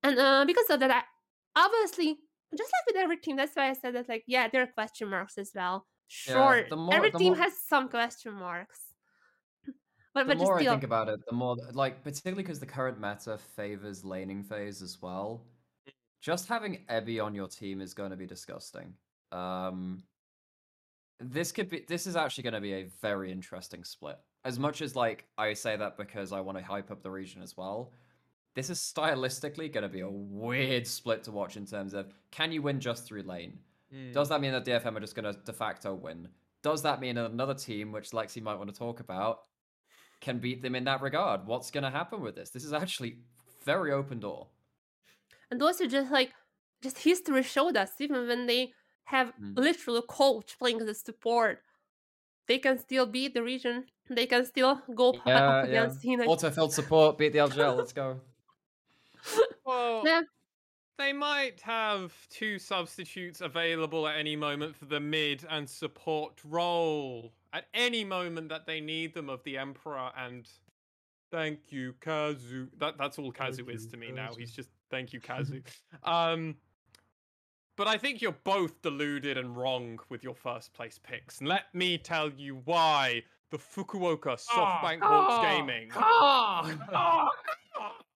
[0.03, 1.03] And uh, because of that, I,
[1.65, 2.17] obviously,
[2.57, 5.09] just like with every team, that's why I said that like yeah, there are question
[5.11, 5.87] marks as well.
[6.29, 8.79] Yeah, Sure, the more- every team more- has some question marks.
[10.17, 12.59] But the but just more I still, think about it, the more like particularly because
[12.59, 15.43] the current meta favors laning phase as well.
[16.23, 18.95] Just having Evi on your team is going to be disgusting.
[19.31, 20.05] Um,
[21.21, 21.85] this could be.
[21.87, 24.19] This is actually going to be a very interesting split.
[24.47, 27.43] As much as like I say that because I want to hype up the region
[27.43, 27.93] as well.
[28.55, 32.53] This is stylistically going to be a weird split to watch in terms of can
[32.53, 33.59] you win just through lane?
[33.95, 34.15] Mm.
[34.15, 36.29] Does that mean that DFM are just going to de facto win?
[36.63, 39.41] Does that mean another team, which Lexi might want to talk about,
[40.21, 41.47] can beat them in that regard?
[41.47, 42.51] What's going to happen with this?
[42.51, 43.19] This is actually
[43.65, 44.49] very open door.
[45.51, 46.33] and also just like
[46.83, 48.73] just history showed us even when they
[49.05, 49.57] have Mm.
[49.57, 51.63] literal coach playing as a support,
[52.49, 53.87] they can still beat the region.
[54.11, 57.77] They can still go p- up against you know, Auto-filled support, beat the LJL.
[57.77, 58.21] Let's go.
[59.65, 60.23] Well, Yeah.
[60.99, 67.33] they might have two substitutes available at any moment for the mid and support role.
[67.57, 70.47] At any moment that they need them of the Emperor and
[71.33, 72.69] thank you, Kazu.
[72.79, 74.31] That that's all Thank Kazu is you, to me now.
[74.37, 75.63] He's just thank you, Kazu.
[76.05, 76.57] um
[77.77, 81.41] but I think you're both deluded and wrong with your first place picks.
[81.41, 87.29] And let me tell you why the Fukuoka ah, SoftBank ah, Hawks Gaming ah,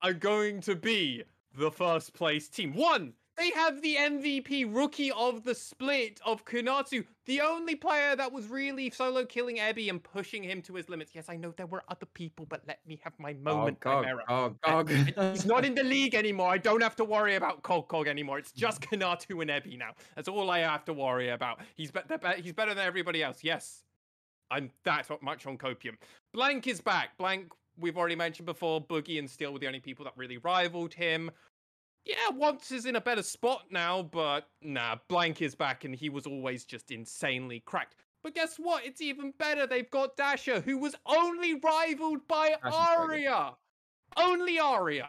[0.03, 1.25] are going to be
[1.59, 2.73] the first place team.
[2.75, 8.31] One, they have the MVP rookie of the split of Kinatu, the only player that
[8.31, 11.13] was really solo killing Evi and pushing him to his limits.
[11.15, 14.25] Yes, I know there were other people, but let me have my moment, oh, Chimera.
[14.29, 14.91] oh, Uh, God.
[15.33, 16.51] He's not in the league anymore.
[16.51, 18.39] I don't have to worry about Cog Cog anymore.
[18.39, 19.93] It's just Kinatu and Evi now.
[20.15, 21.61] That's all I have to worry about.
[21.77, 23.39] He's be- be- he's better than everybody else.
[23.43, 23.85] Yes,
[24.51, 25.97] I'm that much on copium.
[26.35, 27.17] Blank is back.
[27.17, 28.85] Blank, we've already mentioned before.
[28.85, 31.31] Boogie and Steal were the only people that really rivaled him.
[32.05, 36.09] Yeah, Wants is in a better spot now, but nah, Blank is back and he
[36.09, 37.95] was always just insanely cracked.
[38.23, 38.85] But guess what?
[38.85, 39.67] It's even better.
[39.67, 42.75] They've got Dasher, who was only rivaled by Dasher's.
[42.75, 43.53] Aria.
[44.17, 45.09] Only Aria.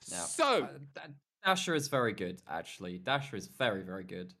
[0.00, 1.00] So Uh,
[1.44, 2.98] Dasher is very good, actually.
[2.98, 4.32] Dasher is very, very good.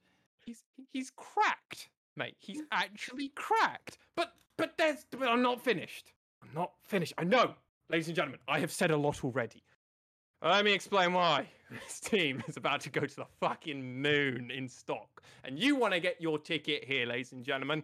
[0.46, 0.62] he's
[0.92, 2.36] he's cracked, mate.
[2.38, 3.98] He's actually cracked.
[4.14, 6.12] But but there's but I'm not finished.
[6.42, 7.14] I'm not finished.
[7.18, 7.54] I know,
[7.90, 9.62] ladies and gentlemen, I have said a lot already.
[10.44, 14.68] Let me explain why this team is about to go to the fucking moon in
[14.68, 15.22] stock.
[15.42, 17.82] And you want to get your ticket here, ladies and gentlemen.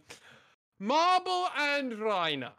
[0.78, 2.52] Marble and Reiner.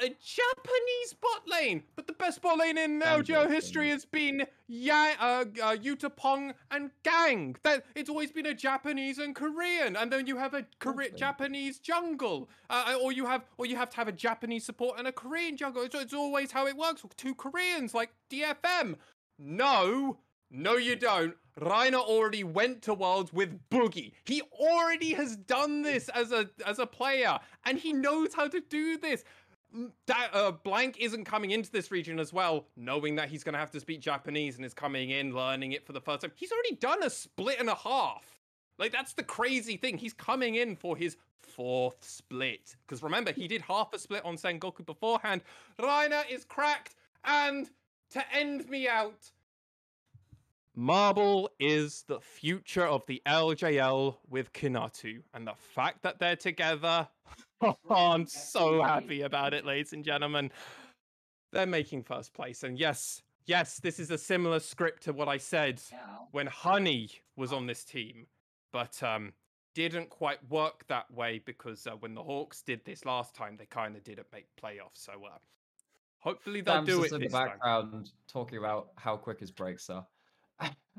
[0.00, 5.16] A Japanese bot lane, but the best bot lane in LJL history has been Yang,
[5.18, 7.56] uh, uh, Yutapon and Gaeng.
[7.64, 10.64] That it's always been a Japanese and Korean, and then you have a
[11.16, 15.08] Japanese jungle, uh, or you have, or you have to have a Japanese support and
[15.08, 15.82] a Korean jungle.
[15.82, 17.02] It's, it's always how it works.
[17.16, 18.94] Two Koreans like DFM.
[19.36, 20.18] No,
[20.50, 21.34] no, you don't.
[21.60, 24.12] Reiner already went to Worlds with Boogie.
[24.24, 28.60] He already has done this as a as a player, and he knows how to
[28.60, 29.24] do this.
[30.32, 33.70] Uh, Blank isn't coming into this region as well, knowing that he's going to have
[33.72, 36.32] to speak Japanese and is coming in learning it for the first time.
[36.34, 38.24] He's already done a split and a half.
[38.78, 39.98] Like that's the crazy thing.
[39.98, 44.36] He's coming in for his fourth split because remember he did half a split on
[44.36, 45.42] Sengoku beforehand.
[45.78, 47.68] Reiner is cracked, and
[48.10, 49.30] to end me out,
[50.74, 57.08] Marble is the future of the LJL with Kinatu, and the fact that they're together,
[57.62, 60.50] oh, I'm so happy about it, ladies and gentlemen.
[61.52, 65.38] They're making first place, and yes, yes, this is a similar script to what I
[65.38, 65.80] said
[66.30, 68.26] when Honey was on this team,
[68.72, 69.32] but um,
[69.74, 73.66] didn't quite work that way because uh, when the Hawks did this last time, they
[73.66, 74.94] kind of didn't make playoffs.
[74.94, 75.38] So uh,
[76.18, 77.48] hopefully they'll Sam's do it in the this time.
[77.48, 80.06] background talking about how quick his breaks are.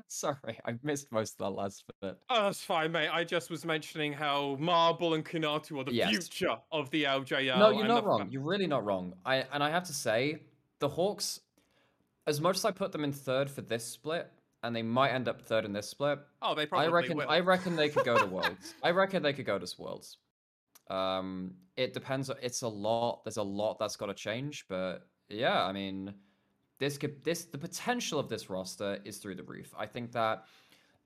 [0.08, 2.16] Sorry, I missed most of that last bit.
[2.28, 3.08] Oh, that's fine, mate.
[3.12, 6.10] I just was mentioning how Marble and Kinatu are the Yes.
[6.10, 7.58] future of the LJL.
[7.58, 8.28] no, you're not the wrong.
[8.30, 9.14] You're really not wrong.
[9.24, 10.40] I and I have to say,
[10.78, 11.40] the Hawks,
[12.26, 14.30] as much as I put them in third for this split,
[14.62, 17.28] and they might end up third in this split, Oh, they probably I reckon will.
[17.28, 18.74] I reckon they could go to Worlds.
[18.82, 20.18] I reckon they could go to Worlds.
[20.88, 22.30] Um, it depends.
[22.42, 23.24] It's a lot.
[23.24, 26.12] There's a lot that's got to change, but yeah, I mean,
[26.80, 29.72] this could this the potential of this roster is through the roof.
[29.78, 30.44] I think that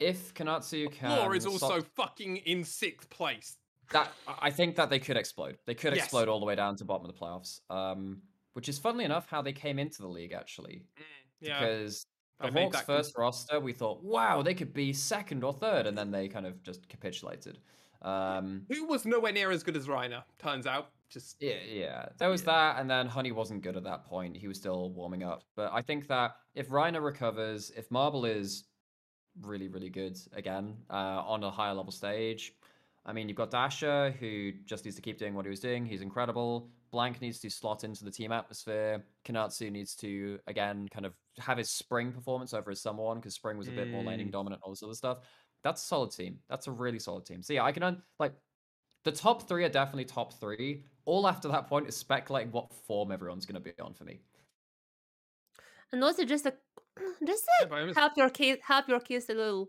[0.01, 3.59] if Kinatu can, Floor is also fucking in sixth place.
[3.91, 4.11] that
[4.41, 5.59] I think that they could explode.
[5.67, 6.05] They could Yes.
[6.07, 7.61] explode all the way down to bottom of the playoffs.
[7.69, 8.23] Um,
[8.55, 10.87] which is funnily enough how they came into the league actually,
[11.41, 12.07] Yeah, because
[12.41, 15.99] the made Hawks' first roster, we thought, wow, they could be second or third, and
[15.99, 17.59] then they kind of just capitulated.
[18.01, 20.23] Um, who was nowhere near as good as Reiner?
[20.39, 24.05] Turns out, just yeah, yeah, there was that, and then Honey wasn't good at that
[24.05, 24.37] point.
[24.37, 25.45] He was still warming up.
[25.55, 28.65] But I think that if Reiner recovers, if Marble is
[29.41, 32.55] really, really good again uh, on a higher level stage,
[33.07, 35.85] I mean, you've got Dasher who just needs to keep doing what he was doing.
[35.87, 36.71] He's incredible.
[36.91, 39.05] Blank needs to slot into the team atmosphere.
[39.27, 43.35] Kinatu needs to again kind of have his spring performance over his summer one because
[43.35, 44.33] spring was a bit more laning Mm.
[44.33, 45.19] dominant, all this other stuff.
[45.63, 46.39] That's a solid team.
[46.49, 47.43] That's a really solid team.
[47.43, 48.35] So yeah, I can un- like
[49.05, 50.85] the top three are definitely top three.
[51.07, 54.21] All after that point is speculating what form everyone's going to be on for me.
[55.93, 56.55] And also just a
[57.27, 59.69] just Yeah, to but it was- help your case help your case a little.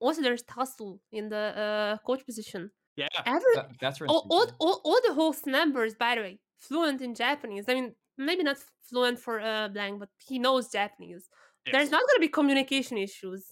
[0.00, 2.70] Also, there's Tussle in the uh, coach position.
[2.96, 3.08] yeah.
[3.24, 7.14] Every Ve- veterans all, all, all, all the host members, by the way, fluent in
[7.14, 7.64] Japanese.
[7.68, 8.58] I mean, maybe not
[8.90, 11.28] fluent for uh, Blank, but he knows Japanese.
[11.72, 13.46] There's not going to be communication issues.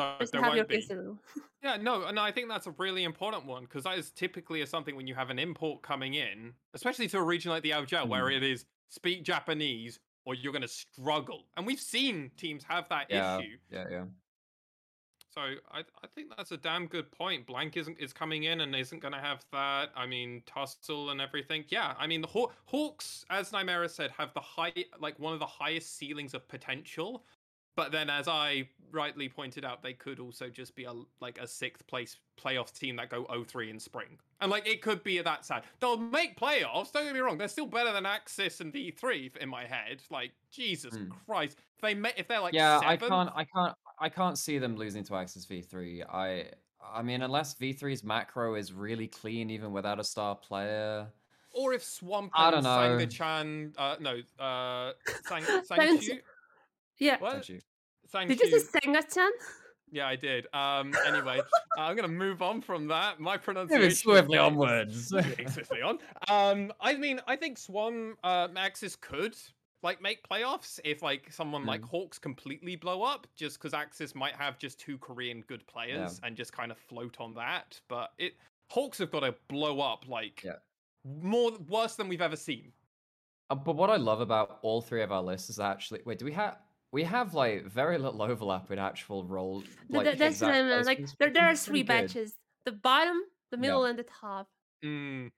[0.00, 0.76] No, Just there have won't be.
[0.76, 1.18] case a little.
[1.62, 4.70] Yeah, no, and I think that's a really important one because that is typically is
[4.70, 8.08] something when you have an import coming in, especially to a region like the LJL,
[8.08, 8.36] where Mm.
[8.38, 11.46] it is speak Japanese or you're going to struggle.
[11.56, 13.56] And we've seen teams have that Yeah, issue.
[13.70, 14.04] yeah, yeah.
[15.32, 17.46] So I, I think that's a damn good point.
[17.46, 19.90] Blank isn't is coming in and isn't going to have that.
[19.94, 21.64] I mean, tussle and everything.
[21.68, 25.38] Yeah, I mean the Haw- Hawks, as Nymera said, have the high like one of
[25.38, 27.24] the highest ceilings of potential.
[27.76, 31.46] But then, as I rightly pointed out, they could also just be a like a
[31.46, 35.44] sixth place playoff team that go 0-3 in spring, and like it could be that
[35.44, 35.62] sad.
[35.78, 36.92] They'll make playoffs.
[36.92, 40.02] Don't get me wrong; they're still better than AXIZ and V3 in my head.
[40.10, 41.10] Like Jesus Mm.
[41.26, 44.58] Christ, if they may, if they're like yeah, I can't, I can't, I can't see
[44.58, 46.04] them losing to AXIZ V3.
[46.12, 46.46] I,
[46.92, 51.06] I mean, unless V3's macro is really clean, even without a star player.
[51.52, 52.98] Or if Swamp I and don't know.
[52.98, 54.92] Sanga-chan, uh, no, uh,
[55.26, 56.20] Sang, Sang- Sangchu,
[57.00, 57.16] Yeah.
[57.18, 57.32] what?
[57.32, 57.60] Don't you?
[58.26, 58.50] Did you Sangchu.
[58.60, 59.30] say Senga-chan?
[59.92, 60.46] Yeah, I did.
[60.54, 63.18] Um, anyway, uh, I'm gonna move on from that.
[63.18, 63.78] My pronunciation.
[63.80, 65.08] Moving is swiftly getting- onwards.
[65.08, 65.98] Swiftly on.
[66.28, 69.34] Um, I mean, I think Swan uh, AXIZ could
[69.82, 71.88] like make playoffs if like someone like Mm.
[71.88, 76.36] Hawks completely blow up, just because AXIZ might have just two Korean good players and
[76.36, 77.80] just kind of float on that.
[77.88, 78.34] But it
[78.70, 80.56] Hawks have got to blow up like Yeah.
[81.04, 82.72] more worse than we've ever seen.
[83.50, 86.24] Uh, but what I love about all three of our lists is actually wait, do
[86.24, 86.58] we have
[86.92, 89.62] we have like very little overlap in actual role?
[89.88, 90.84] Like, th- That's what I mean.
[90.84, 92.08] Like there, there are three pretty good.
[92.08, 92.34] batches:
[92.64, 93.18] the bottom,
[93.50, 93.60] the Yeah.
[93.62, 94.48] middle, and the top.
[94.84, 95.30] Mm,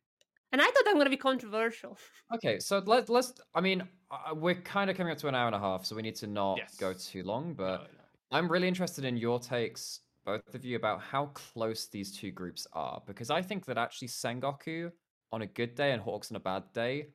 [0.53, 1.99] And I thought I'm gonna be controversial.
[2.35, 3.33] Okay, so let let's.
[3.55, 5.97] I mean, uh, we're kind of coming up to an hour and a half, so
[5.97, 7.55] we need to not go too long.
[7.55, 8.39] But no, no.
[8.39, 12.67] I'm really interested in your takes, both of you, about how close these two groups
[12.73, 14.91] are, because I think that actually Sengoku
[15.33, 17.09] on a good day and Hawks on a bad day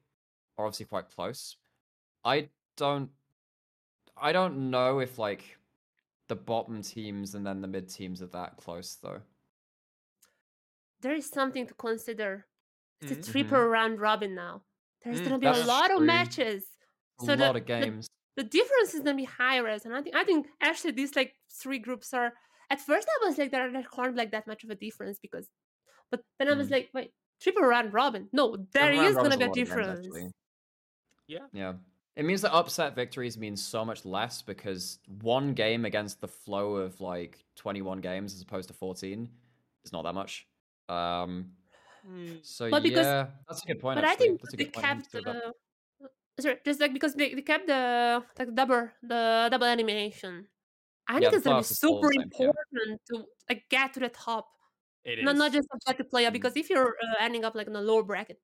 [0.57, 1.57] are obviously quite close.
[2.23, 3.09] I don't,
[4.21, 5.57] I don't know if like
[6.27, 9.21] the bottom teams and then the mid teams are that close though.
[11.01, 12.47] There is something to consider.
[13.01, 13.19] It's Mhm.
[13.19, 14.63] a triple round robin now.
[15.03, 16.65] There's Mm, gonna be a that's lot of matches.
[17.21, 18.07] A So the- lot of games.
[18.35, 21.35] the difference is gonna be higher as and I think I think actually these like
[21.49, 22.33] three groups are
[22.69, 25.49] at first I was like there, there can't like that much of a difference because
[26.11, 26.71] but then I was Mm.
[26.71, 29.69] like wait triple round robin no there Round is gonna be a lot of games,
[29.69, 30.33] difference.
[31.27, 31.47] Yeah.
[31.53, 31.73] Yeah.
[32.17, 36.75] It means that upset victories mean so much less because one game against the flow
[36.77, 39.29] of like 21 games as opposed to 14
[39.85, 40.47] is not that much.
[40.89, 41.51] Um
[42.07, 44.63] Mm, so But because- yeah, that's a good point but I think That's a they
[44.63, 44.85] good point.
[44.85, 45.43] Kept thought about-
[46.05, 46.07] uh,
[46.39, 50.47] sorry just like because they, they kept the like double the double animation
[51.09, 52.47] I Yeah, think the it's gonna be playoffs is still the super same, yeah.
[52.47, 54.47] important to like get to the top
[55.03, 55.25] it is.
[55.25, 56.31] not not just about to play Mm.
[56.33, 58.39] because if you're uh, ending up like in a lower bracket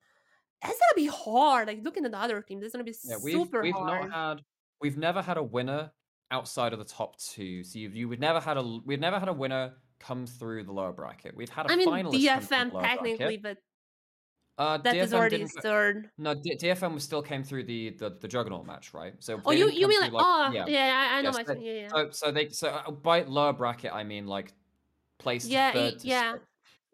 [0.64, 3.34] that's gonna be hard like looking at the other teams it's gonna be Yeah, we've
[3.34, 4.42] super we've hard not had
[4.82, 5.92] we've never had a winner
[6.32, 7.64] outside of the top two.
[7.64, 10.72] So you've you would never had a we've never had a winner come through the
[10.74, 11.36] lower bracket.
[11.36, 13.44] We've had a I mean finalist come through the DFM technically, bracket.
[13.44, 13.58] but
[14.58, 16.10] Uh, that is DFM already didn't go- third.
[16.18, 19.14] No, D- DFM was still came through the the, the Juggernaut match, right?
[19.20, 20.66] So Oh, you you mean through, like, oh yeah.
[20.68, 23.24] yeah, I, I know Yeah, my so- yeah yeah So so they so uh, by
[23.24, 24.54] lower bracket I mean like
[25.20, 26.36] placed Yeah, third to yeah.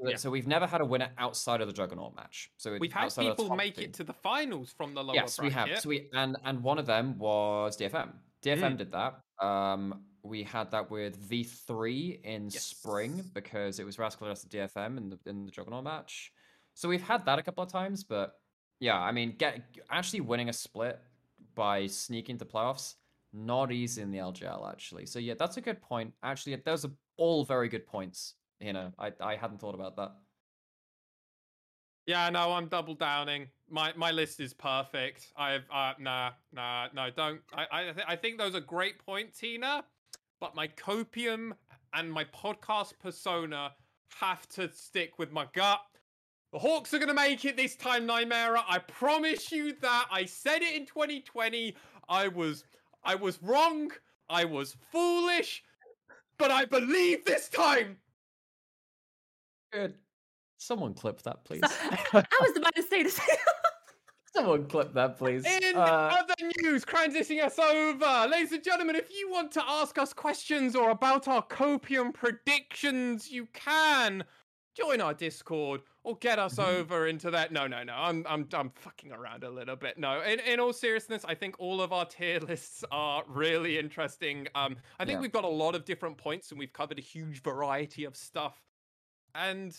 [0.01, 0.15] Yeah.
[0.15, 2.51] So we've never had a winner outside of the Juggernaut match.
[2.57, 3.81] So We've had people make two.
[3.83, 5.79] it to the finals from the lower Yes, we have.
[5.79, 8.13] So we and and one of them was DFM.
[8.43, 8.77] DFM Mm.
[8.77, 9.21] did that.
[9.45, 15.09] Um, we had that with V3 in spring because it was Rascal versus DFM in
[15.09, 16.31] the in the Juggernaut match.
[16.75, 18.33] So we've had that a couple of times, but
[18.79, 20.99] yeah, I mean, get actually winning a split
[21.55, 22.95] by sneaking to playoffs
[23.33, 25.05] not easy in the LJL actually.
[25.05, 26.13] So yeah, that's a good point.
[26.23, 28.35] Actually, those are all very good points.
[28.59, 30.11] You know, I I hadn't thought about that.
[32.05, 33.47] Yeah, no, I'm double downing.
[33.69, 35.31] My my list is perfect.
[35.37, 37.39] I've uh, nah nah no don't.
[37.53, 39.83] I I th- I think those are great points, Hina.
[40.41, 41.51] But my copium
[41.93, 43.73] and my podcast persona
[44.19, 45.81] have to stick with my gut.
[46.51, 48.63] The Hawks are gonna make it this time, Nymera.
[48.67, 50.07] I promise you that.
[50.11, 51.75] I said it in 2020.
[52.09, 52.63] I was
[53.03, 53.91] I was wrong.
[54.29, 55.63] I was foolish.
[56.39, 57.97] But I believe this time.
[59.71, 59.95] Good.
[60.57, 61.61] Someone clip that, please.
[61.61, 61.67] So,
[62.13, 63.37] I was about to say same.
[64.33, 65.45] Someone clip that, please.
[65.45, 69.97] In Uh, other news, transitioning us over, ladies and gentlemen, if you want to ask
[69.97, 74.23] us questions or about our copium predictions, you can
[74.75, 76.65] join our Discord or get us Mhm.
[76.65, 77.51] over into that.
[77.51, 79.97] No, no, no, I'm, I'm, I'm fucking around a little bit.
[79.97, 84.47] No, in, in all seriousness, I think all of our tier lists are really interesting.
[84.55, 85.21] Um, I think Yeah.
[85.21, 88.61] we've got a lot of different points and we've covered a huge variety of stuff,
[89.35, 89.75] and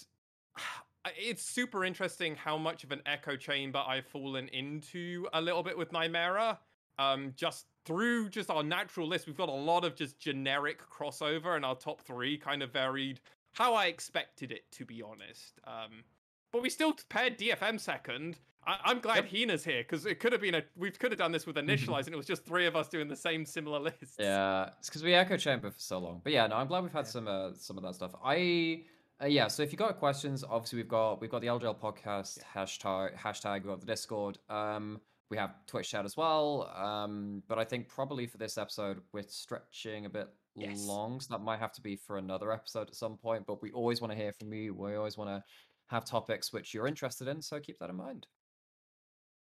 [1.16, 5.76] it's super interesting how much of an echo chamber I've fallen into a little bit
[5.78, 6.58] with Nymera.
[6.98, 11.56] Um, just through just our natural list, we've got a lot of just generic crossover,
[11.56, 13.20] and our top three kind of varied
[13.52, 15.58] how I expected it to be honest.
[15.66, 16.04] Um,
[16.52, 18.36] but we still paired DFM second.
[18.66, 19.26] I, I'm glad Yep.
[19.28, 22.04] Hina's here because it could have been a we could have done this with initialize
[22.04, 24.16] and it was just three of us doing the same similar list.
[24.18, 26.20] Yeah, it's because we echo chamber for so long.
[26.22, 27.10] But yeah, no, I'm glad we've had Yeah.
[27.12, 28.12] some uh, some of that stuff.
[28.22, 28.82] I
[29.22, 32.38] uh, yeah, so if you've got questions, obviously we've got we've got the LJL podcast
[32.54, 33.54] hashtag hashtag.
[33.62, 34.38] We've got the Discord.
[34.48, 36.70] Um, we have Twitch chat as well.
[36.74, 40.84] Um, but I think probably for this episode we're stretching a bit Yes.
[40.84, 43.46] long, so that might have to be for another episode at some point.
[43.46, 44.74] But we always want to hear from you.
[44.74, 45.44] We always want to
[45.86, 48.26] have topics which you're interested in, so keep that in mind.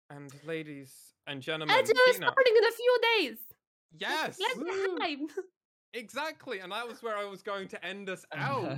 [0.10, 3.38] And ladies and gentlemen, Agile is Hina, starting in a few days.
[3.98, 4.98] yes, Let's Woo.
[5.94, 8.78] exactly, and that was where I was going to end us out.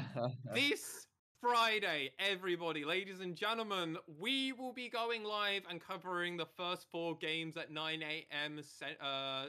[0.53, 1.07] this
[1.41, 7.17] Friday, everybody, ladies and gentlemen, we will be going live and covering the first four
[7.17, 8.59] games at 9 a.m.
[8.61, 9.47] Cen- uh,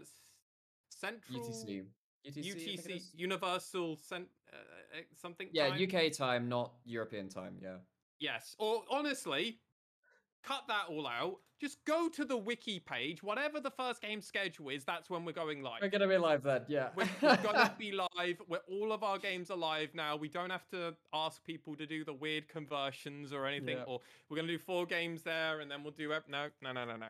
[0.88, 1.84] Central UTC.
[1.84, 1.84] UTC,
[2.26, 3.02] I think it UTC.
[3.14, 5.48] Universal cent- uh, uh, something.
[5.52, 5.82] Yeah, time?
[5.82, 7.56] UK time, not European time.
[7.60, 7.76] Yeah.
[8.20, 9.58] Yes, or honestly,
[10.42, 11.36] cut that all out.
[11.60, 13.22] Just go to the wiki page.
[13.22, 15.80] Whatever the first game schedule is, that's when we're going live.
[15.80, 16.88] We're gonna be live then, yeah.
[16.96, 18.42] We're, we're gonna be live.
[18.48, 20.16] Where all of our games are live now.
[20.16, 23.76] We don't have to ask people to do the weird conversions or anything.
[23.76, 23.84] Yeah.
[23.86, 26.96] Or we're gonna do four games there, and then we'll do no, no, no, no,
[26.96, 27.06] no.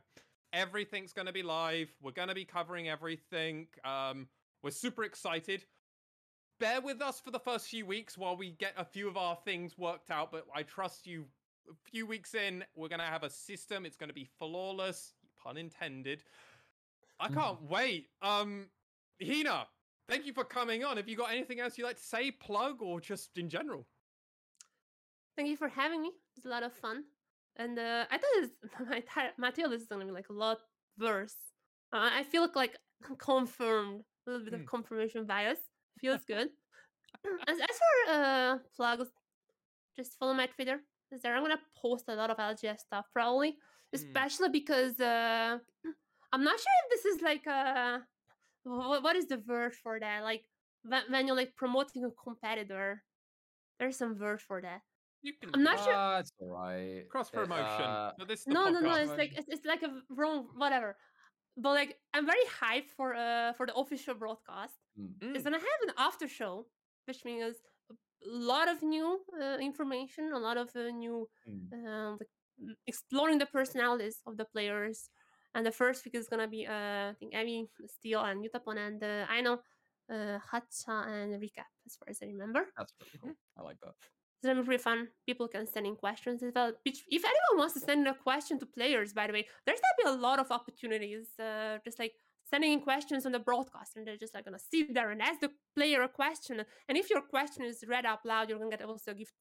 [0.52, 1.88] Everything's gonna be live.
[2.02, 3.68] We're gonna be covering everything.
[3.84, 4.28] Um,
[4.62, 5.64] we're super excited.
[6.60, 9.36] Bear with us for the first few weeks while we get a few of our
[9.44, 10.30] things worked out.
[10.30, 11.24] But I trust you.
[11.70, 13.86] A few weeks in, we're gonna have a system.
[13.86, 16.24] It's gonna be flawless, pun intended.
[17.20, 17.34] I Mhm.
[17.34, 18.10] can't wait.
[18.20, 18.70] Um,
[19.22, 19.68] Hina,
[20.08, 20.96] thank you for coming on.
[20.96, 23.86] Have you got anything else you'd like to say, plug, or just in general?
[25.36, 26.12] Thank you for having me.
[26.36, 27.04] It's a lot of fun.
[27.56, 28.50] And uh, I thought this,
[28.88, 30.58] my, ti- my tail is going to be like a lot
[30.98, 31.36] worse.
[31.92, 32.76] Uh, I feel like
[33.18, 34.60] confirmed, a little bit Hmm.
[34.60, 35.58] of confirmation bias.
[36.00, 36.50] Feels good.
[37.48, 39.10] as, as for uh, plugs,
[39.96, 40.80] just follow my Twitter.
[41.12, 41.34] Is there?
[41.34, 43.56] I'm going to post a lot of LGS stuff probably,
[43.92, 45.58] especially because uh,
[46.32, 47.98] I'm not sure if this is like uh,
[48.64, 50.22] what, what is the word for that?
[50.22, 50.44] Like
[50.84, 53.02] when, when you're like promoting a competitor,
[53.78, 54.80] there's some word for that.
[55.22, 57.08] You can I'm not sure- Ah, it's alright.
[57.10, 57.64] cross promotion.
[57.64, 58.94] uh, but this no, no, no.
[58.94, 60.96] It's like it's, it's like a wrong whatever.
[61.58, 64.74] But like I'm very hyped for uh for the official broadcast.
[64.98, 66.66] mm, It's Mm, gonna have an after show,
[67.06, 67.54] which means a
[68.26, 71.86] lot of new uh, information, a lot of uh, new mm.
[71.86, 72.28] um, like
[72.86, 75.10] exploring the personalities of the players.
[75.54, 79.02] And the first week is gonna be uh I think Evi, Steal, and Yutapon, and
[79.02, 79.58] uh, I know
[80.10, 82.66] uh Hatcha and Recap as far as I remember.
[82.76, 83.34] That's pretty cool.
[83.58, 83.94] I like that.
[84.42, 85.08] It's gonna be pretty fun.
[85.26, 86.72] People can send in questions as well.
[86.84, 90.18] If anyone wants to send a question to players, by the way, there's gonna be
[90.18, 91.28] a lot of opportunities.
[91.38, 92.14] Uh, just like
[92.52, 95.40] sending in questions on the broadcast, and they're just like gonna sit there and ask
[95.40, 96.62] the player a question.
[96.88, 99.34] And if your question is read out loud, you're gonna get also a gift,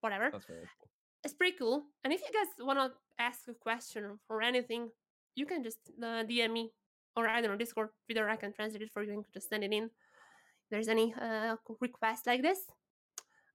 [0.00, 0.28] whatever.
[0.30, 0.88] That's very cool.
[1.24, 1.78] It's pretty cool.
[2.04, 4.90] And if you guys wanna ask a question or anything,
[5.34, 6.70] you can just uh, DM me
[7.16, 8.28] or I don't know Discord, Twitter.
[8.28, 9.84] I can translate it for you and just send it in.
[9.84, 12.60] If there's any uh, request like this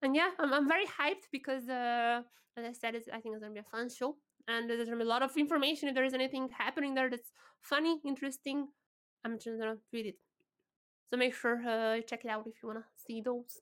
[0.03, 2.21] and yeah, I'm, I'm very hyped because, uh,
[2.57, 4.95] as I said, it's, I think it's gonna be a fun show, and there's a
[4.95, 5.89] lot of information.
[5.89, 8.67] If there is anything happening there that's funny, interesting,
[9.23, 10.15] I'm just gonna tweet it.
[11.09, 13.61] So make sure uh, you check it out if you wanna see those.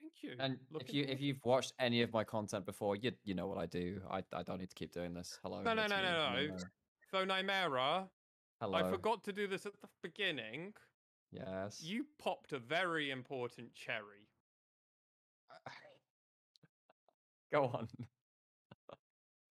[0.00, 0.36] Thank you.
[0.38, 3.46] And if you forward if you've watched any of my content before, you you know
[3.46, 4.00] what I do.
[4.10, 5.38] I I don't need to keep doing this.
[5.42, 5.62] Hello.
[5.62, 6.40] No, no, no, no, no.
[6.40, 6.56] Nemo.
[7.10, 8.08] So Nymera,
[8.60, 8.78] Hello.
[8.78, 10.74] I forgot to do this at the beginning.
[11.32, 11.82] Yes.
[11.82, 14.28] You popped a very important cherry.
[17.52, 17.88] Go on.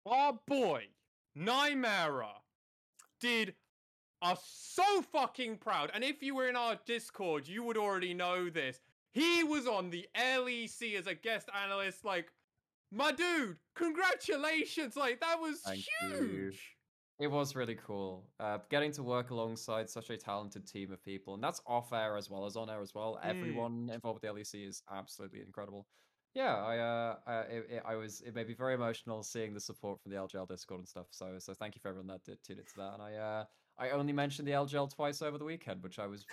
[0.07, 0.85] Our boy,
[1.37, 2.31] Nymera,
[3.19, 3.55] did
[4.21, 4.41] us
[4.73, 5.91] so fucking proud.
[5.93, 8.79] And if you were in our Discord, you would already know this.
[9.11, 12.05] He was on the LEC as a guest analyst.
[12.05, 12.31] Like,
[12.91, 14.95] my dude, congratulations!
[14.95, 16.09] Like, that was Thank you.
[16.09, 16.77] huge.
[17.19, 18.27] It was really cool.
[18.39, 22.15] Uh, getting to work alongside such a talented team of people, and that's off air
[22.15, 23.19] as well as on air as well.
[23.23, 23.29] Mm.
[23.29, 25.87] Everyone involved with the LEC is absolutely incredible.
[26.37, 29.59] Yeah, I uh, uh it, it, I was it made me very emotional seeing the
[29.59, 31.07] support from the LJL Discord and stuff.
[31.09, 32.93] So so thank you for everyone that did tuned into that.
[32.93, 33.45] And I uh
[33.79, 36.27] I only mentioned the LJL twice over the weekend, which I was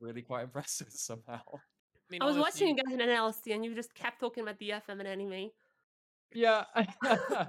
[0.00, 1.42] really quite impressed with somehow.
[2.10, 4.98] mean, I was watching you guys in NLC, and you just kept talking about DFM
[4.98, 5.50] and anime.
[6.32, 6.64] Yeah,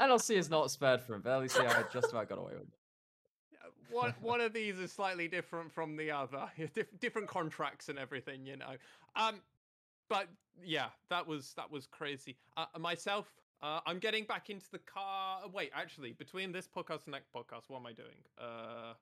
[0.00, 1.24] NLC is not spared from it.
[1.24, 2.68] LEC I just about got away with.
[2.68, 3.94] it.
[3.94, 6.50] one one of these is slightly different from the other.
[6.74, 8.76] Dif- different contracts and everything, you know.
[9.14, 9.40] Um,
[10.08, 10.28] but
[10.64, 12.36] yeah, that was that was crazy.
[12.56, 13.26] Uh, myself,
[13.62, 15.40] uh, I'm getting back into the car.
[15.52, 18.16] Wait, actually, between this podcast and next podcast, what am I doing?
[18.38, 18.94] Uh,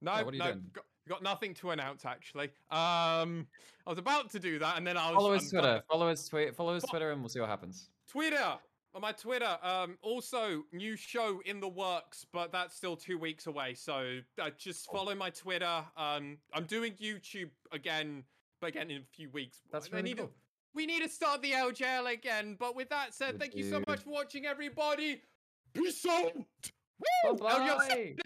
[0.00, 0.54] no, Yeah, what are you no?
[0.72, 2.46] Got, got nothing to announce actually.
[2.70, 3.46] Um,
[3.86, 5.82] I was about to do that, and then I was Follow but- Twitter.
[5.90, 6.54] Follow his tweet.
[6.54, 7.90] Follow his Fo- Twitter, and we'll see what happens.
[8.08, 8.54] Twitter
[8.94, 13.46] On my Twitter, um, also new show in the works, but that's still two weeks
[13.46, 13.74] away.
[13.74, 15.84] So uh, just follow my Twitter.
[15.96, 18.24] Um, I'm doing YouTube again,
[18.66, 19.62] again in a few weeks.
[19.70, 20.32] That's really need to-
[20.74, 22.56] we need to start the LJL again.
[22.58, 25.22] But with that said, thank you so much for watching, everybody.
[25.74, 26.34] Peace out.
[26.36, 27.36] Woo!
[27.36, 28.16] Bye-bye.